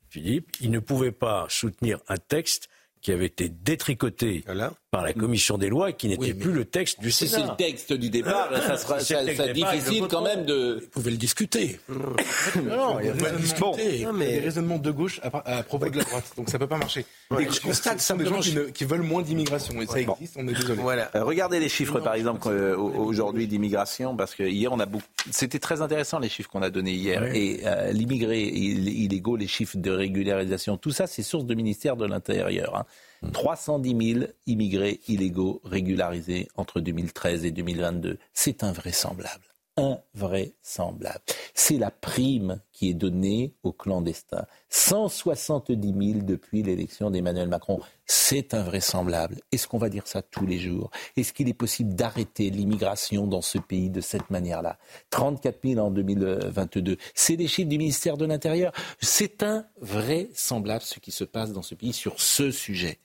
Philippe, 0.08 0.56
ils 0.60 0.70
ne 0.70 0.78
pouvaient 0.78 1.12
pas 1.12 1.46
soutenir 1.50 1.98
un 2.08 2.16
texte 2.16 2.68
qui 3.02 3.12
avait 3.12 3.26
été 3.26 3.48
détricoté 3.50 4.44
par 4.90 5.04
la 5.04 5.12
commission 5.12 5.56
des 5.56 5.68
lois 5.68 5.90
et 5.90 5.92
qui 5.92 6.08
n'était 6.08 6.34
plus 6.34 6.52
le 6.52 6.64
texte 6.64 7.00
du 7.00 7.12
Sénat. 7.12 7.30
c'est 7.30 7.42
le 7.42 7.56
texte 7.56 7.92
du 7.92 8.10
départ, 8.10 8.48
ça 8.52 8.76
sera 8.76 9.00
ça, 9.00 9.22
difficile 9.52 10.06
quand 10.10 10.22
même 10.22 10.44
de. 10.44 10.80
Vous 10.80 10.88
pouvez 10.88 11.12
le 11.12 11.16
discuter. 11.16 11.78
non, 11.88 12.98
il 12.98 13.06
y 13.06 13.08
a 13.10 13.12
le 13.12 13.38
discuter. 13.38 14.04
Bon, 14.04 14.12
mais... 14.12 14.26
des 14.26 14.38
raisonnements 14.40 14.78
de 14.78 14.90
gauche 14.90 15.20
à, 15.22 15.62
propos 15.62 15.88
de 15.88 15.98
la 15.98 16.04
droite, 16.04 16.32
donc 16.36 16.50
ça 16.50 16.58
peut 16.58 16.66
pas 16.66 16.76
marcher. 16.76 17.06
je 17.30 17.60
constate 17.60 17.96
que 17.96 18.00
ce 18.02 18.08
sont 18.08 18.16
des 18.16 18.26
gens 18.26 18.40
qui, 18.40 18.84
veulent 18.84 19.02
moins 19.02 19.22
d'immigration 19.22 19.80
et 19.80 19.86
ça 19.86 20.00
existe. 20.00 20.34
On 20.36 20.48
est 20.48 20.54
désolé. 20.54 20.82
Voilà. 20.82 21.10
Euh, 21.14 21.22
regardez 21.22 21.60
les 21.60 21.68
chiffres 21.68 22.00
par 22.00 22.14
exemple 22.14 22.48
euh, 22.48 22.76
aujourd'hui 22.76 23.46
d'immigration 23.46 24.16
parce 24.16 24.34
que 24.34 24.42
hier 24.42 24.72
on 24.72 24.80
a 24.80 24.86
beaucoup. 24.86 25.04
C'était 25.30 25.60
très 25.60 25.82
intéressant 25.82 26.18
les 26.18 26.28
chiffres 26.28 26.50
qu'on 26.50 26.62
a 26.62 26.70
donnés 26.70 26.94
hier 26.94 27.24
et 27.26 27.60
euh, 27.64 27.92
l'immigré 27.92 28.42
illégaux, 28.42 29.36
les 29.36 29.46
chiffres 29.46 29.76
de 29.76 29.90
régularisation, 29.92 30.76
tout 30.76 30.90
ça 30.90 31.06
c'est 31.06 31.22
source 31.22 31.44
du 31.44 31.54
ministère 31.54 31.96
de 31.96 32.06
l'Intérieur. 32.06 32.74
Hein. 32.74 32.86
310 33.32 34.14
000 34.14 34.26
immigrés 34.46 35.00
illégaux 35.08 35.60
régularisés 35.64 36.48
entre 36.56 36.80
2013 36.80 37.44
et 37.44 37.50
2022. 37.50 38.18
C'est 38.32 38.64
invraisemblable 38.64 39.49
invraisemblable. 39.80 41.22
C'est 41.54 41.78
la 41.78 41.90
prime 41.90 42.60
qui 42.72 42.90
est 42.90 42.94
donnée 42.94 43.54
aux 43.62 43.72
clandestins. 43.72 44.46
170 44.70 46.12
000 46.12 46.24
depuis 46.24 46.62
l'élection 46.62 47.10
d'Emmanuel 47.10 47.48
Macron. 47.48 47.80
C'est 48.06 48.54
invraisemblable. 48.54 49.36
Est-ce 49.52 49.66
qu'on 49.68 49.78
va 49.78 49.88
dire 49.88 50.06
ça 50.06 50.22
tous 50.22 50.46
les 50.46 50.58
jours? 50.58 50.90
Est-ce 51.16 51.32
qu'il 51.32 51.48
est 51.48 51.54
possible 51.54 51.94
d'arrêter 51.94 52.50
l'immigration 52.50 53.26
dans 53.26 53.42
ce 53.42 53.58
pays 53.58 53.90
de 53.90 54.00
cette 54.00 54.30
manière-là? 54.30 54.78
34 55.10 55.58
000 55.64 55.80
en 55.80 55.90
2022. 55.90 56.96
C'est 57.14 57.36
des 57.36 57.48
chiffres 57.48 57.68
du 57.68 57.78
ministère 57.78 58.16
de 58.16 58.24
l'Intérieur. 58.24 58.72
C'est 59.00 59.42
invraisemblable 59.42 60.82
ce 60.82 61.00
qui 61.00 61.10
se 61.10 61.24
passe 61.24 61.52
dans 61.52 61.62
ce 61.62 61.74
pays 61.74 61.92
sur 61.92 62.20
ce 62.20 62.50
sujet. 62.50 62.98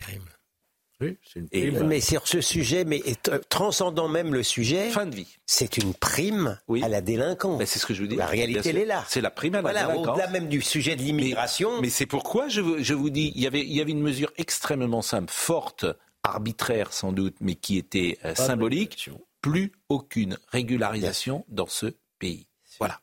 Oui, 1.01 1.17
une 1.51 1.83
mais 1.83 1.99
sur 1.99 2.25
ce 2.25 2.39
sujet, 2.39 2.85
mais 2.85 3.01
transcendant 3.49 4.07
même 4.07 4.33
le 4.33 4.43
sujet, 4.43 4.89
fin 4.91 5.05
de 5.05 5.15
vie. 5.15 5.37
C'est 5.45 5.77
une 5.77 5.93
prime 5.93 6.57
à 6.81 6.87
la 6.87 7.01
délinquance. 7.01 7.61
c'est 7.65 7.79
ce 7.79 7.85
que 7.85 7.93
je 7.93 8.01
vous 8.03 8.07
dis. 8.07 8.15
La 8.15 8.25
réalité, 8.25 8.69
elle 8.69 8.77
est 8.77 8.85
là. 8.85 9.03
C'est 9.07 9.19
la 9.19 9.31
prime 9.31 9.55
à 9.55 9.61
la 9.61 9.73
délinquance. 9.73 10.07
Au-delà 10.07 10.27
même 10.29 10.47
du 10.47 10.61
sujet 10.61 10.95
de 10.95 11.01
l'immigration. 11.01 11.81
Mais, 11.81 11.89
c'est 11.89 12.05
pourquoi 12.05 12.47
je, 12.47 12.61
vous 12.61 13.09
dis, 13.09 13.33
il 13.35 13.41
y, 13.41 13.47
avait, 13.47 13.61
il 13.61 13.73
y 13.73 13.81
avait 13.81 13.91
une 13.91 14.01
mesure 14.01 14.31
extrêmement 14.37 15.01
simple, 15.01 15.31
forte, 15.33 15.85
arbitraire 16.23 16.93
sans 16.93 17.11
doute, 17.11 17.35
mais 17.41 17.55
qui 17.55 17.77
était 17.77 18.17
euh, 18.23 18.33
symbolique. 18.35 19.09
Plus 19.41 19.73
aucune 19.89 20.39
régularisation 20.47 21.45
dans 21.49 21.67
ce 21.67 21.93
pays. 22.19 22.47
Voilà. 22.79 23.01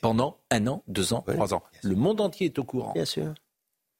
Pendant 0.00 0.38
un 0.50 0.66
an, 0.68 0.82
deux 0.86 1.12
ans, 1.12 1.22
trois 1.26 1.52
ans. 1.52 1.62
Le 1.82 1.96
monde 1.96 2.20
entier 2.20 2.46
est 2.46 2.58
au 2.58 2.64
courant. 2.64 2.92
Bien 2.92 3.04
sûr 3.04 3.34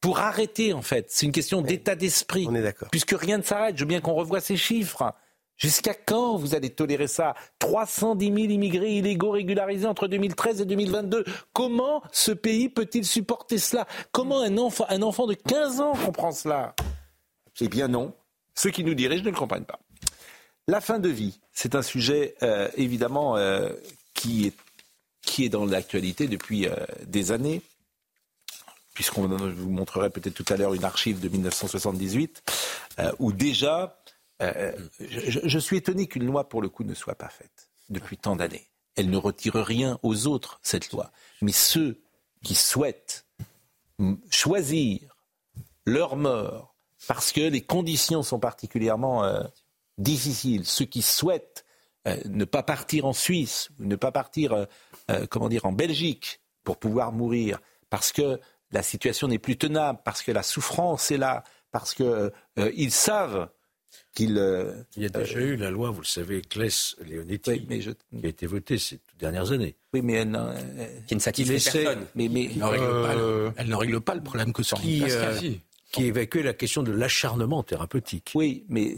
pour 0.02 0.18
arrêter, 0.18 0.74
en 0.74 0.82
fait. 0.82 1.06
C'est 1.08 1.24
une 1.24 1.32
question 1.32 1.62
d'état 1.62 1.94
d'esprit. 1.94 2.46
On 2.50 2.54
est 2.54 2.62
d'accord. 2.62 2.88
Puisque 2.90 3.16
rien 3.18 3.38
ne 3.38 3.42
s'arrête. 3.42 3.76
Je 3.78 3.84
veux 3.84 3.88
bien 3.88 4.00
qu'on 4.00 4.14
revoie 4.14 4.40
ces 4.40 4.58
chiffres. 4.58 5.14
Jusqu'à 5.56 5.94
quand 5.94 6.36
vous 6.36 6.56
allez 6.56 6.70
tolérer 6.70 7.06
ça? 7.06 7.34
310 7.60 8.26
000 8.26 8.36
immigrés 8.36 8.94
illégaux 8.94 9.30
régularisés 9.30 9.86
entre 9.86 10.08
2013 10.08 10.60
et 10.60 10.64
2022. 10.64 11.24
Comment 11.52 12.02
ce 12.10 12.32
pays 12.32 12.68
peut-il 12.68 13.06
supporter 13.06 13.58
cela? 13.58 13.86
Comment 14.10 14.42
un 14.42 14.58
enfant, 14.58 14.86
un 14.88 15.02
enfant 15.02 15.28
de 15.28 15.34
15 15.34 15.80
ans 15.80 15.92
comprend 15.92 16.32
cela? 16.32 16.74
Eh 17.60 17.68
bien 17.68 17.86
non. 17.86 18.12
Ceux 18.56 18.70
qui 18.70 18.82
nous 18.82 18.94
dirigent 18.94 19.22
ne 19.24 19.30
le 19.30 19.36
comprennent 19.36 19.64
pas. 19.64 19.78
La 20.66 20.80
fin 20.80 20.98
de 20.98 21.08
vie, 21.08 21.38
c'est 21.52 21.76
un 21.76 21.82
sujet 21.82 22.34
euh, 22.42 22.68
évidemment 22.76 23.36
euh, 23.36 23.68
qui, 24.14 24.46
est, 24.46 24.56
qui 25.20 25.44
est 25.44 25.48
dans 25.48 25.64
l'actualité 25.64 26.26
depuis 26.26 26.66
euh, 26.66 26.74
des 27.06 27.30
années 27.30 27.62
puisqu'on 28.94 29.26
vous 29.26 29.70
montrerait 29.70 30.10
peut-être 30.10 30.34
tout 30.34 30.52
à 30.52 30.56
l'heure 30.56 30.74
une 30.74 30.84
archive 30.84 31.20
de 31.20 31.28
1978, 31.28 32.42
euh, 32.98 33.12
où 33.18 33.32
déjà, 33.32 33.98
euh, 34.42 34.72
je, 35.00 35.58
suis 35.58 35.78
étonné 35.78 36.06
qu'une 36.06 36.26
loi, 36.26 36.48
pour 36.48 36.62
le 36.62 36.68
coup, 36.68 36.84
ne 36.84 36.94
soit 36.94 37.14
pas 37.14 37.28
faite 37.28 37.70
depuis 37.88 38.16
tant 38.16 38.36
d'années. 38.36 38.68
Elle 38.96 39.10
ne 39.10 39.16
retire 39.16 39.54
rien 39.54 39.98
aux 40.02 40.26
autres, 40.26 40.60
cette 40.62 40.92
loi. 40.92 41.10
Mais 41.40 41.52
ceux 41.52 42.00
qui 42.42 42.54
souhaitent 42.54 43.24
choisir 44.30 45.16
leur 45.86 46.16
mort 46.16 46.74
parce 47.08 47.32
que 47.32 47.40
les 47.40 47.62
conditions 47.62 48.22
sont 48.22 48.38
particulièrement 48.38 49.24
euh, 49.24 49.42
difficiles, 49.98 50.66
ceux 50.66 50.84
qui 50.84 51.02
souhaitent 51.02 51.64
ne 52.24 52.44
pas 52.44 52.64
partir 52.64 53.06
en 53.06 53.12
Suisse, 53.12 53.68
ne 53.78 53.94
pas 53.94 54.10
partir, 54.10 54.66
comment 55.30 55.48
dire, 55.48 55.66
en 55.66 55.70
Belgique 55.70 56.40
pour 56.64 56.76
pouvoir 56.76 57.12
mourir, 57.12 57.60
parce 57.90 58.10
que 58.10 58.40
la 58.72 58.82
situation 58.82 59.28
n'est 59.28 59.38
plus 59.38 59.56
tenable, 59.56 60.00
parce 60.04 60.22
que 60.22 60.32
la 60.32 60.42
souffrance 60.42 61.10
est 61.10 61.18
là, 61.18 61.44
parce 61.70 61.94
qu'ils 61.94 62.06
euh, 62.06 62.90
savent 62.90 63.48
qu'ils... 64.14 64.38
Euh, 64.38 64.82
Il 64.96 65.02
y 65.02 65.06
a 65.06 65.08
déjà 65.08 65.40
eu 65.40 65.56
la 65.56 65.70
loi, 65.70 65.90
vous 65.90 66.00
le 66.00 66.06
savez, 66.06 66.42
Claes-Leonetti, 66.42 67.66
qui 67.66 68.26
a 68.26 68.28
été 68.28 68.46
votée 68.46 68.78
ces 68.78 69.00
dernières 69.18 69.52
années. 69.52 69.76
Oui, 69.94 70.02
mais 70.02 70.14
elle, 70.14 70.38
qui 71.06 71.14
ne 71.14 71.20
satisfait 71.20 71.52
personne. 71.54 72.06
Mais, 72.14 72.28
mais 72.28 72.50
euh, 72.60 73.50
elle, 73.56 73.68
ne 73.68 73.76
règle 73.76 74.00
pas 74.00 74.14
le 74.14 74.22
problème 74.22 74.52
que 74.52 74.62
sur 74.62 74.80
qui, 74.80 75.02
qui 75.92 76.06
évacuait 76.06 76.42
la 76.42 76.54
question 76.54 76.82
de 76.82 76.90
l'acharnement 76.90 77.62
thérapeutique. 77.62 78.32
Oui, 78.34 78.64
mais 78.68 78.96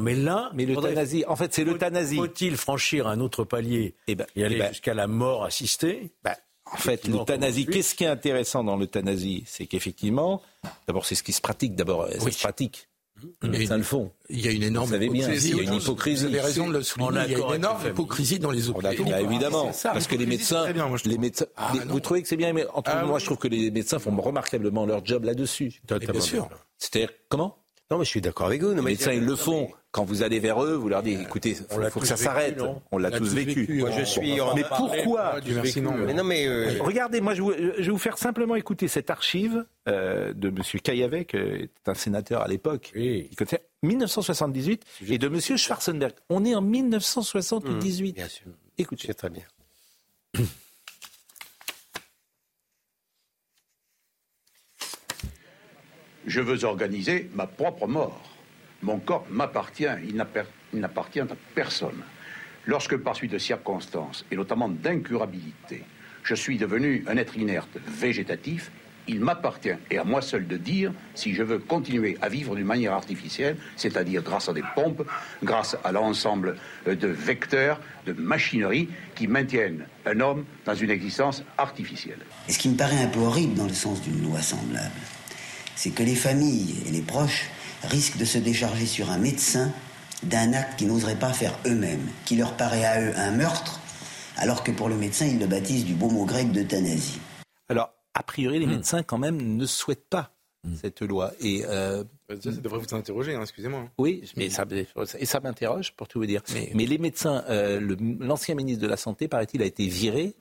mais 0.00 0.14
là, 0.14 0.50
mais 0.54 0.64
l'euthanasie, 0.64 1.24
en 1.26 1.34
fait, 1.36 1.52
c'est 1.52 1.64
l'euthanasie. 1.64 2.16
Faut-il 2.16 2.56
franchir 2.56 3.08
un 3.08 3.20
autre 3.20 3.44
palier 3.44 3.94
et, 4.06 4.12
eh 4.12 4.14
ben, 4.14 4.26
et 4.36 4.44
aller 4.44 4.56
eh 4.56 4.58
ben, 4.60 4.68
jusqu'à 4.68 4.94
la 4.94 5.08
mort 5.08 5.44
assistée 5.44 6.12
ben, 6.22 6.34
en 6.72 6.76
fait, 6.76 7.06
l'euthanasie, 7.06 7.66
qu'est-ce 7.66 7.94
qui 7.94 8.04
est 8.04 8.08
intéressant 8.08 8.64
dans 8.64 8.76
l'euthanasie? 8.76 9.44
C'est 9.46 9.66
qu'effectivement, 9.66 10.42
d'abord, 10.86 11.06
c'est 11.06 11.14
ce 11.14 11.22
qui 11.22 11.32
se 11.32 11.40
pratique, 11.40 11.76
d'abord, 11.76 12.08
ça 12.08 12.30
se 12.30 12.38
pratique. 12.38 12.88
Les 13.42 13.48
médecins 13.48 13.78
le 13.78 13.82
font. 13.82 14.10
Il 14.28 14.44
y 14.44 14.48
a 14.48 14.50
une 14.50 14.62
énorme 14.62 14.88
vous 14.88 14.92
savez 14.92 15.08
bien, 15.08 15.32
il 15.32 15.56
y 15.56 15.60
a 15.60 15.62
une 15.62 15.74
hypocrisie. 15.74 16.24
Vous 16.24 16.28
avez 16.28 16.40
raison 16.40 16.68
de 16.68 16.74
le 16.74 16.82
souligner. 16.82 17.20
Il 17.26 17.32
y 17.32 17.34
a 17.36 17.38
une 17.38 17.54
énorme 17.54 17.86
hypocrisie 17.86 18.38
dans 18.38 18.50
les 18.50 18.68
hôpitaux. 18.68 19.04
Bah, 19.04 19.20
évidemment, 19.20 19.70
parce 19.82 20.06
que 20.06 20.16
les 20.16 20.26
médecins, 20.26 20.66
les 21.04 21.18
médecins, 21.18 21.46
ah, 21.56 21.72
vous 21.86 22.00
trouvez 22.00 22.22
que 22.22 22.28
c'est 22.28 22.36
bien, 22.36 22.52
mais 22.52 22.66
en 22.74 22.82
ah, 22.84 23.04
moi, 23.04 23.18
je 23.18 23.24
trouve 23.24 23.38
que 23.38 23.48
les 23.48 23.70
médecins 23.70 23.98
font 23.98 24.14
remarquablement 24.20 24.84
leur 24.84 25.04
job 25.04 25.24
là-dessus. 25.24 25.80
Bien 25.88 26.20
sûr. 26.20 26.48
C'est-à-dire 26.78 27.10
comment? 27.28 27.56
Non, 27.90 27.98
mais 27.98 28.04
je 28.04 28.10
suis 28.10 28.20
d'accord 28.20 28.48
avec 28.48 28.62
vous. 28.62 28.74
Les 28.74 28.82
médecins, 28.82 29.12
ils 29.12 29.24
le 29.24 29.36
font. 29.36 29.70
Quand 29.92 30.04
vous 30.04 30.22
allez 30.22 30.40
vers 30.40 30.62
eux, 30.62 30.74
vous 30.74 30.88
leur 30.88 31.02
dites, 31.02 31.20
écoutez, 31.20 31.50
il 31.50 31.90
faut, 31.90 32.00
que 32.00 32.06
ça 32.06 32.16
s'arrête. 32.16 32.60
On 32.90 32.98
l'a 32.98 33.10
tous 33.10 33.32
vécu. 33.32 33.78
Moi, 33.78 33.90
je 33.92 34.04
suis. 34.04 34.38
Mais 34.54 34.64
pourquoi 34.76 35.40
Mais 36.04 36.14
non, 36.14 36.24
mais 36.24 36.46
euh, 36.46 36.82
regardez, 36.82 37.20
moi, 37.20 37.34
je 37.34 37.42
vais 37.42 37.90
vous 37.90 37.98
faire 37.98 38.18
simplement 38.18 38.56
écouter 38.56 38.88
cette 38.88 39.10
archive 39.10 39.64
euh, 39.88 40.32
de 40.34 40.48
M. 40.48 40.62
Kayavet, 40.82 41.24
qui 41.24 41.36
est 41.36 41.70
un 41.86 41.94
sénateur 41.94 42.42
à 42.42 42.48
l'époque, 42.48 42.92
oui. 42.94 43.30
1978, 43.82 44.84
et 45.08 45.18
de 45.18 45.26
M. 45.28 45.40
Schwarzenberg. 45.40 46.14
On 46.28 46.44
est 46.44 46.54
en 46.54 46.62
1978. 46.62 48.10
Mmh, 48.10 48.14
bien 48.14 48.28
sûr. 48.28 48.46
Écoutez. 48.78 49.06
C'est 49.06 49.14
très 49.14 49.30
bien. 49.30 49.44
Je 56.26 56.40
veux 56.40 56.64
organiser 56.64 57.30
ma 57.34 57.46
propre 57.46 57.86
mort. 57.86 58.36
Mon 58.82 58.98
corps 58.98 59.26
m'appartient, 59.30 59.86
il 60.06 60.16
n'appartient 60.80 61.20
à 61.20 61.26
personne. 61.54 62.02
Lorsque 62.66 62.96
par 62.96 63.14
suite 63.14 63.32
de 63.32 63.38
circonstances, 63.38 64.24
et 64.30 64.36
notamment 64.36 64.68
d'incurabilité, 64.68 65.84
je 66.24 66.34
suis 66.34 66.58
devenu 66.58 67.04
un 67.06 67.16
être 67.16 67.36
inerte 67.36 67.78
végétatif, 67.86 68.72
il 69.08 69.20
m'appartient, 69.20 69.76
et 69.88 69.98
à 69.98 70.04
moi 70.04 70.20
seul 70.20 70.48
de 70.48 70.56
dire, 70.56 70.92
si 71.14 71.32
je 71.32 71.44
veux 71.44 71.60
continuer 71.60 72.18
à 72.20 72.28
vivre 72.28 72.56
d'une 72.56 72.66
manière 72.66 72.92
artificielle, 72.92 73.56
c'est-à-dire 73.76 74.20
grâce 74.20 74.48
à 74.48 74.52
des 74.52 74.64
pompes, 74.74 75.06
grâce 75.44 75.76
à 75.84 75.92
l'ensemble 75.92 76.56
de 76.86 77.06
vecteurs, 77.06 77.80
de 78.04 78.12
machineries 78.12 78.88
qui 79.14 79.28
maintiennent 79.28 79.86
un 80.06 80.18
homme 80.18 80.44
dans 80.64 80.74
une 80.74 80.90
existence 80.90 81.44
artificielle. 81.56 82.18
Et 82.48 82.52
ce 82.52 82.58
qui 82.58 82.68
me 82.68 82.76
paraît 82.76 83.00
un 83.00 83.08
peu 83.08 83.20
horrible 83.20 83.54
dans 83.54 83.68
le 83.68 83.74
sens 83.74 84.02
d'une 84.02 84.24
loi 84.24 84.42
semblable, 84.42 84.90
c'est 85.76 85.90
que 85.90 86.02
les 86.02 86.16
familles 86.16 86.74
et 86.86 86.90
les 86.90 87.02
proches 87.02 87.48
risquent 87.84 88.18
de 88.18 88.24
se 88.24 88.38
décharger 88.38 88.86
sur 88.86 89.10
un 89.10 89.18
médecin 89.18 89.72
d'un 90.22 90.52
acte 90.54 90.78
qu'ils 90.78 90.88
n'oseraient 90.88 91.18
pas 91.18 91.32
faire 91.32 91.56
eux-mêmes, 91.66 92.08
qui 92.24 92.36
leur 92.36 92.56
paraît 92.56 92.84
à 92.84 93.00
eux 93.00 93.12
un 93.16 93.30
meurtre, 93.30 93.80
alors 94.36 94.64
que 94.64 94.72
pour 94.72 94.88
le 94.88 94.96
médecin, 94.96 95.26
ils 95.26 95.38
le 95.38 95.46
baptisent 95.46 95.84
du 95.84 95.94
beau 95.94 96.10
mot 96.10 96.24
grec 96.24 96.50
d'euthanasie. 96.50 97.20
Alors, 97.68 97.92
a 98.14 98.22
priori, 98.22 98.58
les 98.58 98.66
hmm. 98.66 98.70
médecins, 98.70 99.02
quand 99.02 99.18
même, 99.18 99.56
ne 99.56 99.66
souhaitent 99.66 100.08
pas 100.08 100.34
hmm. 100.64 100.74
cette 100.80 101.02
loi. 101.02 101.32
Et 101.40 101.64
euh, 101.66 102.02
ça, 102.28 102.50
devrait 102.50 102.78
vous 102.78 102.94
interroger, 102.94 103.34
hein, 103.34 103.42
excusez-moi. 103.42 103.88
Oui, 103.98 104.24
mais 104.36 104.48
ça, 104.50 104.64
et 105.18 105.26
ça 105.26 105.40
m'interroge, 105.40 105.92
pour 105.92 106.08
tout 106.08 106.18
vous 106.18 106.26
dire. 106.26 106.42
Mais, 106.74 106.86
les 106.86 106.98
médecins, 106.98 107.44
euh, 107.48 107.96
l'ancien 108.18 108.54
ministre 108.54 108.82
de 108.82 108.88
la 108.88 108.96
Santé, 108.96 109.28
paraît-il, 109.28 109.62
a 109.62 109.66
été 109.66 109.86
viré 109.86 110.34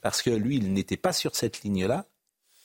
parce 0.00 0.22
que 0.22 0.30
lui, 0.30 0.56
il 0.56 0.72
n'était 0.72 0.96
pas 0.96 1.12
sur 1.12 1.36
cette 1.36 1.62
ligne-là, 1.62 2.06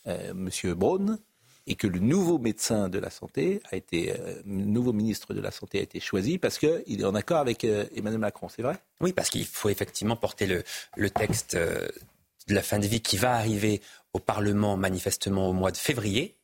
euh, 0.07 0.33
Monsieur 0.33 0.73
Braun, 0.73 1.19
et 1.67 1.75
que 1.75 1.87
le 1.87 1.99
nouveau 1.99 2.37
médecin 2.37 2.89
de 2.89 2.99
la 2.99 3.09
santé 3.09 3.61
a 3.71 3.75
été, 3.75 4.11
euh, 4.11 4.41
nouveau 4.45 4.93
ministre 4.93 5.33
de 5.33 5.41
la 5.41 5.51
santé 5.51 5.79
a 5.79 5.81
été 5.81 5.99
choisi 5.99 6.37
parce 6.37 6.57
qu'il 6.57 7.01
est 7.01 7.05
en 7.05 7.15
accord 7.15 7.39
avec 7.39 7.63
euh, 7.63 7.85
Emmanuel 7.95 8.19
Macron, 8.19 8.49
c'est 8.49 8.61
vrai? 8.61 8.77
Oui, 9.01 9.13
parce 9.13 9.29
qu'il 9.29 9.45
faut 9.45 9.69
effectivement 9.69 10.15
porter 10.15 10.45
le, 10.45 10.63
le 10.95 11.09
texte 11.09 11.55
de 11.55 12.53
la 12.53 12.61
fin 12.61 12.79
de 12.79 12.85
vie 12.85 13.01
qui 13.01 13.17
va 13.17 13.33
arriver 13.33 13.81
au 14.13 14.19
Parlement 14.19 14.77
manifestement 14.77 15.49
au 15.49 15.53
mois 15.53 15.71
de 15.71 15.77
février 15.77 16.35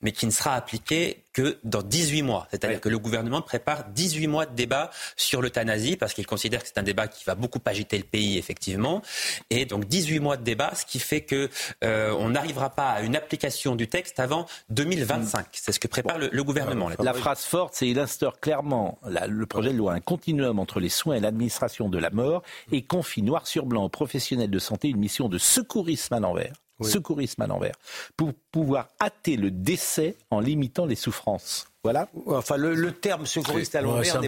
mais 0.00 0.12
qui 0.12 0.26
ne 0.26 0.30
sera 0.30 0.54
appliqué 0.54 1.24
que 1.32 1.58
dans 1.62 1.82
18 1.82 2.22
mois. 2.22 2.48
C'est-à-dire 2.50 2.80
que 2.80 2.88
le 2.88 2.98
gouvernement 2.98 3.42
prépare 3.42 3.84
18 3.90 4.26
mois 4.26 4.46
de 4.46 4.54
débat 4.54 4.90
sur 5.16 5.40
l'euthanasie, 5.40 5.96
parce 5.96 6.14
qu'il 6.14 6.26
considère 6.26 6.62
que 6.62 6.66
c'est 6.66 6.78
un 6.78 6.82
débat 6.82 7.06
qui 7.06 7.24
va 7.24 7.34
beaucoup 7.34 7.60
agiter 7.64 7.96
le 7.96 8.04
pays, 8.04 8.38
effectivement. 8.38 9.02
Et 9.50 9.64
donc 9.64 9.86
18 9.86 10.18
mois 10.18 10.36
de 10.36 10.42
débat, 10.42 10.72
ce 10.74 10.84
qui 10.84 10.98
fait 10.98 11.20
qu'on 11.20 11.48
euh, 11.84 12.28
n'arrivera 12.28 12.70
pas 12.70 12.90
à 12.90 13.02
une 13.02 13.14
application 13.14 13.76
du 13.76 13.88
texte 13.88 14.18
avant 14.18 14.46
2025. 14.70 15.46
C'est 15.52 15.72
ce 15.72 15.78
que 15.78 15.88
prépare 15.88 16.18
le, 16.18 16.42
gouvernement. 16.42 16.90
La 16.98 17.14
phrase 17.14 17.44
forte, 17.44 17.74
c'est 17.74 17.88
il 17.88 17.98
instaure 17.98 18.40
clairement 18.40 18.98
le 19.04 19.46
projet 19.46 19.72
de 19.72 19.76
loi 19.76 19.92
un 19.92 20.00
continuum 20.00 20.58
entre 20.58 20.80
les 20.80 20.88
soins 20.88 21.16
et 21.16 21.20
l'administration 21.20 21.88
de 21.88 21.98
la 21.98 22.10
mort 22.10 22.42
et 22.72 22.82
confie 22.82 23.22
noir 23.22 23.46
sur 23.46 23.66
blanc 23.66 23.84
aux 23.84 23.88
professionnels 23.88 24.50
de 24.50 24.58
santé 24.58 24.88
une 24.88 24.98
mission 24.98 25.28
de 25.28 25.38
secourisme 25.38 26.14
à 26.14 26.20
l'envers 26.20 26.54
secourisme 26.80 27.42
à 27.42 27.46
l'envers, 27.46 27.74
pour 28.16 28.32
pouvoir 28.52 28.88
hâter 29.00 29.36
le 29.36 29.50
décès 29.50 30.16
en 30.30 30.40
limitant 30.40 30.86
les 30.86 30.94
souffrances. 30.94 31.66
Voilà. 31.84 32.08
Enfin, 32.26 32.56
le, 32.56 32.92
terme 32.92 33.24
secouriste 33.26 33.74
à 33.74 33.80
l'envers 33.80 34.20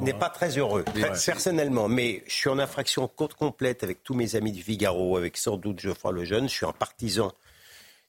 n'est 0.00 0.12
pas, 0.12 0.28
très 0.28 0.58
heureux, 0.58 0.84
personnellement. 1.24 1.88
Mais 1.88 2.22
je 2.26 2.34
suis 2.34 2.50
en 2.50 2.58
infraction 2.58 3.08
complète 3.08 3.82
avec 3.84 4.02
tous 4.02 4.14
mes 4.14 4.36
amis 4.36 4.52
du 4.52 4.62
Figaro, 4.62 5.16
avec 5.16 5.36
sans 5.36 5.56
doute 5.56 5.80
Geoffroy 5.80 6.12
Lejeune. 6.12 6.48
Je 6.48 6.54
suis 6.54 6.66
un 6.66 6.72
partisan 6.72 7.32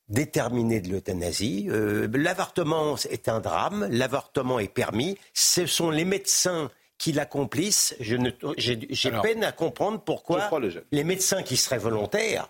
déterminé 0.09 0.81
de 0.81 0.89
l'euthanasie. 0.89 1.67
Euh, 1.69 2.07
l'avortement 2.13 2.95
est 3.09 3.29
un 3.29 3.39
drame. 3.39 3.87
L'avortement 3.91 4.59
est 4.59 4.67
permis. 4.67 5.17
Ce 5.33 5.65
sont 5.65 5.89
les 5.89 6.05
médecins 6.05 6.71
qui 6.97 7.11
l'accomplissent. 7.11 7.95
J'ai 7.99 9.11
peine 9.21 9.43
à 9.43 9.51
comprendre 9.51 10.01
pourquoi 10.01 10.49
les 10.91 11.03
médecins 11.03 11.43
qui 11.43 11.55
seraient 11.55 11.77
volontaires 11.77 12.49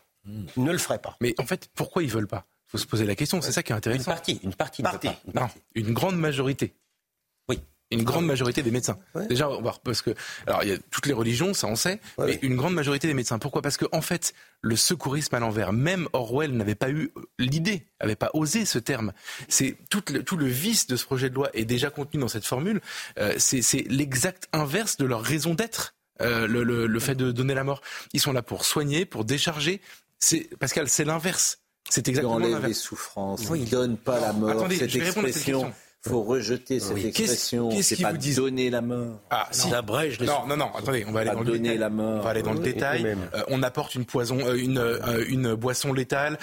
ne 0.57 0.71
le 0.71 0.78
ferait 0.78 0.99
pas. 0.99 1.17
Mais 1.21 1.34
en 1.39 1.45
fait, 1.45 1.69
pourquoi 1.75 2.03
ils 2.03 2.09
veulent 2.09 2.28
pas? 2.28 2.45
Il 2.67 2.71
faut 2.71 2.78
se 2.78 2.86
poser 2.86 3.05
la 3.05 3.15
question. 3.15 3.41
C'est 3.41 3.51
ça 3.51 3.63
qui 3.63 3.71
est 3.71 3.75
intéressant. 3.75 4.11
Une 4.11 4.15
partie, 4.15 4.39
une 4.43 4.53
partie, 4.53 4.84
partie. 4.84 5.09
Non, 5.34 5.47
une 5.75 5.93
grande 5.93 6.17
majorité. 6.17 6.73
Oui. 7.47 7.61
Une 7.91 8.03
grande 8.03 8.25
majorité 8.25 8.61
des 8.61 8.71
médecins. 8.71 8.99
Déjà, 9.30 9.47
parce 9.86 10.01
que, 10.01 10.13
alors 10.45 10.63
il 10.63 10.69
y 10.69 10.73
a 10.73 10.78
toutes 10.91 11.05
les 11.05 11.13
religions, 11.13 11.53
ça 11.53 11.67
on 11.67 11.78
sait, 11.78 12.01
mais 12.17 12.38
une 12.41 12.57
grande 12.57 12.73
majorité 12.73 13.07
des 13.07 13.13
médecins. 13.13 13.39
Pourquoi? 13.39 13.61
Parce 13.61 13.78
que 13.78 13.86
en 13.93 14.01
fait, 14.01 14.34
le 14.59 14.75
secourisme 14.75 15.34
à 15.36 15.39
l'envers, 15.39 15.71
même 15.71 16.09
Orwell 16.11 16.51
n'avait 16.51 16.75
pas 16.75 16.89
eu 16.89 17.13
l'idée, 17.39 17.88
n'avait 18.01 18.17
pas 18.17 18.32
osé 18.34 18.65
ce 18.65 18.80
terme. 18.80 19.13
C'est 19.47 19.78
tout 19.89 20.03
le, 20.11 20.23
tout 20.23 20.36
le 20.36 20.47
vice 20.47 20.88
de 20.88 20.97
ce 20.97 21.05
projet 21.05 21.30
de 21.30 21.36
loi 21.36 21.49
est 21.53 21.63
déjà 21.63 21.89
contenu 21.89 22.19
dans 22.19 22.28
cette 22.28 22.45
formule. 22.45 22.82
Euh, 23.17 23.36
c'est 23.38 23.86
l'exact 23.88 24.49
inverse 24.51 24.97
de 24.97 25.05
leur 25.05 25.21
raison 25.21 25.53
d'être. 25.53 25.93
Euh, 26.19 26.47
le, 26.47 26.63
le, 26.63 26.88
le, 26.88 26.99
fait 26.99 27.13
de 27.13 27.32
donner 27.32 27.53
la 27.53 27.63
mort. 27.63 27.82
Ils 28.11 28.19
sont 28.19 28.34
là 28.34 28.41
pour 28.41 28.65
soigner, 28.65 29.05
pour 29.05 29.23
décharger, 29.23 29.82
c'est 30.20 30.49
Pascal, 30.57 30.89
c'est 30.89 31.05
l'inverse. 31.05 31.59
C'est 31.89 32.07
exactement 32.07 32.39
l'inverse. 32.39 32.68
les 32.68 32.74
souffrances. 32.74 33.49
Oui. 33.49 33.61
Il 33.61 33.70
donne 33.70 33.97
pas 33.97 34.20
la 34.20 34.34
mort. 34.34 34.49
Attendez, 34.49 34.78
cette 34.78 34.95
expression 34.95 35.74
faut 36.01 36.23
rejeter 36.23 36.79
cette 36.79 36.97
expression. 36.97 37.69
Qu'est-ce 37.69 38.01
pas 38.01 38.13
vous 38.13 38.35
donner 38.35 38.69
la 38.69 38.81
mort. 38.81 39.19
Ah, 39.29 39.47
si. 39.51 39.69
Ça 39.69 39.81
brèche. 39.81 40.19
Non, 40.21 40.45
non, 40.47 40.57
non. 40.57 40.69
Attendez, 40.75 41.05
on 41.07 41.11
va 41.11 41.21
aller 41.21 41.31
dans 41.31 41.41
le 41.41 41.57
détail. 41.57 41.77
La 41.77 41.89
mort. 41.89 42.19
On 42.19 42.23
va 42.23 42.29
aller 42.29 42.41
dans 42.41 42.53
le 42.53 42.59
détail. 42.59 43.05
Euh, 43.05 43.43
on 43.49 43.63
apporte 43.63 43.95
une 43.95 44.05
poison, 44.05 44.39
euh, 44.39 44.55
une, 44.55 44.77
euh, 44.77 45.25
une 45.27 45.55
boisson 45.55 45.93
létale. 45.93 46.37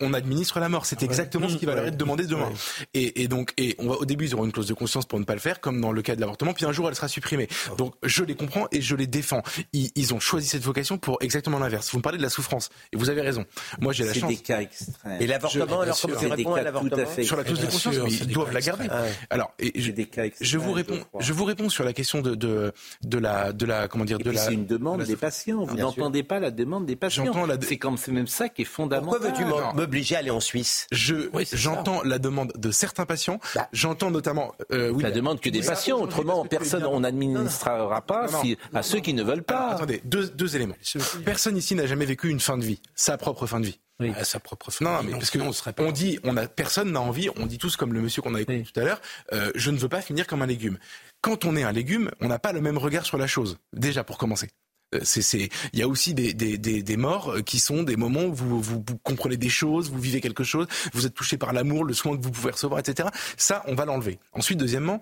on 0.00 0.14
administre 0.14 0.60
la 0.60 0.68
mort. 0.68 0.86
C'est 0.86 1.02
exactement 1.02 1.48
ce 1.48 1.56
qui 1.56 1.66
va 1.66 1.74
leur 1.74 1.86
être 1.86 1.96
demandé 1.96 2.26
demain. 2.26 2.50
Et, 2.94 3.22
et, 3.22 3.28
donc, 3.28 3.52
et 3.56 3.76
on 3.78 3.88
va 3.88 3.96
au 3.96 4.04
début 4.04 4.26
ils 4.26 4.34
auront 4.34 4.44
une 4.44 4.52
clause 4.52 4.66
de 4.66 4.74
conscience 4.74 5.06
pour 5.06 5.18
ne 5.18 5.24
pas 5.24 5.34
le 5.34 5.40
faire, 5.40 5.60
comme 5.60 5.80
dans 5.80 5.92
le 5.92 6.02
cas 6.02 6.14
de 6.14 6.20
l'avortement. 6.20 6.52
Puis 6.52 6.64
un 6.64 6.72
jour 6.72 6.88
elle 6.88 6.94
sera 6.94 7.08
supprimée. 7.08 7.48
Donc 7.78 7.94
je 8.02 8.24
les 8.24 8.34
comprends 8.34 8.68
et 8.72 8.80
je 8.80 8.96
les 8.96 9.06
défends. 9.06 9.42
Ils, 9.72 9.90
ils 9.94 10.14
ont 10.14 10.20
choisi 10.20 10.48
cette 10.48 10.62
vocation 10.62 10.98
pour 10.98 11.18
exactement 11.20 11.58
l'inverse. 11.58 11.90
Vous 11.90 11.98
me 11.98 12.02
parlez 12.02 12.18
de 12.18 12.22
la 12.22 12.30
souffrance 12.30 12.70
et 12.92 12.96
vous 12.96 13.10
avez 13.10 13.20
raison. 13.20 13.44
Moi 13.80 13.92
j'ai 13.92 14.04
la 14.04 14.14
chance. 14.14 14.30
C'est 14.30 14.36
des 14.36 14.42
cas 14.42 14.60
extrêmes. 14.60 15.20
Et 15.20 15.26
l'avortement, 15.26 15.80
alors 15.80 16.00
comment 16.00 16.54
à 16.54 16.62
l'avortement 16.62 17.04
Sur 17.22 17.36
la 17.36 17.44
clause 17.44 17.60
de 17.60 17.66
conscience, 17.66 17.96
ils 18.08 18.28
doivent 18.28 18.52
la 18.52 18.60
garder. 18.60 18.88
Alors, 19.30 19.52
et 19.58 19.72
je, 19.80 19.92
je, 20.40 20.58
vous 20.58 20.72
réponds, 20.72 21.00
je, 21.18 21.32
vous 21.32 21.44
réponds 21.44 21.68
sur 21.68 21.84
la 21.84 21.92
question 21.92 22.20
de, 22.20 22.34
de, 22.34 22.72
de 23.02 23.18
la, 23.18 23.52
de 23.52 23.66
la, 23.66 23.88
comment 23.88 24.04
dire, 24.04 24.18
de 24.18 24.30
la. 24.30 24.40
C'est 24.40 24.54
une 24.54 24.66
demande 24.66 25.02
des 25.02 25.16
patients. 25.16 25.64
Vous 25.64 25.76
n'entendez 25.76 26.22
pas 26.22 26.40
la 26.40 26.50
demande 26.50 26.86
des 26.86 26.96
patients. 26.96 27.46
La... 27.46 27.56
C'est 27.60 27.78
comme 27.78 27.96
c'est 27.96 28.12
même 28.12 28.26
ça 28.26 28.48
qui 28.48 28.62
est 28.62 28.64
fondamental. 28.64 29.20
Pourquoi 29.20 29.44
veux-tu 29.46 29.76
m'obliger 29.76 30.16
à 30.16 30.18
aller 30.18 30.30
en 30.30 30.40
Suisse? 30.40 30.86
Je, 30.92 31.30
j'entends 31.52 32.02
la 32.02 32.18
demande 32.18 32.52
de 32.56 32.70
certains 32.70 33.06
patients. 33.06 33.38
Bah. 33.54 33.68
J'entends 33.72 34.10
notamment. 34.10 34.54
Euh, 34.72 34.90
oui, 34.90 35.02
la 35.02 35.10
demande 35.10 35.40
que 35.40 35.50
des 35.50 35.62
patients. 35.62 36.00
Autrement, 36.00 36.44
personne, 36.44 36.84
on 36.84 37.00
n'administrera 37.00 38.00
pas 38.02 38.26
à 38.72 38.82
ceux 38.82 39.00
qui 39.00 39.14
ne 39.14 39.22
veulent 39.22 39.42
pas. 39.42 39.70
attendez, 39.70 40.00
deux, 40.04 40.28
deux 40.28 40.56
éléments. 40.56 40.76
Personne 41.24 41.56
ici 41.56 41.74
n'a 41.74 41.86
jamais 41.86 42.04
vécu 42.04 42.28
une 42.28 42.40
fin 42.40 42.58
de 42.58 42.64
vie, 42.64 42.80
sa 42.94 43.16
propre 43.16 43.46
fin 43.46 43.60
de 43.60 43.66
vie. 43.66 43.78
Oui. 44.00 44.12
À 44.16 44.24
sa 44.24 44.40
propre 44.40 44.70
fin. 44.70 44.84
Non, 44.84 45.02
mais 45.02 45.12
parce 45.12 45.30
que 45.30 45.38
on, 45.38 45.52
serait 45.52 45.74
on 45.78 45.92
dit, 45.92 46.18
on 46.24 46.36
a 46.36 46.46
personne 46.46 46.92
n'a 46.92 47.00
envie. 47.00 47.28
On 47.36 47.46
dit 47.46 47.58
tous 47.58 47.76
comme 47.76 47.92
le 47.92 48.00
monsieur 48.00 48.22
qu'on 48.22 48.34
a 48.34 48.40
écouté 48.40 48.62
tout 48.62 48.80
à 48.80 48.84
l'heure. 48.84 49.00
Euh, 49.32 49.52
je 49.54 49.70
ne 49.70 49.78
veux 49.78 49.88
pas 49.88 50.00
finir 50.00 50.26
comme 50.26 50.42
un 50.42 50.46
légume. 50.46 50.78
Quand 51.20 51.44
on 51.44 51.54
est 51.56 51.62
un 51.62 51.72
légume, 51.72 52.10
on 52.20 52.28
n'a 52.28 52.38
pas 52.38 52.52
le 52.52 52.60
même 52.60 52.78
regard 52.78 53.04
sur 53.04 53.18
la 53.18 53.26
chose. 53.26 53.58
Déjà 53.74 54.02
pour 54.04 54.16
commencer. 54.18 54.48
Euh, 54.94 55.00
c'est, 55.02 55.48
il 55.72 55.78
y 55.78 55.82
a 55.82 55.88
aussi 55.88 56.14
des, 56.14 56.96
morts 56.96 57.32
euh, 57.32 57.42
qui 57.42 57.58
sont 57.58 57.82
des 57.82 57.96
moments 57.96 58.24
où 58.24 58.34
vous, 58.34 58.82
comprenez 59.02 59.36
des 59.36 59.48
choses, 59.48 59.90
vous 59.90 60.00
vivez 60.00 60.20
quelque 60.20 60.44
chose, 60.44 60.66
vous 60.92 61.06
êtes 61.06 61.14
touché 61.14 61.36
par 61.36 61.52
l'amour, 61.52 61.84
le 61.84 61.94
soin 61.94 62.16
que 62.16 62.22
vous 62.22 62.30
pouvez 62.30 62.50
recevoir, 62.50 62.80
etc. 62.80 63.08
Ça, 63.36 63.62
on 63.66 63.74
va 63.74 63.84
l'enlever. 63.84 64.18
Ensuite, 64.32 64.58
deuxièmement, 64.58 65.00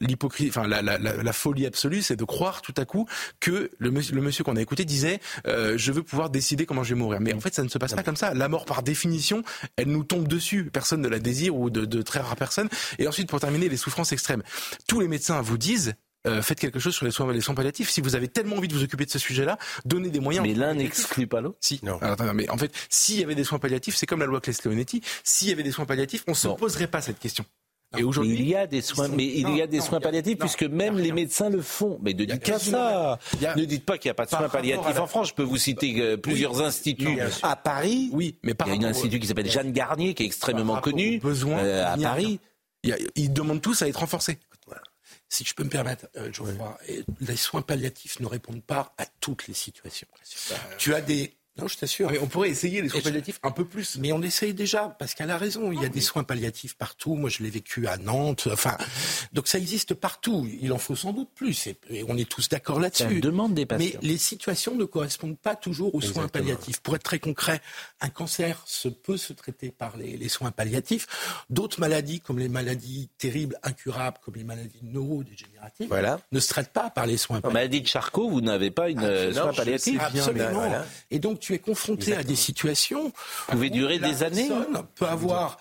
l'hypocrisie, 0.00 0.48
enfin 0.50 0.66
la, 0.66 1.32
folie 1.32 1.66
absolue, 1.66 2.02
c'est 2.02 2.16
de 2.16 2.24
croire 2.24 2.62
tout 2.62 2.74
à 2.76 2.84
coup 2.84 3.06
que 3.40 3.70
le 3.78 3.90
monsieur, 3.90 4.44
qu'on 4.44 4.56
a 4.56 4.60
écouté 4.60 4.84
disait 4.84 5.20
euh, 5.46 5.74
je 5.78 5.92
veux 5.92 6.02
pouvoir 6.02 6.30
décider 6.30 6.66
comment 6.66 6.82
je 6.82 6.94
vais 6.94 7.00
mourir. 7.00 7.20
Mais 7.20 7.32
en 7.32 7.40
fait, 7.40 7.54
ça 7.54 7.62
ne 7.62 7.68
se 7.68 7.78
passe 7.78 7.94
pas 7.94 8.02
comme 8.02 8.16
ça. 8.16 8.34
La 8.34 8.48
mort, 8.48 8.64
par 8.64 8.82
définition, 8.82 9.42
elle 9.76 9.88
nous 9.88 10.04
tombe 10.04 10.28
dessus. 10.28 10.68
Personne 10.72 11.00
ne 11.00 11.08
la 11.08 11.18
désire 11.18 11.56
ou 11.56 11.70
de 11.70 12.02
très 12.02 12.20
rares 12.20 12.36
personnes. 12.36 12.68
Et 12.98 13.08
ensuite, 13.08 13.28
pour 13.28 13.40
terminer, 13.40 13.68
les 13.68 13.76
souffrances 13.76 14.12
extrêmes. 14.12 14.42
Tous 14.86 15.00
les 15.00 15.08
médecins 15.08 15.40
vous 15.40 15.58
disent 15.58 15.94
euh, 16.26 16.42
faites 16.42 16.60
quelque 16.60 16.78
chose 16.78 16.94
sur 16.94 17.04
les 17.04 17.10
soins, 17.10 17.32
les 17.32 17.40
soins 17.40 17.54
palliatifs. 17.54 17.90
Si 17.90 18.00
vous 18.00 18.14
avez 18.14 18.28
tellement 18.28 18.56
envie 18.56 18.68
de 18.68 18.74
vous 18.74 18.84
occuper 18.84 19.04
de 19.04 19.10
ce 19.10 19.18
sujet-là, 19.18 19.58
donnez 19.84 20.10
des 20.10 20.20
moyens. 20.20 20.46
Mais 20.46 20.54
l'un 20.54 20.74
n'exclut 20.74 21.26
pas 21.26 21.40
l'autre. 21.40 21.58
Si. 21.60 21.80
Non. 21.82 21.98
mais 22.34 22.48
en 22.50 22.56
fait, 22.56 22.72
s'il 22.88 23.18
y 23.20 23.24
avait 23.24 23.34
des 23.34 23.44
soins 23.44 23.58
palliatifs, 23.58 23.96
c'est 23.96 24.06
comme 24.06 24.20
la 24.20 24.26
loi 24.26 24.40
Claes-Leonetti. 24.40 25.02
S'il 25.24 25.48
y 25.48 25.52
avait 25.52 25.62
des 25.62 25.72
soins 25.72 25.86
palliatifs, 25.86 26.24
on 26.26 26.32
ne 26.32 26.36
se 26.36 26.48
poserait 26.48 26.86
pas 26.86 27.00
cette 27.00 27.18
question. 27.18 27.44
Et 27.98 28.04
aujourd'hui, 28.04 28.38
il 28.38 28.48
y 28.48 28.54
a 28.54 28.66
des 28.66 28.80
soins, 28.80 29.08
mais 29.08 29.26
il 29.26 29.54
y 29.54 29.60
a 29.60 29.66
des 29.66 29.80
soins 29.80 30.00
palliatifs 30.00 30.38
puisque 30.38 30.62
même 30.62 30.98
les 30.98 31.12
médecins 31.12 31.50
le 31.50 31.60
font. 31.60 31.98
Mais 32.02 32.14
ne 32.14 32.24
dites 32.24 32.50
pas 32.50 32.58
ça. 32.58 33.18
Ne 33.56 33.64
dites 33.64 33.84
pas 33.84 33.98
qu'il 33.98 34.08
n'y 34.08 34.12
a 34.12 34.14
pas 34.14 34.24
de 34.24 34.30
soins 34.30 34.48
palliatifs 34.48 34.98
en 34.98 35.06
France. 35.06 35.28
Je 35.28 35.34
peux 35.34 35.42
vous 35.42 35.58
citer 35.58 36.00
euh, 36.00 36.16
plusieurs 36.16 36.62
instituts 36.62 37.18
à 37.42 37.56
Paris. 37.56 38.10
Oui, 38.12 38.38
mais 38.42 38.54
il 38.66 38.80
y 38.80 38.84
a 38.84 38.88
un 38.88 38.90
institut 38.90 39.18
qui 39.18 39.26
s'appelle 39.26 39.50
Jeanne 39.50 39.72
Garnier 39.72 40.14
qui 40.14 40.22
est 40.22 40.26
extrêmement 40.26 40.80
connu 40.80 41.20
euh, 41.24 41.84
à 41.86 41.96
Paris. 41.96 42.40
Ils 43.14 43.32
demandent 43.32 43.60
tous 43.60 43.82
à 43.82 43.88
être 43.88 44.00
renforcés 44.00 44.38
si 45.32 45.44
je 45.44 45.54
peux 45.54 45.64
me 45.64 45.70
permettre, 45.70 46.08
euh, 46.16 46.30
Geoffroy, 46.30 46.78
les 47.20 47.36
soins 47.36 47.62
palliatifs 47.62 48.20
ne 48.20 48.26
répondent 48.26 48.62
pas 48.62 48.94
à 48.98 49.06
toutes 49.06 49.46
les 49.46 49.54
situations. 49.54 50.06
Tu 50.76 50.94
as 50.94 51.00
des 51.00 51.38
non, 51.58 51.68
je 51.68 51.76
t'assure. 51.76 52.10
on 52.22 52.26
pourrait 52.26 52.48
essayer 52.48 52.80
les 52.80 52.88
soins 52.88 53.02
palliatifs 53.02 53.38
un 53.42 53.50
peu 53.50 53.66
plus. 53.66 53.98
Mais 53.98 54.10
on 54.12 54.22
essaye 54.22 54.54
déjà, 54.54 54.96
parce 54.98 55.12
qu'elle 55.14 55.30
a 55.30 55.36
raison. 55.36 55.70
Il 55.70 55.82
y 55.82 55.84
a 55.84 55.90
des 55.90 56.00
soins 56.00 56.24
palliatifs 56.24 56.74
partout. 56.76 57.14
Moi, 57.14 57.28
je 57.28 57.42
l'ai 57.42 57.50
vécu 57.50 57.86
à 57.86 57.98
Nantes. 57.98 58.48
Enfin, 58.50 58.78
donc 59.34 59.48
ça 59.48 59.58
existe 59.58 59.92
partout. 59.92 60.48
Il 60.62 60.72
en 60.72 60.78
faut 60.78 60.96
sans 60.96 61.12
doute 61.12 61.28
plus. 61.34 61.66
Et, 61.90 62.04
on 62.08 62.16
est 62.16 62.28
tous 62.28 62.48
d'accord 62.48 62.80
là-dessus. 62.80 63.20
demande 63.20 63.52
des 63.52 63.66
patients. 63.66 63.98
Mais 64.02 64.08
les 64.08 64.16
situations 64.16 64.74
ne 64.74 64.84
correspondent 64.84 65.38
pas 65.38 65.54
toujours 65.54 65.94
aux 65.94 66.00
soins 66.00 66.26
palliatifs. 66.26 66.80
Pour 66.80 66.96
être 66.96 67.02
très 67.02 67.18
concret, 67.18 67.60
un 68.00 68.08
cancer 68.08 68.62
se 68.64 68.88
peut 68.88 69.18
se 69.18 69.34
traiter 69.34 69.70
par 69.70 69.98
les, 69.98 70.28
soins 70.30 70.52
palliatifs. 70.52 71.06
D'autres 71.50 71.80
maladies, 71.80 72.20
comme 72.20 72.38
les 72.38 72.48
maladies 72.48 73.10
terribles, 73.18 73.58
incurables, 73.62 74.16
comme 74.24 74.36
les 74.36 74.44
maladies 74.44 74.80
neurodégénératives, 74.82 75.88
voilà. 75.88 76.18
ne 76.32 76.40
se 76.40 76.48
traitent 76.48 76.72
pas 76.72 76.88
par 76.88 77.04
les 77.04 77.18
soins 77.18 77.42
palliatifs. 77.42 77.54
maladie 77.54 77.80
de 77.82 77.88
Charcot, 77.88 78.30
vous 78.30 78.40
n'avez 78.40 78.70
pas 78.70 78.88
une 78.88 79.00
ah, 79.00 79.32
soin 79.34 79.52
palliatif. 79.52 80.00
Absolument. 80.00 80.72
Et 81.10 81.18
donc 81.18 81.41
tu 81.42 81.54
es 81.54 81.58
confronté 81.58 82.14
à 82.14 82.22
des 82.22 82.36
situations 82.36 83.10
qui 83.10 83.16
pouvaient 83.52 83.70
durer 83.70 83.98
des 83.98 84.22
années. 84.22 84.48
Peut 84.94 85.06
avoir, 85.06 85.58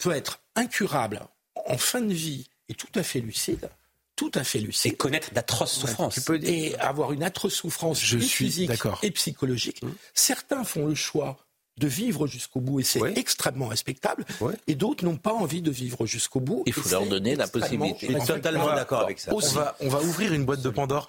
peut 0.00 0.12
être 0.12 0.40
incurable 0.56 1.20
en 1.66 1.76
fin 1.76 2.00
de 2.00 2.14
vie 2.14 2.48
et 2.68 2.74
tout 2.74 2.88
à 2.94 3.02
fait 3.02 3.20
lucide 3.20 3.68
tout 4.16 4.30
à 4.34 4.44
fait 4.44 4.58
lucide. 4.58 4.92
Et 4.92 4.96
connaître 4.96 5.32
d'atroces 5.32 5.72
souffrances. 5.72 6.28
Et 6.42 6.76
avoir 6.78 7.12
une 7.14 7.22
atroce 7.22 7.54
souffrance 7.54 8.02
Je 8.04 8.18
suis 8.18 8.28
physique 8.28 8.70
et 9.02 9.10
psychologique. 9.12 9.82
Mmh. 9.82 9.92
Certains 10.12 10.62
font 10.62 10.84
le 10.84 10.94
choix 10.94 11.38
de 11.78 11.86
vivre 11.88 12.26
jusqu'au 12.26 12.60
bout 12.60 12.80
et 12.80 12.82
c'est 12.82 13.16
extrêmement 13.16 13.68
respectable. 13.68 14.24
Et 14.66 14.74
d'autres 14.74 15.04
n'ont 15.04 15.16
pas 15.16 15.32
envie 15.32 15.62
de 15.62 15.70
vivre 15.70 16.06
jusqu'au 16.06 16.40
bout. 16.40 16.62
Il 16.66 16.72
faut 16.72 16.88
leur 16.90 17.06
donner 17.06 17.36
la 17.36 17.48
possibilité. 17.48 18.08
Je 18.08 18.18
suis 18.18 18.26
totalement 18.26 18.74
d'accord 18.74 19.02
avec 19.02 19.18
ça. 19.18 19.32
On 19.34 19.38
va, 19.38 19.76
on 19.80 19.88
va 19.88 20.00
ouvrir 20.02 20.32
une 20.32 20.44
boîte 20.44 20.62
de 20.62 20.70
Pandore. 20.70 21.08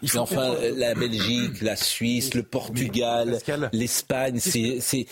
Il 0.00 0.08
faut 0.08 0.18
enfin, 0.18 0.54
la 0.76 0.94
Belgique, 0.94 1.60
la 1.60 1.76
Suisse, 1.76 2.34
le 2.34 2.42
Portugal, 2.42 3.38
l'Espagne, 3.72 4.38
c'est 4.38 5.06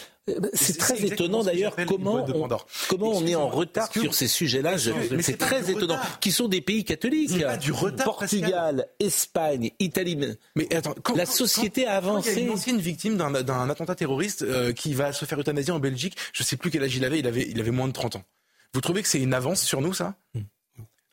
c'est 0.53 0.79
très 0.79 1.05
étonnant 1.05 1.43
d'ailleurs 1.43 1.75
comment 1.87 2.25
on, 2.27 2.49
comment 2.89 3.11
on 3.11 3.27
est 3.27 3.35
en 3.35 3.49
retard 3.49 3.91
sur 3.93 4.15
ces 4.15 4.29
sujets-là. 4.29 4.77
C'est 5.21 5.39
très 5.39 5.71
étonnant. 5.71 5.99
Qui 6.21 6.33
sont 6.33 6.49
des 6.49 6.61
pays 6.61 6.85
catholiques. 6.85 7.33
du 7.61 7.73
retard, 7.73 8.05
Portugal, 8.05 8.87
Espagne, 8.99 9.71
Italie. 9.79 10.19
Mais 10.57 10.75
attends, 10.75 10.95
la 11.15 11.27
société 11.27 11.87
a 11.87 11.97
avancé. 11.97 12.33
Il 12.33 12.39
y 12.39 12.41
a 12.43 12.45
une 12.45 12.51
ancienne 12.51 12.79
victime 12.79 13.17
d'un 13.17 13.71
attentat 13.71 13.95
terroriste 13.95 14.43
euh, 14.43 14.73
qui 14.73 14.95
va 14.95 15.13
se 15.13 15.25
faire 15.25 15.39
euthanasier 15.41 15.73
en 15.73 15.79
Belgique. 15.79 16.17
Je 16.33 16.43
ne 16.43 16.47
sais 16.47 16.57
plus 16.57 16.71
quel 16.71 16.83
âge 16.83 16.97
il 16.97 17.05
avait. 17.05 17.19
Il 17.19 17.27
avait, 17.27 17.47
il 17.49 17.61
avait 17.61 17.71
moins 17.71 17.89
de 17.89 17.93
30 17.93 18.17
ans. 18.17 18.25
Vous 18.73 18.81
trouvez 18.81 19.03
que 19.03 19.09
c'est 19.09 19.21
une 19.21 19.35
avance 19.35 19.63
sur 19.63 19.81
nous, 19.81 19.93
ça? 19.95 20.15
Hmm. 20.35 20.43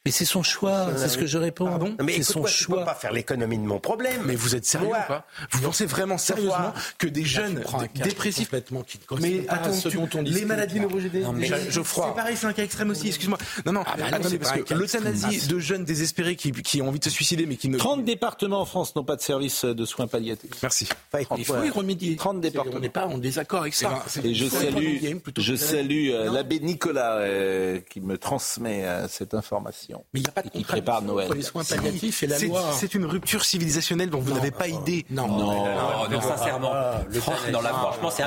Mais 0.08 0.12
c'est 0.12 0.26
son 0.26 0.42
choix, 0.42 0.88
c'est 0.96 1.10
ce 1.10 1.18
que 1.18 1.26
je 1.26 1.38
réponds. 1.38 1.66
Pardon 1.66 1.96
mais 2.02 2.14
c'est 2.14 2.24
son 2.24 2.46
choix. 2.46 2.80
peux 2.80 2.86
pas 2.86 2.96
faire 2.96 3.12
l'économie 3.12 3.58
de 3.58 3.64
mon 3.64 3.80
problème. 3.80 4.22
Mais 4.26 4.36
vous 4.36 4.56
êtes 4.56 4.66
sérieux 4.66 4.88
ou 4.88 5.08
pas 5.08 5.26
Vous 5.52 5.62
pensez 5.62 5.86
vraiment 5.86 6.18
sérieusement 6.18 6.74
que 6.98 7.08
des 7.08 7.26
jeunes 7.26 7.62
dépressifs 7.96 8.48
complètement 8.48 8.84
qui 8.84 9.00
Mais 9.20 9.46
attends, 9.50 9.72
les 10.24 10.46
maladies 10.46 10.80
neurogénératives. 10.80 11.84
C'est 11.84 12.16
pareil, 12.16 12.38
c'est 12.38 12.48
un 12.48 12.54
cas 12.54 12.64
extrême 12.64 12.90
aussi. 12.90 13.08
Excuse-moi. 13.08 13.38
Non, 13.66 13.74
non. 13.74 13.84
Ah, 13.86 13.96
bah 13.98 14.06
attendez, 14.14 14.40
parce 14.40 14.62
que 14.62 14.74
l'euthanasie 14.74 15.48
de 15.48 15.60
jeunes 15.60 15.84
désespérés 15.84 16.36
qui, 16.36 16.52
qui 16.52 16.82
ont 16.82 16.88
envie 16.88 17.00
de 17.00 17.04
se 17.04 17.10
suicider, 17.10 17.46
mais 17.46 17.58
qui 17.58 17.70
ne. 17.70 17.78
30 17.78 18.06
départements 18.06 18.62
en 18.62 18.66
France 18.66 18.96
n'ont 18.96 19.04
pas 19.04 19.16
de 19.16 19.22
service 19.22 19.66
de 19.66 19.86
soins 19.86 20.08
palliatifs. 20.08 20.52
Merci. 20.62 20.88
Il 21.38 21.46
faut 21.46 21.64
y 21.64 21.70
remédier. 21.70 22.16
30 22.16 22.40
départements. 22.40 22.78
On 22.78 22.80
n'est 22.80 22.90
pas 22.90 23.08
en 23.08 23.18
désaccord 23.18 23.62
avec 23.62 23.74
ça. 23.74 24.04
Et 24.24 24.34
je 24.34 24.46
salue, 24.48 24.98
je 25.38 25.56
salue 25.56 26.10
euh, 26.12 26.32
l'abbé 26.32 26.60
Nicolas 26.60 27.18
euh, 27.18 27.80
qui 27.90 28.02
me 28.02 28.18
transmet 28.18 28.86
euh, 28.86 29.08
cette 29.08 29.34
information. 29.34 29.97
Mais 30.14 30.20
il 30.20 30.24
n'y 30.24 30.30
a 30.30 30.32
pas 30.82 31.02
de 31.02 31.06
Noël. 31.06 31.32
les 31.34 31.42
soins 31.42 31.64
palliatifs 31.64 32.24
et 32.24 32.28
la 32.28 32.40
loi. 32.40 32.72
C'est 32.74 32.94
une 32.94 33.06
rupture 33.06 33.44
civilisationnelle 33.46 34.10
dont 34.10 34.20
vous 34.20 34.34
n'avez 34.34 34.52
pas 34.52 34.68
idée. 34.68 35.06
Non, 35.10 35.28
non, 35.28 36.10
non, 36.10 36.22
sincèrement. 36.22 36.74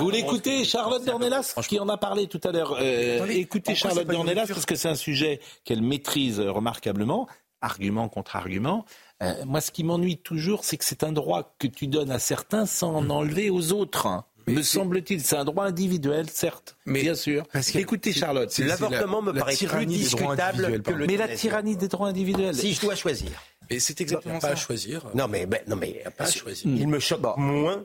Vous 0.01 0.11
l'écoutez, 0.11 0.65
Charlotte 0.65 1.05
Dornelas, 1.05 1.55
qui 1.69 1.79
en 1.79 1.89
a 1.89 1.97
parlé 1.97 2.27
tout 2.27 2.41
à 2.45 2.53
l'heure. 2.53 2.77
Euh, 2.81 3.27
écoutez 3.27 3.75
Charlotte 3.75 4.07
Dornelas, 4.07 4.47
parce 4.47 4.67
que 4.67 4.75
c'est 4.75 4.89
un 4.89 4.95
sujet 4.95 5.41
qu'elle 5.65 5.83
maîtrise 5.83 6.41
remarquablement, 6.41 7.27
argument 7.61 8.09
contre 8.09 8.37
argument. 8.37 8.85
Euh, 9.23 9.35
moi, 9.45 9.61
ce 9.61 9.71
qui 9.71 9.85
m'ennuie 9.85 10.17
toujours, 10.17 10.65
c'est 10.65 10.79
que 10.79 10.85
c'est 10.85 11.05
un 11.05 11.13
droit 11.13 11.55
que 11.59 11.67
tu 11.67 11.87
donnes 11.87 12.11
à 12.11 12.19
certains 12.19 12.65
sans 12.65 12.95
en 12.95 13.11
enlever 13.11 13.51
aux 13.51 13.73
autres 13.73 14.25
me 14.47 14.63
semble-t-il. 14.63 15.23
C'est 15.23 15.37
un 15.37 15.45
droit 15.45 15.65
individuel, 15.65 16.29
certes, 16.31 16.77
mais, 16.87 17.03
bien 17.03 17.15
sûr. 17.15 17.45
Écoutez, 17.75 18.13
Charlotte. 18.13 18.57
L'avortement 18.59 19.23
me 19.23 19.33
paraît 19.33 19.57
plus 19.57 19.87
discutable 19.87 20.83
que 20.83 20.93
le 20.93 21.07
Mais 21.07 21.17
la 21.17 21.29
tyrannie 21.29 21.77
des 21.77 21.89
droits 21.89 22.09
individuels. 22.09 22.55
Si 22.55 22.75
je 22.75 22.81
dois 22.81 22.95
choisir. 22.95 23.31
Et 23.69 23.79
c'est 23.79 24.01
exactement 24.01 24.41
ça. 24.41 24.49
Pas 24.49 24.55
à 24.55 24.57
choisir. 24.57 25.07
Non, 25.15 25.29
mais, 25.29 25.47
ben, 25.47 25.61
non, 25.69 25.77
mais 25.77 26.03
pas 26.17 26.25
à 26.25 26.31
choisir. 26.31 26.67
Il 26.67 26.89
me 26.89 26.99
choque 26.99 27.21
moins 27.37 27.85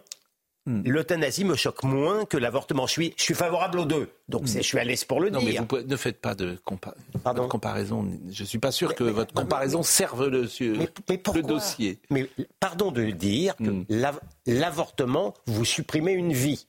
Hmm. 0.68 0.82
L'euthanasie 0.84 1.46
me 1.46 1.56
choque 1.56 1.84
moins 1.84 2.26
que 2.26 2.38
l'avortement. 2.38 2.88
Je 2.88 2.92
suis, 2.92 3.14
je 3.18 3.22
suis 3.24 3.34
favorable 3.36 3.80
aux 3.80 3.86
deux. 3.86 4.10
Donc 4.30 4.44
hmm. 4.44 4.58
je 4.58 4.62
suis 4.62 4.80
à 4.80 4.84
l'aise 4.84 5.04
pour 5.04 5.22
le 5.22 5.30
non, 5.30 5.40
dire. 5.40 5.62
Mais 5.62 5.80
vous 5.82 5.88
ne 5.88 5.96
faites 5.96 6.20
pas 6.20 6.34
de, 6.34 6.58
comparaison. 6.64 8.08
Je 8.32 8.42
ne 8.44 8.48
suis 8.48 8.58
pas 8.58 8.72
sûr 8.72 8.96
que 8.96 9.04
votre 9.04 9.34
comparaison 9.34 9.84
serve 9.84 10.28
le, 10.28 10.48
le, 10.60 11.42
dossier. 11.44 12.00
Mais 12.10 12.28
pardon 12.60 12.92
de 12.92 13.04
dire 13.12 13.56
que 13.58 13.64
hmm. 13.64 13.86
l'avortement, 14.48 15.36
vous 15.46 15.66
supprimez 15.66 16.14
une 16.14 16.34
vie. 16.34 16.68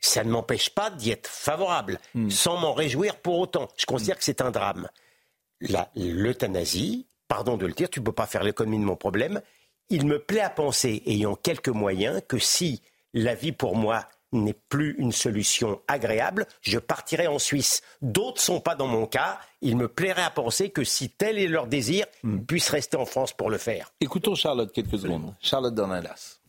Ça 0.00 0.24
ne 0.24 0.30
m'empêche 0.30 0.70
pas 0.70 0.90
d'y 0.90 1.10
être 1.10 1.28
favorable, 1.28 2.00
sans 2.30 2.56
m'en 2.58 2.72
réjouir 2.72 3.16
pour 3.16 3.38
autant. 3.38 3.68
Je 3.76 3.86
considère 3.86 4.18
que 4.18 4.24
c'est 4.24 4.40
un 4.40 4.50
drame. 4.50 4.88
L'euthanasie, 5.94 7.06
pardon 7.28 7.56
de 7.56 7.66
le 7.66 7.74
dire, 7.74 7.90
tu 7.90 8.00
ne 8.00 8.04
peux 8.04 8.12
pas 8.12 8.26
faire 8.26 8.42
l'économie 8.42 8.78
de 8.78 8.84
mon 8.84 8.96
problème. 8.96 9.40
Il 9.88 10.06
me 10.06 10.18
plaît 10.18 10.40
à 10.40 10.50
penser, 10.50 11.02
ayant 11.06 11.34
quelques 11.34 11.68
moyens, 11.68 12.22
que 12.26 12.38
si 12.38 12.80
la 13.14 13.34
vie 13.34 13.52
pour 13.52 13.76
moi 13.76 14.06
n'est 14.32 14.56
plus 14.68 14.94
une 14.98 15.12
solution 15.12 15.80
agréable, 15.88 16.46
je 16.60 16.78
partirai 16.78 17.26
en 17.26 17.38
Suisse. 17.38 17.82
D'autres 18.00 18.40
sont 18.40 18.60
pas 18.60 18.74
dans 18.74 18.86
mon 18.86 19.06
cas. 19.06 19.40
Il 19.60 19.76
me 19.76 19.88
plairait 19.88 20.22
à 20.22 20.30
penser 20.30 20.70
que 20.70 20.84
si 20.84 21.10
tel 21.10 21.38
est 21.38 21.48
leur 21.48 21.66
désir, 21.66 22.06
ils 22.22 22.30
hmm. 22.30 22.46
puissent 22.46 22.70
rester 22.70 22.96
en 22.96 23.06
France 23.06 23.32
pour 23.32 23.50
le 23.50 23.58
faire. 23.58 23.92
Écoutons 24.00 24.34
Charlotte 24.34 24.72
quelques 24.72 24.98
secondes. 24.98 25.34
Charlotte 25.40 25.74
Dornalas 25.74 26.39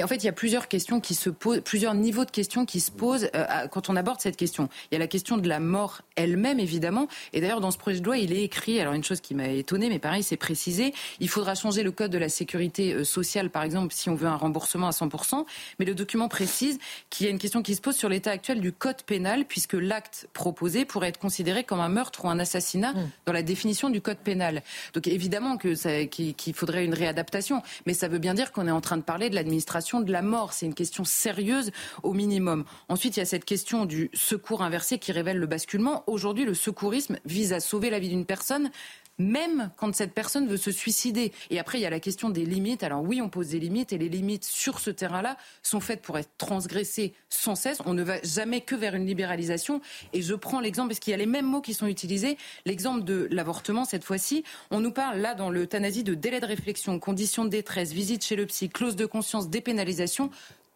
en 0.00 0.06
fait, 0.06 0.16
il 0.16 0.24
y 0.24 0.28
a 0.28 0.32
plusieurs 0.32 0.68
questions 0.68 1.00
qui 1.00 1.14
se 1.14 1.28
posent, 1.28 1.60
plusieurs 1.60 1.94
niveaux 1.94 2.24
de 2.24 2.30
questions 2.30 2.64
qui 2.64 2.80
se 2.80 2.90
posent 2.90 3.28
euh, 3.34 3.66
quand 3.70 3.90
on 3.90 3.96
aborde 3.96 4.20
cette 4.20 4.36
question. 4.36 4.68
Il 4.90 4.94
y 4.94 4.96
a 4.96 4.98
la 4.98 5.06
question 5.06 5.36
de 5.36 5.48
la 5.48 5.60
mort 5.60 6.00
elle-même, 6.16 6.58
évidemment. 6.60 7.08
Et 7.34 7.40
d'ailleurs, 7.42 7.60
dans 7.60 7.70
ce 7.70 7.76
projet 7.78 8.00
de 8.00 8.04
loi, 8.04 8.16
il 8.16 8.32
est 8.32 8.42
écrit, 8.42 8.80
alors 8.80 8.94
une 8.94 9.04
chose 9.04 9.20
qui 9.20 9.34
m'a 9.34 9.48
étonné, 9.48 9.90
mais 9.90 9.98
pareil, 9.98 10.22
c'est 10.22 10.38
précisé, 10.38 10.94
il 11.20 11.28
faudra 11.28 11.54
changer 11.54 11.82
le 11.82 11.90
code 11.90 12.10
de 12.10 12.18
la 12.18 12.30
sécurité 12.30 12.94
euh, 12.94 13.04
sociale, 13.04 13.50
par 13.50 13.64
exemple, 13.64 13.92
si 13.92 14.08
on 14.08 14.14
veut 14.14 14.28
un 14.28 14.36
remboursement 14.36 14.86
à 14.86 14.92
100%. 14.92 15.44
Mais 15.78 15.84
le 15.84 15.94
document 15.94 16.28
précise 16.28 16.78
qu'il 17.10 17.26
y 17.26 17.28
a 17.28 17.32
une 17.32 17.38
question 17.38 17.62
qui 17.62 17.74
se 17.74 17.82
pose 17.82 17.96
sur 17.96 18.08
l'état 18.08 18.30
actuel 18.30 18.60
du 18.60 18.72
code 18.72 19.02
pénal, 19.02 19.44
puisque 19.44 19.74
l'acte 19.74 20.28
proposé 20.32 20.86
pourrait 20.86 21.08
être 21.08 21.18
considéré 21.18 21.64
comme 21.64 21.80
un 21.80 21.90
meurtre 21.90 22.24
ou 22.24 22.28
un 22.28 22.38
assassinat 22.38 22.92
mmh. 22.92 23.10
dans 23.26 23.32
la 23.32 23.42
définition 23.42 23.90
du 23.90 24.00
code 24.00 24.18
pénal. 24.18 24.62
Donc 24.94 25.06
évidemment 25.06 25.58
qu'il 25.58 26.54
faudrait 26.54 26.84
une 26.84 26.94
réadaptation, 26.94 27.62
mais 27.84 27.94
ça 27.94 28.08
veut 28.08 28.18
bien 28.18 28.32
dire 28.34 28.52
qu'on 28.52 28.66
est 28.66 28.72
en 28.72 28.80
train 28.80 28.96
de 28.96 29.02
parler 29.02 29.28
de 29.28 29.34
l'administration 29.34 29.81
de 29.82 30.12
la 30.12 30.22
mort. 30.22 30.52
C'est 30.52 30.66
une 30.66 30.74
question 30.74 31.04
sérieuse 31.04 31.70
au 32.02 32.12
minimum. 32.12 32.64
Ensuite, 32.88 33.16
il 33.16 33.20
y 33.20 33.22
a 33.22 33.26
cette 33.26 33.44
question 33.44 33.84
du 33.84 34.10
secours 34.14 34.62
inversé 34.62 34.98
qui 34.98 35.12
révèle 35.12 35.38
le 35.38 35.46
basculement. 35.46 36.04
Aujourd'hui, 36.06 36.44
le 36.44 36.54
secourisme 36.54 37.18
vise 37.24 37.52
à 37.52 37.60
sauver 37.60 37.90
la 37.90 37.98
vie 37.98 38.08
d'une 38.08 38.26
personne 38.26 38.70
même 39.18 39.70
quand 39.76 39.94
cette 39.94 40.12
personne 40.12 40.48
veut 40.48 40.56
se 40.56 40.70
suicider. 40.70 41.32
Et 41.50 41.58
après, 41.58 41.78
il 41.78 41.82
y 41.82 41.86
a 41.86 41.90
la 41.90 42.00
question 42.00 42.30
des 42.30 42.44
limites. 42.44 42.82
Alors 42.82 43.02
oui, 43.02 43.20
on 43.20 43.28
pose 43.28 43.48
des 43.48 43.58
limites 43.58 43.92
et 43.92 43.98
les 43.98 44.08
limites 44.08 44.44
sur 44.44 44.78
ce 44.80 44.90
terrain-là 44.90 45.36
sont 45.62 45.80
faites 45.80 46.02
pour 46.02 46.18
être 46.18 46.30
transgressées 46.38 47.14
sans 47.28 47.54
cesse. 47.54 47.78
On 47.84 47.94
ne 47.94 48.02
va 48.02 48.20
jamais 48.22 48.60
que 48.60 48.74
vers 48.74 48.94
une 48.94 49.06
libéralisation. 49.06 49.80
Et 50.12 50.22
je 50.22 50.34
prends 50.34 50.60
l'exemple, 50.60 50.88
parce 50.88 51.00
qu'il 51.00 51.12
y 51.12 51.14
a 51.14 51.18
les 51.18 51.26
mêmes 51.26 51.46
mots 51.46 51.60
qui 51.60 51.74
sont 51.74 51.86
utilisés, 51.86 52.36
l'exemple 52.66 53.04
de 53.04 53.28
l'avortement 53.30 53.84
cette 53.84 54.04
fois-ci. 54.04 54.44
On 54.70 54.80
nous 54.80 54.92
parle 54.92 55.18
là 55.18 55.34
dans 55.34 55.50
l'euthanasie 55.50 56.04
de 56.04 56.14
délai 56.14 56.40
de 56.40 56.46
réflexion, 56.46 56.98
conditions 56.98 57.44
de 57.44 57.50
détresse, 57.50 57.92
visite 57.92 58.24
chez 58.24 58.36
le 58.36 58.46
psy, 58.46 58.68
clause 58.68 58.96
de 58.96 59.06
conscience, 59.06 59.48
dépénalisation 59.48 60.30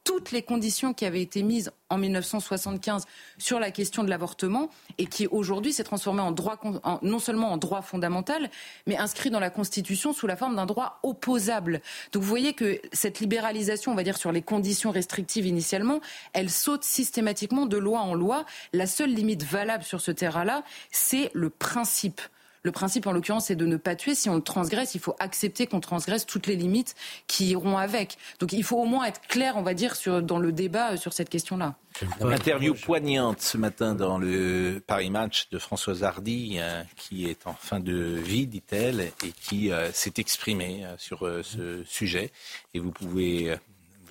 toutes 0.07 0.31
les 0.31 0.41
conditions 0.41 0.95
qui 0.95 1.05
avaient 1.05 1.21
été 1.21 1.43
mises 1.43 1.73
en 1.91 1.99
1975 1.99 3.07
sur 3.39 3.59
la 3.59 3.73
question 3.73 4.05
de 4.05 4.09
l'avortement 4.09 4.71
et 4.99 5.07
qui 5.07 5.27
aujourd'hui 5.27 5.73
s'est 5.73 5.83
transformé 5.83 6.23
en 6.23 6.31
droit, 6.31 6.61
non 7.03 7.19
seulement 7.19 7.51
en 7.51 7.57
droit 7.57 7.83
fondamental, 7.83 8.49
mais 8.87 8.97
inscrit 8.97 9.31
dans 9.31 9.41
la 9.41 9.51
Constitution 9.51 10.13
sous 10.13 10.29
la 10.29 10.37
forme 10.37 10.55
d'un 10.55 10.65
droit 10.65 11.01
opposable. 11.03 11.83
Donc 12.13 12.23
vous 12.23 12.29
voyez 12.29 12.55
que 12.55 12.81
cette 12.93 13.19
libéralisation, 13.19 13.91
on 13.91 13.97
va 13.97 14.05
dire 14.05 14.17
sur 14.17 14.31
les 14.31 14.43
conditions 14.43 14.93
restrictives 14.93 15.45
initialement, 15.45 16.01
elle 16.33 16.51
saute 16.51 16.85
systématiquement 16.85 17.67
de 17.67 17.77
loi 17.77 18.01
en 18.01 18.15
loi. 18.15 18.47
La 18.73 18.87
seule 18.87 19.13
limite 19.13 19.43
valable 19.43 19.83
sur 19.83 20.01
ce 20.01 20.13
terrain-là, 20.13 20.63
c'est 20.93 21.31
le 21.35 21.51
principe. 21.51 22.21
Le 22.67 22.73
principe, 22.73 23.07
en 23.07 23.13
l'occurrence, 23.13 23.47
c'est 23.47 23.55
de 23.55 23.65
ne 23.65 23.77
pas 23.77 23.95
tuer. 23.95 24.17
Si 24.17 24.29
on 24.29 24.41
transgresse, 24.41 24.97
il 24.97 25.01
faut 25.01 25.15
accepter 25.21 25.69
qu'on 25.69 25.79
transgresse 25.79 26.27
toutes 26.27 26.49
les 26.49 26.57
limites 26.57 26.97
qui 27.29 27.51
iront 27.51 27.79
avec. 27.79 28.19
Donc 28.41 28.53
il 28.53 28.65
faut 28.65 28.77
au 28.77 28.87
moins 28.87 29.05
être 29.05 29.21
clair, 29.29 29.57
on 29.57 29.63
va 29.63 29.73
dire, 29.73 29.95
sur, 29.95 30.21
dans 30.21 30.41
le 30.41 30.51
débat 30.51 30.91
euh, 30.91 30.97
sur 30.97 31.13
cette 31.13 31.29
question-là. 31.29 31.77
Interview 32.21 32.75
poignante 32.75 33.41
ce 33.41 33.57
matin 33.57 33.95
dans 33.95 34.19
le 34.19 34.83
Paris 34.85 35.11
Match 35.11 35.49
de 35.51 35.61
Françoise 35.61 36.03
Hardy, 36.03 36.57
euh, 36.59 36.83
qui 36.97 37.27
est 37.27 37.47
en 37.47 37.53
fin 37.53 37.79
de 37.79 37.95
vie, 37.95 38.49
dit-elle, 38.49 39.13
et 39.23 39.31
qui 39.41 39.71
euh, 39.71 39.93
s'est 39.93 40.15
exprimée 40.17 40.85
sur 40.99 41.21
ce 41.21 41.85
sujet. 41.85 42.33
Et 42.75 42.81
vous 42.81 42.91
pouvez 42.91 43.57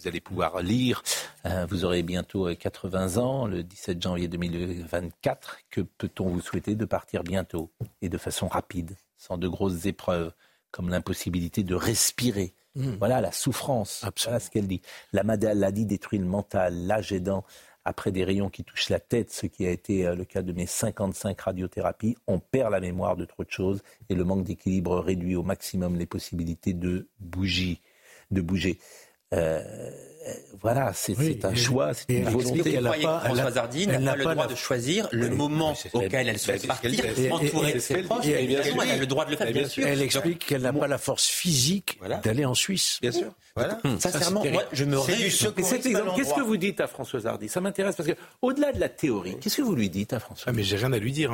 vous 0.05 0.09
allez 0.09 0.21
pouvoir 0.21 0.61
lire. 0.61 1.01
Euh, 1.47 1.65
vous 1.67 1.83
aurez 1.83 2.03
bientôt 2.03 2.47
80 2.53 3.17
euh, 3.17 3.21
ans, 3.21 3.47
le 3.47 3.63
17 3.63 3.99
janvier 3.99 4.27
2024. 4.27 5.61
Que 5.71 5.81
peut-on 5.81 6.29
vous 6.29 6.41
souhaiter 6.41 6.75
de 6.75 6.85
partir 6.85 7.23
bientôt 7.23 7.71
et 8.03 8.09
de 8.09 8.17
façon 8.19 8.47
rapide, 8.47 8.95
sans 9.17 9.39
de 9.39 9.47
grosses 9.47 9.87
épreuves, 9.87 10.31
comme 10.69 10.89
l'impossibilité 10.89 11.63
de 11.63 11.73
respirer? 11.73 12.53
Hmm. 12.75 12.97
Voilà 12.99 13.19
la 13.19 13.31
souffrance. 13.31 14.05
Voilà 14.23 14.39
ce 14.39 14.51
qu'elle 14.51 14.67
dit. 14.67 14.81
La 15.11 15.23
maladie 15.23 15.87
détruit 15.87 16.19
le 16.19 16.25
mental, 16.25 16.85
l'âge 16.85 17.11
aidant. 17.11 17.43
Après 17.83 18.11
des 18.11 18.23
rayons 18.23 18.51
qui 18.51 18.63
touchent 18.63 18.89
la 18.89 18.99
tête, 18.99 19.31
ce 19.31 19.47
qui 19.47 19.65
a 19.65 19.71
été 19.71 20.05
euh, 20.05 20.15
le 20.15 20.25
cas 20.25 20.43
de 20.43 20.53
mes 20.53 20.67
55 20.67 21.41
radiothérapies, 21.41 22.15
on 22.27 22.37
perd 22.37 22.71
la 22.71 22.79
mémoire 22.79 23.15
de 23.15 23.25
trop 23.25 23.43
de 23.43 23.49
choses 23.49 23.81
et 24.09 24.13
le 24.13 24.23
manque 24.23 24.43
d'équilibre 24.43 24.99
réduit 24.99 25.35
au 25.35 25.43
maximum 25.43 25.95
les 25.95 26.05
possibilités 26.05 26.73
de 26.73 27.07
bouger. 27.19 27.81
De 28.29 28.41
bouger. 28.41 28.79
Euh, 29.33 29.91
voilà, 30.61 30.93
c'est 30.93 31.45
un 31.45 31.55
choix, 31.55 31.93
c'est 31.93 32.05
une 32.09 32.29
volonté. 32.29 32.73
Elle 32.73 32.83
n'a 32.83 32.91
pas, 32.91 33.19
Françoise 33.19 33.57
Hardy 33.57 33.87
n'a 33.87 33.99
pas 33.99 34.15
le 34.15 34.23
droit 34.23 34.47
de 34.47 34.55
choisir 34.55 35.07
le 35.11 35.29
moment 35.29 35.75
auquel 35.93 36.29
elle 36.29 36.39
souhaite 36.39 36.65
partir, 36.65 37.03
entourée 37.31 37.73
de 37.73 37.79
ses 37.79 38.01
proches. 38.03 38.25
Elle 38.25 38.91
a 38.91 38.97
le 38.97 39.05
droit 39.05 39.25
de 39.25 39.31
le 39.31 39.37
faire, 39.37 39.51
bien 39.51 39.67
sûr. 39.67 39.85
Elle 39.85 40.01
explique 40.01 40.45
qu'elle 40.45 40.61
n'a 40.61 40.73
pas 40.73 40.87
la 40.87 40.97
force 40.97 41.27
physique 41.27 41.99
d'aller 42.23 42.45
en 42.45 42.53
Suisse. 42.53 42.99
Bien 43.01 43.11
sûr. 43.11 43.31
Voilà. 43.55 43.79
Sincèrement, 43.99 44.43
moi, 44.51 44.63
je 44.73 44.83
me 44.83 44.97
réjouis. 44.97 45.51
Qu'est-ce 45.55 46.33
que 46.33 46.41
vous 46.41 46.57
dites 46.57 46.81
à 46.81 46.87
Françoise 46.87 47.25
Hardy? 47.25 47.47
Ça 47.47 47.61
m'intéresse 47.61 47.95
parce 47.95 48.09
que, 48.09 48.15
au-delà 48.41 48.73
de 48.73 48.79
la 48.79 48.89
théorie, 48.89 49.37
qu'est-ce 49.39 49.57
que 49.57 49.61
vous 49.61 49.75
lui 49.75 49.89
dites 49.89 50.13
à 50.13 50.19
Françoise 50.19 50.47
Ah, 50.47 50.53
mais 50.53 50.63
j'ai 50.63 50.75
rien 50.75 50.91
à 50.93 50.99
lui 50.99 51.11
dire. 51.11 51.31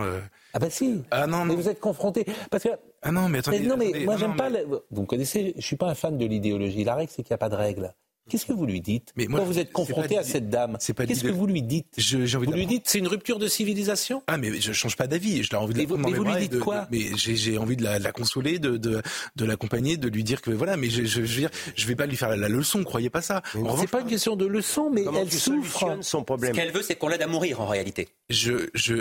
Ah, 0.53 0.59
bah 0.59 0.69
si. 0.69 1.01
Ah, 1.11 1.27
non, 1.27 1.45
Mais 1.45 1.55
vous 1.55 1.69
êtes 1.69 1.79
confronté. 1.79 2.25
Parce 2.49 2.63
que. 2.63 2.69
Ah, 3.01 3.11
non, 3.11 3.29
mais 3.29 3.39
attendez. 3.39 3.59
non, 3.61 3.77
mais 3.77 3.91
moi, 4.05 4.17
j'aime 4.17 4.35
pas. 4.35 4.49
Vous 4.91 5.01
me 5.01 5.07
connaissez, 5.07 5.53
je 5.57 5.65
suis 5.65 5.77
pas 5.77 5.87
un 5.87 5.95
fan 5.95 6.17
de 6.17 6.25
l'idéologie. 6.25 6.83
La 6.83 6.95
règle, 6.95 7.11
c'est 7.11 7.23
qu'il 7.23 7.31
n'y 7.31 7.35
a 7.35 7.39
pas 7.39 7.49
de 7.49 7.55
règle. 7.55 7.93
Qu'est-ce 8.29 8.45
que 8.45 8.53
vous 8.53 8.65
lui 8.65 8.79
dites 8.81 9.11
Mais 9.17 9.27
moi, 9.27 9.39
Quand 9.39 9.45
vous 9.45 9.59
êtes 9.59 9.71
confronté 9.73 10.15
pas 10.15 10.21
à 10.21 10.23
cette 10.23 10.49
dame, 10.49 10.77
qu'est-ce 10.79 11.23
que 11.23 11.31
vous 11.31 11.47
lui 11.47 11.63
dites 11.63 11.87
Je- 11.97 12.17
envie 12.37 12.45
Vous 12.45 12.51
lui 12.53 12.65
dites 12.67 12.83
c'est 12.87 12.99
une 12.99 13.07
rupture 13.07 13.39
de 13.39 13.47
civilisation 13.47 14.23
Ah 14.27 14.37
mais 14.37 14.61
je 14.61 14.71
change 14.73 14.95
pas 14.95 15.07
d'avis, 15.07 15.43
je 15.43 15.49
l'ai 15.49 15.57
envie 15.57 15.73
de 15.73 15.79
la 15.79 15.85
prendre 15.87 16.07
mais 16.07 16.13
vous 16.15 16.23
lui 16.23 16.35
dites 16.39 16.51
de- 16.53 16.59
quoi 16.59 16.81
de- 16.81 16.87
Mais 16.91 17.05
j'ai 17.17 17.57
envie 17.57 17.75
de 17.75 17.83
la, 17.83 17.99
de 17.99 18.03
la 18.03 18.11
consoler, 18.11 18.59
de, 18.59 18.77
de, 18.77 19.01
de 19.35 19.45
l'accompagner, 19.45 19.97
de 19.97 20.07
lui 20.07 20.23
dire 20.23 20.41
que 20.41 20.51
voilà, 20.51 20.77
mais 20.77 20.89
je, 20.89 21.03
je, 21.03 21.07
je 21.07 21.19
veux 21.21 21.39
dire, 21.41 21.49
je 21.75 21.87
vais 21.87 21.95
pas 21.95 22.05
lui 22.05 22.15
faire 22.15 22.29
la, 22.29 22.37
la 22.37 22.47
leçon, 22.49 22.83
croyez 22.83 23.09
pas 23.09 23.21
ça. 23.21 23.41
C'est 23.79 23.89
pas 23.89 24.01
une 24.01 24.07
question 24.07 24.35
de 24.35 24.45
leçon, 24.45 24.89
mais 24.93 25.03
Comment 25.03 25.21
elle 25.21 25.31
souffre. 25.31 25.97
son 26.01 26.19
Ce 26.19 26.23
problème 26.23 26.53
qu'elle 26.55 26.71
veut, 26.71 26.83
c'est 26.83 26.95
qu'on 26.95 27.07
l'aide 27.09 27.21
à 27.23 27.27
mourir, 27.27 27.59
en 27.59 27.65
réalité. 27.67 28.07
je, 28.29 28.69
je, 28.75 28.95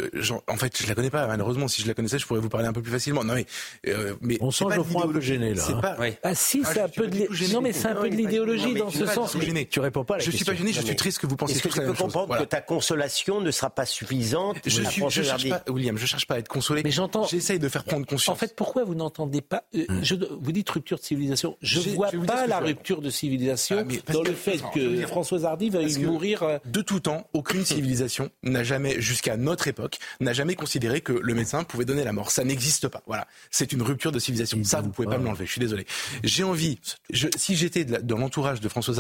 en 0.49 0.57
fait, 0.57 0.77
je 0.83 0.89
la 0.89 0.95
connais 0.95 1.11
pas. 1.11 1.27
Malheureusement, 1.27 1.69
si 1.69 1.83
je 1.83 1.87
la 1.87 1.95
connaissais, 1.95 2.19
je 2.19 2.27
pourrais 2.27 2.41
vous 2.41 2.49
parler 2.49 2.67
un 2.67 2.73
peu 2.73 2.83
plus 2.83 2.91
facilement. 2.93 3.23
Non 3.23 3.35
mais, 3.35 3.47
euh, 3.87 4.15
mais 4.23 4.39
On 4.41 4.51
sent 4.51 4.65
pas 4.65 4.71
de 4.71 4.75
Geoffroy 4.77 5.05
un 5.05 5.13
peu 5.13 5.21
gêné, 5.21 5.55
là, 5.55 5.63
hein. 5.69 5.81
pas. 5.81 5.97
Ah 6.23 6.35
si, 6.35 6.63
Ah, 6.65 6.71
c'est 6.75 6.81
un 6.81 6.89
peu 6.89 7.07
de 7.07 7.17
du 7.19 7.27
tout 7.27 7.35
gêné. 7.35 7.53
non 7.53 7.61
mais 7.61 7.73
c'est 7.73 7.87
un 7.89 7.95
Non, 7.95 8.01
peu 8.03 8.09
de 8.11 8.17
mais- 8.17 8.23
l'idéologie 8.23 8.75
dans 8.75 8.91
ce 8.91 9.05
pas 9.05 9.15
sens. 9.23 9.33
du 9.33 9.41
tout 9.41 9.47
gêné. 9.47 9.67
Tu 9.67 9.81
réponds 9.81 10.05
pas 10.05 10.15
à 10.15 10.19
la 10.19 10.25
Je 10.25 10.31
suis 10.31 10.45
pas 10.45 10.53
question. 10.53 10.67
gêné, 10.67 10.73
je 10.73 10.81
Non, 10.81 10.87
suis 10.87 10.97
triste 10.97 11.19
que 11.19 11.27
vous 11.27 11.37
pensiez 11.37 11.57
que 11.61 11.69
tous 11.69 11.75
tu 11.75 11.81
peux 11.81 11.93
comprendre 11.93 12.27
Voilà. 12.27 12.43
que 12.45 12.49
ta 12.49 12.61
consolation 12.61 13.41
ne 13.41 13.51
sera 13.51 13.71
pas 13.71 13.87
suffisante 13.87 14.57
Je 14.65 14.83
suis, 14.83 15.03
je 15.09 15.23
cherche 15.23 15.49
pas, 15.49 15.63
William, 15.69 15.97
je 15.99 16.07
cherche 16.07 16.27
pas 16.27 16.35
à 16.35 16.39
être 16.39 16.49
consolé. 16.49 16.83
Mais 16.85 16.91
j'entends- 16.91 17.27
J'essaye 17.27 17.59
de 17.59 17.69
faire 17.69 17.85
prendre 17.85 18.07
conscience. 18.07 18.35
En 18.35 18.39
fait, 18.39 18.55
pourquoi 18.57 18.85
vous 18.85 18.95
n'entendez 18.95 19.41
pas 19.41 19.65
euh, 19.75 19.85
je- 20.03 20.15
Vous 20.41 20.53
dites 20.53 20.69
rupture 20.71 20.99
de 20.99 21.03
civilisation. 21.03 21.57
Je 21.63 21.81
J'ai- 21.81 21.95
vois 21.95 22.09
je 22.13 22.19
pas 22.19 22.45
que 22.45 22.49
la 22.51 22.61
je 22.61 22.65
rupture 22.67 23.01
de 23.03 23.11
civilisation 23.11 23.79
Ah, 23.81 24.13
dans 24.13 24.23
que- 24.23 24.29
le 24.29 24.35
fait 24.35 24.59
je 24.59 25.01
que 25.03 25.07
Françoise 25.07 25.45
Hardy 25.45 25.71
va 25.71 25.81
que 25.85 25.99
mourir. 26.07 26.43
euh, 26.43 26.59
De 26.65 26.83
tout 26.83 27.01
temps, 27.01 27.27
aucune 27.33 27.65
civilisation 27.65 28.31
n'a 28.43 28.63
jamais, 28.65 29.01
jusqu'à 29.01 29.37
notre 29.37 29.69
époque, 29.69 29.99
n'a 30.21 30.33
jamais 30.33 30.55
considéré 30.55 31.01
que 31.01 31.13
le 31.13 31.35
médecin 31.35 31.65
pouvait 31.65 31.85
donner 31.85 32.05
la 32.05 32.13
mort. 32.13 32.31
Ça 32.31 32.45
n'existe 32.45 32.89
pas. 32.89 33.03
Voilà. 33.07 33.27
C'est 33.51 33.73
une 33.73 33.83
rupture 33.83 34.13
de 34.13 34.19
civilisation. 34.19 34.63
Ça, 34.65 34.81
vous 34.81 34.91
pouvez 34.91 35.09
pas 35.09 35.19
me 35.19 35.25
l'enlever. 35.25 35.47
Je 35.47 35.53
suis 35.53 35.61
désolé. 35.61 35.87
J'ai 36.25 36.45
envie, 36.45 36.79
je, 37.11 37.29
si 37.37 37.57
j'étais 37.57 37.85
dans 37.85 38.19
l'entourage 38.19 38.61
de 38.61 38.69
Françoise 38.69 39.00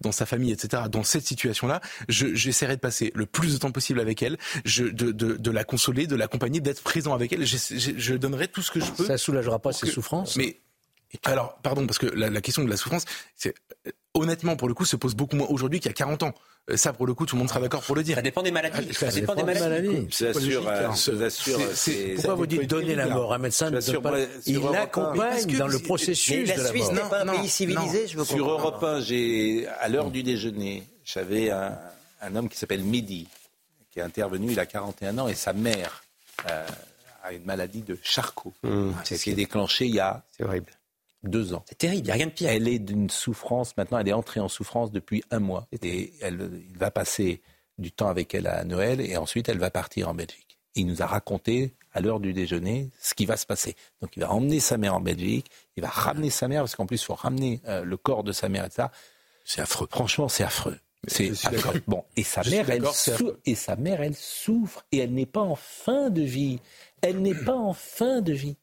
Dans 0.00 0.12
sa 0.12 0.26
famille, 0.26 0.52
etc., 0.52 0.84
dans 0.90 1.02
cette 1.02 1.26
situation-là, 1.26 1.80
je- 2.08 2.34
j'essaierais 2.34 2.76
de 2.76 2.80
passer 2.80 3.12
le 3.14 3.26
plus 3.26 3.54
de 3.54 3.58
temps 3.58 3.72
possible 3.72 4.00
avec 4.00 4.22
elle, 4.22 4.38
je, 4.64 4.84
de, 4.84 5.12
de, 5.12 5.36
de 5.36 5.50
la 5.50 5.64
consoler, 5.64 6.06
de 6.06 6.16
l'accompagner, 6.16 6.60
d'être 6.60 6.82
présent 6.82 7.14
avec 7.14 7.32
elle. 7.32 7.44
Je, 7.46 7.56
je 7.96 8.14
donnerai 8.14 8.48
tout 8.48 8.62
ce 8.62 8.70
que 8.70 8.80
je 8.80 8.90
peux. 8.92 9.06
Ça 9.06 9.18
soulagera 9.18 9.58
pas 9.58 9.72
ses 9.72 9.86
que- 9.86 9.92
souffrances 9.92 10.36
Mais 10.36 10.60
alors, 11.24 11.58
pardon, 11.62 11.86
parce 11.86 11.98
que 11.98 12.06
la, 12.06 12.30
la 12.30 12.40
question 12.40 12.62
de 12.64 12.70
la 12.70 12.76
souffrance, 12.76 13.04
c'est 13.36 13.54
honnêtement 14.14 14.56
pour 14.56 14.68
le 14.68 14.74
coup 14.74 14.84
se 14.84 14.96
pose 14.96 15.14
beaucoup 15.14 15.36
moins 15.36 15.46
aujourd'hui 15.48 15.80
qu'il 15.80 15.88
y 15.88 15.94
a 15.94 15.94
40 15.94 16.22
ans. 16.24 16.34
Euh, 16.70 16.76
Ça, 16.76 16.92
pour 16.92 17.06
le 17.06 17.14
coup, 17.14 17.26
tout 17.26 17.36
le 17.36 17.40
monde 17.40 17.48
sera 17.48 17.60
d'accord 17.60 17.82
pour 17.82 17.96
le 17.96 18.02
dire. 18.02 18.16
Ça 18.16 18.22
dépend 18.22 18.42
des 18.42 18.50
maladies. 18.50 18.88
Ah, 18.90 18.94
Ça 18.94 19.06
dépend 19.10 19.34
des 19.34 19.42
dépend 19.42 19.54
des 19.54 19.60
maladies. 19.60 20.08
vous 20.10 21.22
assure, 21.22 21.60
Pourquoi 22.16 22.34
vous 22.34 22.46
dites 22.46 22.68
donner 22.68 22.94
la 22.94 23.06
mort 23.08 23.32
Un 23.32 23.38
médecin 23.38 23.66
Je 23.66 23.70
ne 23.70 23.74
l'assure, 23.76 24.02
peut 24.02 24.10
pas. 24.10 24.18
Il 24.46 24.56
Europe 24.56 24.68
un. 24.68 24.72
Mais 24.72 24.78
accompagne 24.78 25.30
parce 25.30 25.46
que 25.46 25.56
dans 25.56 25.68
le 25.68 25.78
processus 25.78 26.48
la 26.48 26.56
de 26.56 26.62
la 26.62 26.68
Suisse 26.68 26.84
mort. 26.86 26.94
n'est 26.94 27.00
pas 27.10 27.22
un 27.22 27.26
pays 27.26 27.38
non. 27.40 27.46
civilisé, 27.46 28.06
je 28.08 28.18
veux 28.18 28.24
Sur 28.24 28.36
comprendre. 28.38 28.60
Europe 28.60 28.84
1, 28.84 29.00
j'ai, 29.00 29.66
à 29.80 29.88
l'heure 29.88 30.10
du 30.10 30.22
déjeuner, 30.22 30.84
j'avais 31.04 31.50
un, 31.50 31.78
un 32.20 32.36
homme 32.36 32.48
qui 32.48 32.58
s'appelle 32.58 32.84
Mehdi, 32.84 33.26
qui 33.90 33.98
est 34.00 34.02
intervenu, 34.02 34.52
il 34.52 34.60
a 34.60 34.66
41 34.66 35.16
ans, 35.18 35.28
et 35.28 35.34
sa 35.34 35.52
mère 35.52 36.02
euh, 36.50 36.66
a 37.24 37.32
une 37.32 37.44
maladie 37.44 37.82
de 37.82 37.98
Charcot. 38.02 38.52
c'est 39.04 39.16
ce 39.16 39.24
qui 39.24 39.30
est 39.30 39.34
déclenché 39.34 39.86
il 39.86 39.94
y 39.94 40.00
a 40.00 40.22
C'est 40.36 40.44
horrible. 40.44 40.72
Deux 41.22 41.52
ans. 41.54 41.64
C'est 41.68 41.78
terrible, 41.78 42.02
il 42.02 42.04
n'y 42.06 42.10
a 42.10 42.14
rien 42.14 42.26
de 42.26 42.32
pire. 42.32 42.50
Elle 42.50 42.68
est 42.68 42.78
d'une 42.78 43.10
souffrance, 43.10 43.76
maintenant 43.76 43.98
elle 43.98 44.08
est 44.08 44.12
entrée 44.12 44.40
en 44.40 44.48
souffrance 44.48 44.90
depuis 44.90 45.22
un 45.30 45.38
mois. 45.40 45.66
Et 45.82 46.12
elle, 46.20 46.50
il 46.70 46.78
va 46.78 46.90
passer 46.90 47.42
du 47.78 47.92
temps 47.92 48.08
avec 48.08 48.34
elle 48.34 48.46
à 48.46 48.64
Noël, 48.64 49.00
et 49.00 49.16
ensuite 49.16 49.48
elle 49.48 49.58
va 49.58 49.70
partir 49.70 50.08
en 50.08 50.14
Belgique. 50.14 50.58
Il 50.74 50.86
nous 50.86 51.02
a 51.02 51.06
raconté 51.06 51.74
à 51.92 52.00
l'heure 52.00 52.20
du 52.20 52.32
déjeuner 52.32 52.90
ce 53.00 53.14
qui 53.14 53.26
va 53.26 53.36
se 53.36 53.46
passer. 53.46 53.74
Donc 54.00 54.10
il 54.16 54.20
va 54.20 54.30
emmener 54.32 54.60
sa 54.60 54.78
mère 54.78 54.94
en 54.94 55.00
Belgique, 55.00 55.50
il 55.76 55.82
va 55.82 55.88
ramener 55.88 56.30
sa 56.30 56.46
mère, 56.48 56.62
parce 56.62 56.76
qu'en 56.76 56.86
plus 56.86 57.00
il 57.02 57.04
faut 57.04 57.14
ramener 57.14 57.60
euh, 57.66 57.82
le 57.84 57.96
corps 57.96 58.22
de 58.22 58.32
sa 58.32 58.48
mère 58.48 58.64
et 58.66 58.70
ça. 58.70 58.92
C'est 59.44 59.60
affreux. 59.62 59.88
Franchement, 59.90 60.28
c'est 60.28 60.44
affreux. 60.44 60.78
C'est. 61.08 61.32
Bon, 61.88 62.04
et 62.14 62.22
sa 62.22 62.42
Je 62.42 62.50
mère, 62.50 62.68
elle 62.70 62.80
d'accord, 62.80 62.94
c'est 62.94 63.10
sou- 63.16 63.28
affreux. 63.28 63.40
et 63.46 63.54
sa 63.54 63.74
mère, 63.74 64.02
elle 64.02 64.14
souffre 64.14 64.84
et 64.92 64.98
elle 64.98 65.12
n'est 65.14 65.24
pas 65.26 65.40
en 65.40 65.56
fin 65.56 66.10
de 66.10 66.20
vie. 66.22 66.60
Elle 67.00 67.22
n'est 67.22 67.34
pas 67.34 67.56
en 67.56 67.72
fin 67.72 68.20
de 68.20 68.32
vie. 68.34 68.56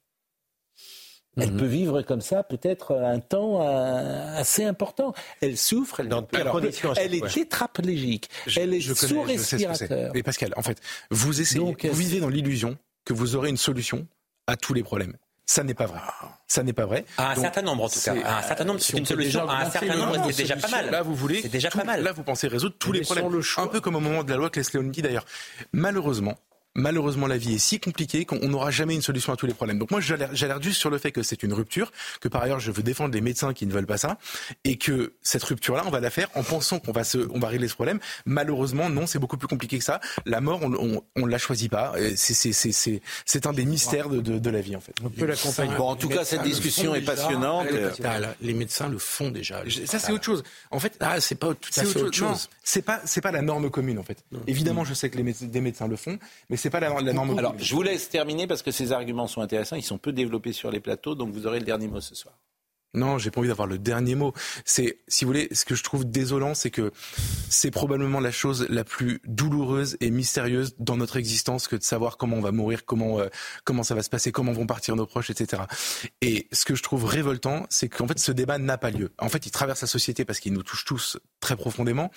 Elle 1.39 1.51
Mhm. 1.51 1.57
peut 1.59 1.65
vivre 1.65 2.01
comme 2.01 2.21
ça 2.21 2.43
peut-être 2.43 2.95
un 2.95 3.19
temps 3.19 3.61
euh, 3.61 4.37
assez 4.39 4.63
important. 4.65 5.13
Elle 5.41 5.57
souffre, 5.57 5.99
elle, 5.99 6.09
Dans 6.09 6.21
à 6.21 6.27
chaque 6.31 6.97
elle 6.97 7.15
est 7.15 7.19
fois. 7.19 7.29
tétraplégique, 7.29 8.29
Je- 8.47 8.59
elle 8.59 8.73
est 8.73 8.79
je 8.79 8.93
connais, 8.93 9.07
sous 9.07 9.27
je 9.27 9.37
sais 9.37 9.43
ce 9.43 9.51
que 9.55 9.57
c'est. 9.57 9.67
respirateur. 9.67 10.11
Mais 10.13 10.23
Pascal, 10.23 10.53
en 10.57 10.61
fait, 10.63 10.81
vous 11.11 11.39
essayez, 11.41 11.59
Donc, 11.59 11.85
vous 11.85 11.91
euh, 11.91 11.93
vivez 11.93 12.19
dans 12.19 12.29
l'illusion 12.29 12.77
que 13.05 13.13
vous 13.13 13.35
aurez 13.35 13.49
une 13.49 13.57
solution 13.57 14.07
à 14.47 14.55
tous 14.57 14.73
les 14.73 14.83
problèmes. 14.83 15.13
Ça 15.49 15.63
n'est 15.63 15.73
pas 15.73 15.85
vrai. 15.85 15.99
Ça 16.47 16.61
n'est 16.61 16.73
pas 16.73 16.85
vrai. 16.85 17.05
À 17.17 17.31
un 17.31 17.35
Donc, 17.35 17.43
certain 17.45 17.61
nombre, 17.61 17.85
en 17.85 17.89
tout 17.89 17.99
cas. 18.01 18.13
À 18.25 18.39
un 18.39 18.41
certain 18.41 18.65
nombre, 18.65 18.81
si 18.81 18.91
c'est 18.91 18.97
une 18.97 19.03
peut 19.05 19.13
solution. 19.13 19.45
déjà 19.45 19.53
À 19.53 19.65
un 19.65 19.69
certain 19.69 19.95
nombre, 19.95 20.25
c'est 20.31 20.41
déjà 20.43 20.57
pas 20.57 20.67
mal. 20.67 20.89
Là, 20.91 21.01
vous 21.03 21.15
voulez. 21.15 21.41
C'est 21.41 21.47
déjà 21.47 21.69
tout- 21.69 21.77
pas 21.77 21.85
mal. 21.85 22.03
Là, 22.03 22.11
vous 22.11 22.23
pensez 22.23 22.49
résoudre 22.49 22.75
tous 22.77 22.91
Mais 22.91 22.99
les 22.99 23.05
problèmes. 23.05 23.31
le 23.31 23.41
choix. 23.41 23.63
Un 23.63 23.67
peu 23.67 23.79
comme 23.79 23.95
au 23.95 24.01
moment 24.01 24.23
de 24.25 24.29
la 24.29 24.35
loi 24.35 24.49
Claes-Leonetti 24.49 25.01
d'ailleurs. 25.01 25.25
Malheureusement, 25.71 26.35
malheureusement, 26.77 27.27
la 27.27 27.37
vie 27.37 27.55
est 27.55 27.57
si 27.57 27.79
compliquée 27.79 28.23
qu'on 28.23 28.47
n'aura 28.47 28.71
jamais 28.71 28.95
une 28.95 29.01
solution 29.01 29.33
à 29.33 29.35
tous 29.35 29.47
les 29.47 29.53
problèmes. 29.53 29.79
Donc 29.79 29.91
moi, 29.91 29.99
j'alerte 29.99 30.63
juste 30.63 30.79
sur 30.79 30.89
le 30.89 30.97
fait 30.97 31.11
que 31.11 31.23
c'est 31.23 31.43
une 31.43 31.51
rupture, 31.51 31.91
que 32.21 32.29
par 32.29 32.43
ailleurs, 32.43 32.61
je 32.61 32.71
veux 32.71 32.83
défendre 32.83 33.13
les 33.13 33.21
médecins 33.21 33.53
qui 33.53 33.65
ne 33.65 33.73
veulent 33.73 33.85
pas 33.85 33.97
ça, 33.97 34.17
et 34.63 34.77
que 34.77 35.13
cette 35.21 35.43
rupture-là, 35.43 35.83
on 35.85 35.89
va 35.89 35.99
la 35.99 36.09
faire 36.09 36.29
en 36.35 36.43
pensant 36.43 36.79
qu'on 36.79 36.91
va 36.93 37.03
se, 37.03 37.17
on 37.31 37.39
va 37.39 37.49
régler 37.49 37.67
ce 37.67 37.73
problème. 37.73 37.99
Malheureusement, 38.25 38.89
non, 38.89 39.07
c'est 39.07 39.19
beaucoup 39.19 39.37
plus 39.37 39.47
compliqué 39.47 39.79
que 39.79 39.83
ça. 39.83 39.99
La 40.25 40.39
mort, 40.39 40.59
on, 40.63 40.73
on, 40.73 41.03
on 41.15 41.25
la 41.25 41.37
choisit 41.37 41.69
pas. 41.69 41.93
C'est, 42.15 43.45
un 43.45 43.53
des 43.53 43.65
mystères 43.65 44.09
de, 44.09 44.21
de, 44.21 44.39
de 44.39 44.49
la 44.49 44.61
vie, 44.61 44.75
en 44.75 44.81
fait. 44.81 44.93
On 45.03 45.09
peut 45.09 45.25
l'accompagner. 45.25 45.75
Bon, 45.75 45.89
en 45.89 45.95
tout 45.95 46.09
cas, 46.09 46.23
cette 46.23 46.43
discussion 46.43 46.93
est 46.95 47.01
passionnante. 47.01 47.67
Les 48.41 48.53
médecins 48.53 48.87
le 48.87 48.99
font 48.99 49.31
déjà. 49.31 49.63
Ça, 49.85 49.99
c'est 49.99 50.11
autre 50.11 50.23
chose. 50.25 50.43
En 50.71 50.79
fait, 50.79 50.95
ah, 50.99 51.19
c'est 51.19 51.35
pas 51.35 51.53
tout 51.55 51.71
à 51.75 51.83
fait 51.83 52.01
autre 52.01 52.15
chose. 52.15 52.49
C'est 52.63 52.81
pas, 52.81 53.01
c'est 53.05 53.21
pas 53.21 53.31
la 53.31 53.41
norme 53.41 53.69
commune, 53.71 53.97
en 53.97 54.03
fait. 54.03 54.23
Évidemment, 54.45 54.85
je 54.85 54.93
sais 54.93 55.09
que 55.09 55.17
les 55.17 55.23
médecins, 55.23 55.45
des 55.45 55.61
médecins 55.61 55.87
le 55.87 55.95
font, 55.95 56.19
mais 56.49 56.57
c'est 56.57 56.66
Alors, 57.37 57.53
je 57.57 57.75
vous 57.75 57.81
laisse 57.81 58.09
terminer 58.09 58.47
parce 58.47 58.61
que 58.61 58.71
ces 58.71 58.91
arguments 58.91 59.27
sont 59.27 59.41
intéressants. 59.41 59.75
Ils 59.75 59.83
sont 59.83 59.97
peu 59.97 60.11
développés 60.11 60.53
sur 60.53 60.71
les 60.71 60.79
plateaux, 60.79 61.15
donc 61.15 61.31
vous 61.31 61.47
aurez 61.47 61.59
le 61.59 61.65
dernier 61.65 61.87
mot 61.87 62.01
ce 62.01 62.15
soir. 62.15 62.35
Non, 62.97 63.17
j'ai 63.17 63.31
pas 63.31 63.39
envie 63.39 63.49
d'avoir 63.49 63.67
le 63.67 63.77
dernier 63.77 64.15
mot. 64.15 64.33
C'est, 64.65 64.99
si 65.07 65.23
vous 65.23 65.29
voulez, 65.29 65.47
ce 65.51 65.65
que 65.65 65.75
je 65.75 65.83
trouve 65.83 66.09
désolant, 66.09 66.53
c'est 66.53 66.71
que 66.71 66.91
c'est 67.49 67.71
probablement 67.71 68.19
la 68.19 68.31
chose 68.31 68.65
la 68.69 68.83
plus 68.83 69.21
douloureuse 69.25 69.97
et 70.01 70.09
mystérieuse 70.09 70.75
dans 70.79 70.97
notre 70.97 71.17
existence 71.17 71.67
que 71.67 71.75
de 71.75 71.83
savoir 71.83 72.17
comment 72.17 72.37
on 72.37 72.41
va 72.41 72.51
mourir, 72.51 72.85
comment 72.85 73.19
euh, 73.19 73.27
comment 73.63 73.83
ça 73.83 73.95
va 73.95 74.03
se 74.03 74.09
passer, 74.09 74.31
comment 74.31 74.51
vont 74.51 74.65
partir 74.65 74.95
nos 74.95 75.05
proches, 75.05 75.29
etc. 75.29 75.63
Et 76.21 76.47
ce 76.51 76.65
que 76.65 76.75
je 76.75 76.83
trouve 76.83 77.05
révoltant, 77.05 77.65
c'est 77.69 77.87
qu'en 77.87 78.07
fait 78.07 78.19
ce 78.19 78.31
débat 78.31 78.57
n'a 78.57 78.77
pas 78.77 78.91
lieu. 78.91 79.11
En 79.19 79.29
fait, 79.29 79.45
il 79.45 79.51
traverse 79.51 79.81
la 79.81 79.87
société 79.87 80.25
parce 80.25 80.39
qu'il 80.39 80.53
nous 80.53 80.63
touche 80.63 80.85
tous 80.85 81.17
très 81.39 81.55
profondément. 81.55 82.11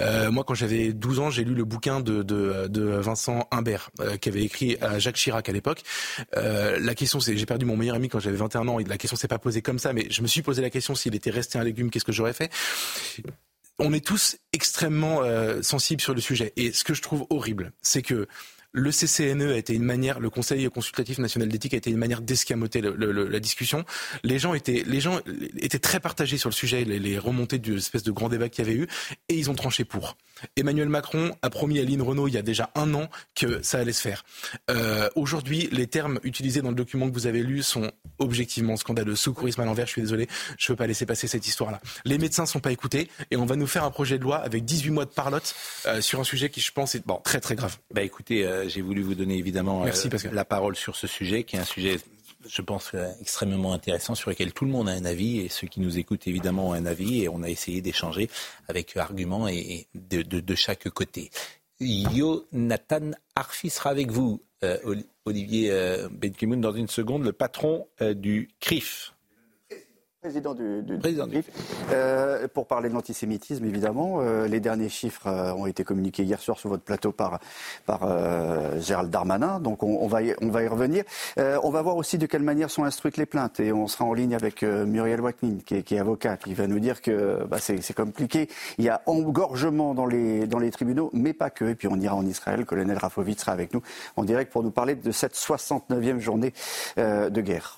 Euh, 0.00 0.30
moi, 0.30 0.44
quand 0.44 0.54
j'avais 0.54 0.92
12 0.92 1.20
ans, 1.20 1.30
j'ai 1.30 1.44
lu 1.44 1.54
le 1.54 1.64
bouquin 1.64 2.00
de 2.00 2.22
de, 2.22 2.82
Vincent 3.02 3.48
Humbert 3.50 3.90
euh, 4.00 4.16
qui 4.16 4.28
avait 4.28 4.42
écrit 4.42 4.76
à 4.80 4.98
Jacques 4.98 5.16
Chirac 5.16 5.48
à 5.48 5.52
l'époque. 5.52 5.82
La 6.34 6.94
question, 6.94 7.20
c'est, 7.20 7.36
j'ai 7.36 7.46
perdu 7.46 7.64
mon 7.64 7.76
meilleur 7.76 7.96
ami 7.96 8.08
quand 8.08 8.20
j'avais 8.20 8.36
21 8.36 8.68
ans. 8.68 8.78
Et 8.78 8.84
la 8.84 8.98
question 8.98 9.16
s'est 9.16 9.28
pas 9.28 9.38
posée 9.38 9.62
comme 9.62 9.78
ça, 9.78 9.92
mais 9.92 10.06
je 10.10 10.21
me 10.22 10.28
suis 10.28 10.42
posé 10.42 10.62
la 10.62 10.70
question 10.70 10.94
s'il 10.94 11.14
était 11.14 11.30
resté 11.30 11.58
un 11.58 11.64
légume, 11.64 11.90
qu'est-ce 11.90 12.04
que 12.04 12.12
j'aurais 12.12 12.32
fait? 12.32 12.50
On 13.78 13.92
est 13.92 14.04
tous 14.04 14.36
extrêmement 14.52 15.22
euh, 15.22 15.62
sensibles 15.62 16.00
sur 16.00 16.14
le 16.14 16.20
sujet. 16.20 16.52
Et 16.56 16.72
ce 16.72 16.84
que 16.84 16.94
je 16.94 17.02
trouve 17.02 17.26
horrible, 17.30 17.72
c'est 17.82 18.02
que 18.02 18.28
le 18.72 18.90
CCNE 18.90 19.52
a 19.52 19.56
été 19.56 19.74
une 19.74 19.84
manière, 19.84 20.18
le 20.18 20.30
Conseil 20.30 20.68
consultatif 20.70 21.18
national 21.18 21.48
d'éthique 21.48 21.74
a 21.74 21.76
été 21.76 21.90
une 21.90 21.98
manière 21.98 22.22
d'escamoter 22.22 22.80
la 22.80 23.40
discussion. 23.40 23.84
Les 24.24 24.38
gens 24.38 24.54
étaient, 24.54 24.82
les 24.86 25.00
gens 25.00 25.20
étaient 25.58 25.78
très 25.78 26.00
partagés 26.00 26.38
sur 26.38 26.48
le 26.48 26.54
sujet, 26.54 26.84
les, 26.84 26.98
les 26.98 27.18
remontées 27.18 27.58
d'une 27.58 27.76
espèce 27.76 28.02
de 28.02 28.12
grand 28.12 28.30
débat 28.30 28.48
qu'il 28.48 28.64
y 28.66 28.68
avait 28.68 28.78
eu, 28.78 28.86
et 29.28 29.34
ils 29.34 29.50
ont 29.50 29.54
tranché 29.54 29.84
pour. 29.84 30.16
Emmanuel 30.56 30.88
Macron 30.88 31.36
a 31.42 31.50
promis 31.50 31.78
à 31.78 31.84
Lynn 31.84 32.00
Renault 32.00 32.28
il 32.28 32.34
y 32.34 32.38
a 32.38 32.42
déjà 32.42 32.70
un 32.74 32.94
an 32.94 33.08
que 33.34 33.62
ça 33.62 33.78
allait 33.78 33.92
se 33.92 34.00
faire. 34.00 34.24
Euh, 34.70 35.08
Aujourd'hui, 35.16 35.68
les 35.70 35.86
termes 35.86 36.18
utilisés 36.22 36.62
dans 36.62 36.70
le 36.70 36.74
document 36.74 37.08
que 37.08 37.14
vous 37.14 37.26
avez 37.26 37.42
lu 37.42 37.62
sont 37.62 37.92
objectivement 38.22 38.76
scandaleux. 38.76 39.16
Secourisme 39.16 39.60
à 39.60 39.64
l'envers, 39.64 39.86
je 39.86 39.92
suis 39.92 40.02
désolé, 40.02 40.28
je 40.58 40.66
ne 40.66 40.72
veux 40.72 40.76
pas 40.76 40.86
laisser 40.86 41.06
passer 41.06 41.26
cette 41.26 41.46
histoire-là. 41.46 41.80
Les 42.04 42.18
médecins 42.18 42.46
sont 42.46 42.60
pas 42.60 42.72
écoutés, 42.72 43.08
et 43.30 43.36
on 43.36 43.46
va 43.46 43.56
nous 43.56 43.66
faire 43.66 43.84
un 43.84 43.90
projet 43.90 44.18
de 44.18 44.22
loi 44.22 44.38
avec 44.38 44.64
18 44.64 44.90
mois 44.90 45.04
de 45.04 45.10
parlotte 45.10 45.54
euh, 45.86 46.00
sur 46.00 46.20
un 46.20 46.24
sujet 46.24 46.50
qui, 46.50 46.60
je 46.60 46.72
pense, 46.72 46.94
est 46.94 47.04
très 47.24 47.40
très 47.40 47.54
grave. 47.54 47.76
Bah 47.92 48.02
écoutez, 48.02 48.46
euh, 48.46 48.68
j'ai 48.68 48.82
voulu 48.82 49.02
vous 49.02 49.14
donner 49.14 49.36
évidemment 49.36 49.82
euh, 49.82 49.84
Merci, 49.84 50.08
la 50.32 50.44
parole 50.44 50.76
sur 50.76 50.96
ce 50.96 51.06
sujet, 51.06 51.44
qui 51.44 51.56
est 51.56 51.60
un 51.60 51.64
sujet 51.64 51.98
je 52.48 52.60
pense, 52.60 52.90
extrêmement 53.20 53.72
intéressant 53.72 54.16
sur 54.16 54.28
lequel 54.28 54.52
tout 54.52 54.64
le 54.64 54.72
monde 54.72 54.88
a 54.88 54.92
un 54.92 55.04
avis 55.04 55.38
et 55.38 55.48
ceux 55.48 55.68
qui 55.68 55.78
nous 55.78 56.00
écoutent 56.00 56.26
évidemment 56.26 56.70
ont 56.70 56.72
un 56.72 56.86
avis 56.86 57.22
et 57.22 57.28
on 57.28 57.44
a 57.44 57.48
essayé 57.48 57.80
d'échanger 57.80 58.28
avec 58.66 58.96
arguments 58.96 59.46
et, 59.46 59.86
de, 59.94 60.54
chaque 60.56 60.88
côté. 60.90 61.30
Jonathan 61.80 63.12
Arfi 63.36 63.70
sera 63.70 63.90
avec 63.90 64.10
vous, 64.10 64.42
Olivier 65.24 65.70
euh, 65.70 66.08
Benkimoun, 66.10 66.60
dans 66.60 66.72
une 66.72 66.88
seconde, 66.88 67.24
le 67.24 67.32
patron 67.32 67.88
euh, 68.00 68.14
du 68.14 68.48
CRIF. 68.60 69.14
Président 70.22 70.54
du, 70.54 70.82
du, 70.82 70.98
Président 70.98 71.26
du... 71.26 71.42
Euh, 71.90 72.46
pour 72.46 72.68
parler 72.68 72.88
de 72.88 72.94
l'antisémitisme, 72.94 73.64
évidemment, 73.64 74.20
euh, 74.20 74.46
les 74.46 74.60
derniers 74.60 74.88
chiffres 74.88 75.26
euh, 75.26 75.52
ont 75.52 75.66
été 75.66 75.82
communiqués 75.82 76.22
hier 76.22 76.40
soir 76.40 76.60
sur 76.60 76.68
votre 76.68 76.84
plateau 76.84 77.10
par, 77.10 77.40
par 77.86 78.04
euh, 78.04 78.80
Gérald 78.80 79.10
Darmanin, 79.10 79.58
donc 79.58 79.82
on, 79.82 79.98
on, 80.00 80.06
va 80.06 80.22
y, 80.22 80.32
on 80.40 80.50
va 80.50 80.62
y 80.62 80.68
revenir. 80.68 81.02
Euh, 81.38 81.58
on 81.64 81.70
va 81.70 81.82
voir 81.82 81.96
aussi 81.96 82.18
de 82.18 82.26
quelle 82.26 82.44
manière 82.44 82.70
sont 82.70 82.84
instruites 82.84 83.16
les 83.16 83.26
plaintes 83.26 83.58
et 83.58 83.72
on 83.72 83.88
sera 83.88 84.04
en 84.04 84.14
ligne 84.14 84.36
avec 84.36 84.62
Muriel 84.62 85.20
Waknin, 85.20 85.58
qui 85.66 85.74
est, 85.78 85.82
qui 85.82 85.96
est 85.96 85.98
avocat, 85.98 86.36
qui 86.36 86.54
va 86.54 86.68
nous 86.68 86.78
dire 86.78 87.02
que 87.02 87.42
bah, 87.48 87.58
c'est 87.58 87.92
compliqué. 87.92 88.48
Il 88.78 88.84
y 88.84 88.90
a 88.90 89.02
engorgement 89.06 89.92
dans 89.92 90.06
les, 90.06 90.46
dans 90.46 90.60
les 90.60 90.70
tribunaux, 90.70 91.10
mais 91.12 91.32
pas 91.32 91.50
que. 91.50 91.64
Et 91.64 91.74
puis 91.74 91.88
on 91.88 91.98
ira 91.98 92.14
en 92.14 92.26
Israël, 92.26 92.64
colonel 92.64 92.96
Rafovitz 92.96 93.40
sera 93.40 93.50
avec 93.50 93.74
nous 93.74 93.82
en 94.14 94.22
direct 94.22 94.52
pour 94.52 94.62
nous 94.62 94.70
parler 94.70 94.94
de 94.94 95.10
cette 95.10 95.34
69e 95.34 96.20
journée 96.20 96.54
de 96.96 97.40
guerre. 97.40 97.76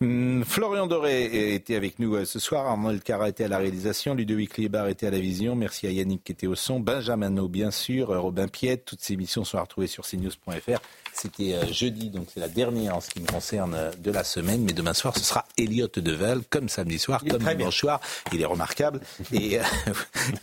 Hmm, 0.00 0.42
Florian 0.44 0.86
Doré 0.86 1.54
était 1.54 1.74
avec 1.74 1.98
nous 1.98 2.14
euh, 2.14 2.24
ce 2.24 2.38
soir. 2.38 2.66
Arnaud 2.66 3.00
Cara 3.00 3.28
était 3.30 3.42
à 3.42 3.48
la 3.48 3.58
réalisation. 3.58 4.14
Ludovic 4.14 4.56
Liebar 4.56 4.86
était 4.86 5.08
à 5.08 5.10
la 5.10 5.18
vision. 5.18 5.56
Merci 5.56 5.88
à 5.88 5.90
Yannick 5.90 6.22
qui 6.22 6.30
était 6.30 6.46
au 6.46 6.54
son. 6.54 6.78
Benjamin 6.78 7.30
bien 7.48 7.72
sûr. 7.72 8.12
Euh, 8.12 8.20
Robin 8.20 8.46
Piette. 8.46 8.84
Toutes 8.84 9.00
ces 9.00 9.14
émissions 9.14 9.42
sont 9.42 9.60
retrouvées 9.60 9.88
sur 9.88 10.06
cnews.fr. 10.06 10.78
C'était 11.20 11.54
euh, 11.54 11.66
jeudi, 11.72 12.10
donc 12.10 12.28
c'est 12.32 12.40
la 12.40 12.48
dernière 12.48 12.96
en 12.96 13.00
ce 13.00 13.10
qui 13.10 13.20
me 13.20 13.26
concerne 13.26 13.76
de 13.98 14.10
la 14.10 14.24
semaine. 14.24 14.62
Mais 14.62 14.72
demain 14.72 14.94
soir, 14.94 15.16
ce 15.16 15.24
sera 15.24 15.44
Elliot 15.56 15.88
Devel, 15.96 16.40
comme 16.48 16.68
samedi 16.68 16.98
soir, 16.98 17.22
comme 17.28 17.42
dimanche 17.42 17.78
soir. 17.78 18.00
Il 18.32 18.40
est 18.40 18.46
remarquable. 18.46 19.00
Et, 19.32 19.58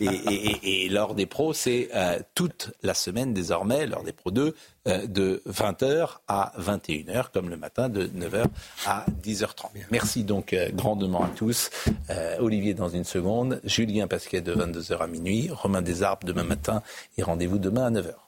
et, 0.00 0.88
l'heure 0.88 1.14
des 1.14 1.26
pros, 1.26 1.52
c'est 1.52 1.88
toute 2.34 2.72
la 2.82 2.94
semaine 2.94 3.32
désormais, 3.32 3.86
l'heure 3.86 4.02
des 4.02 4.12
pros 4.12 4.30
2, 4.30 4.54
de 4.86 5.42
20h 5.48 6.18
à 6.28 6.52
21h, 6.60 7.26
comme 7.32 7.48
le 7.48 7.56
matin 7.56 7.88
de 7.88 8.06
9h 8.06 8.44
à 8.86 9.04
10h. 9.22 9.46
Merci 9.90 10.24
donc 10.24 10.52
euh, 10.52 10.68
grandement 10.72 11.24
à 11.24 11.28
tous. 11.28 11.70
Euh, 12.10 12.36
Olivier 12.40 12.74
dans 12.74 12.88
une 12.88 13.04
seconde, 13.04 13.60
Julien 13.64 14.06
Pasquet 14.06 14.40
de 14.40 14.54
22h 14.54 14.98
à 14.98 15.06
minuit, 15.06 15.48
Romain 15.50 15.82
Desarbes 15.82 16.24
demain 16.24 16.44
matin 16.44 16.82
et 17.16 17.22
rendez-vous 17.22 17.58
demain 17.58 17.86
à 17.86 17.90
9h. 17.90 18.25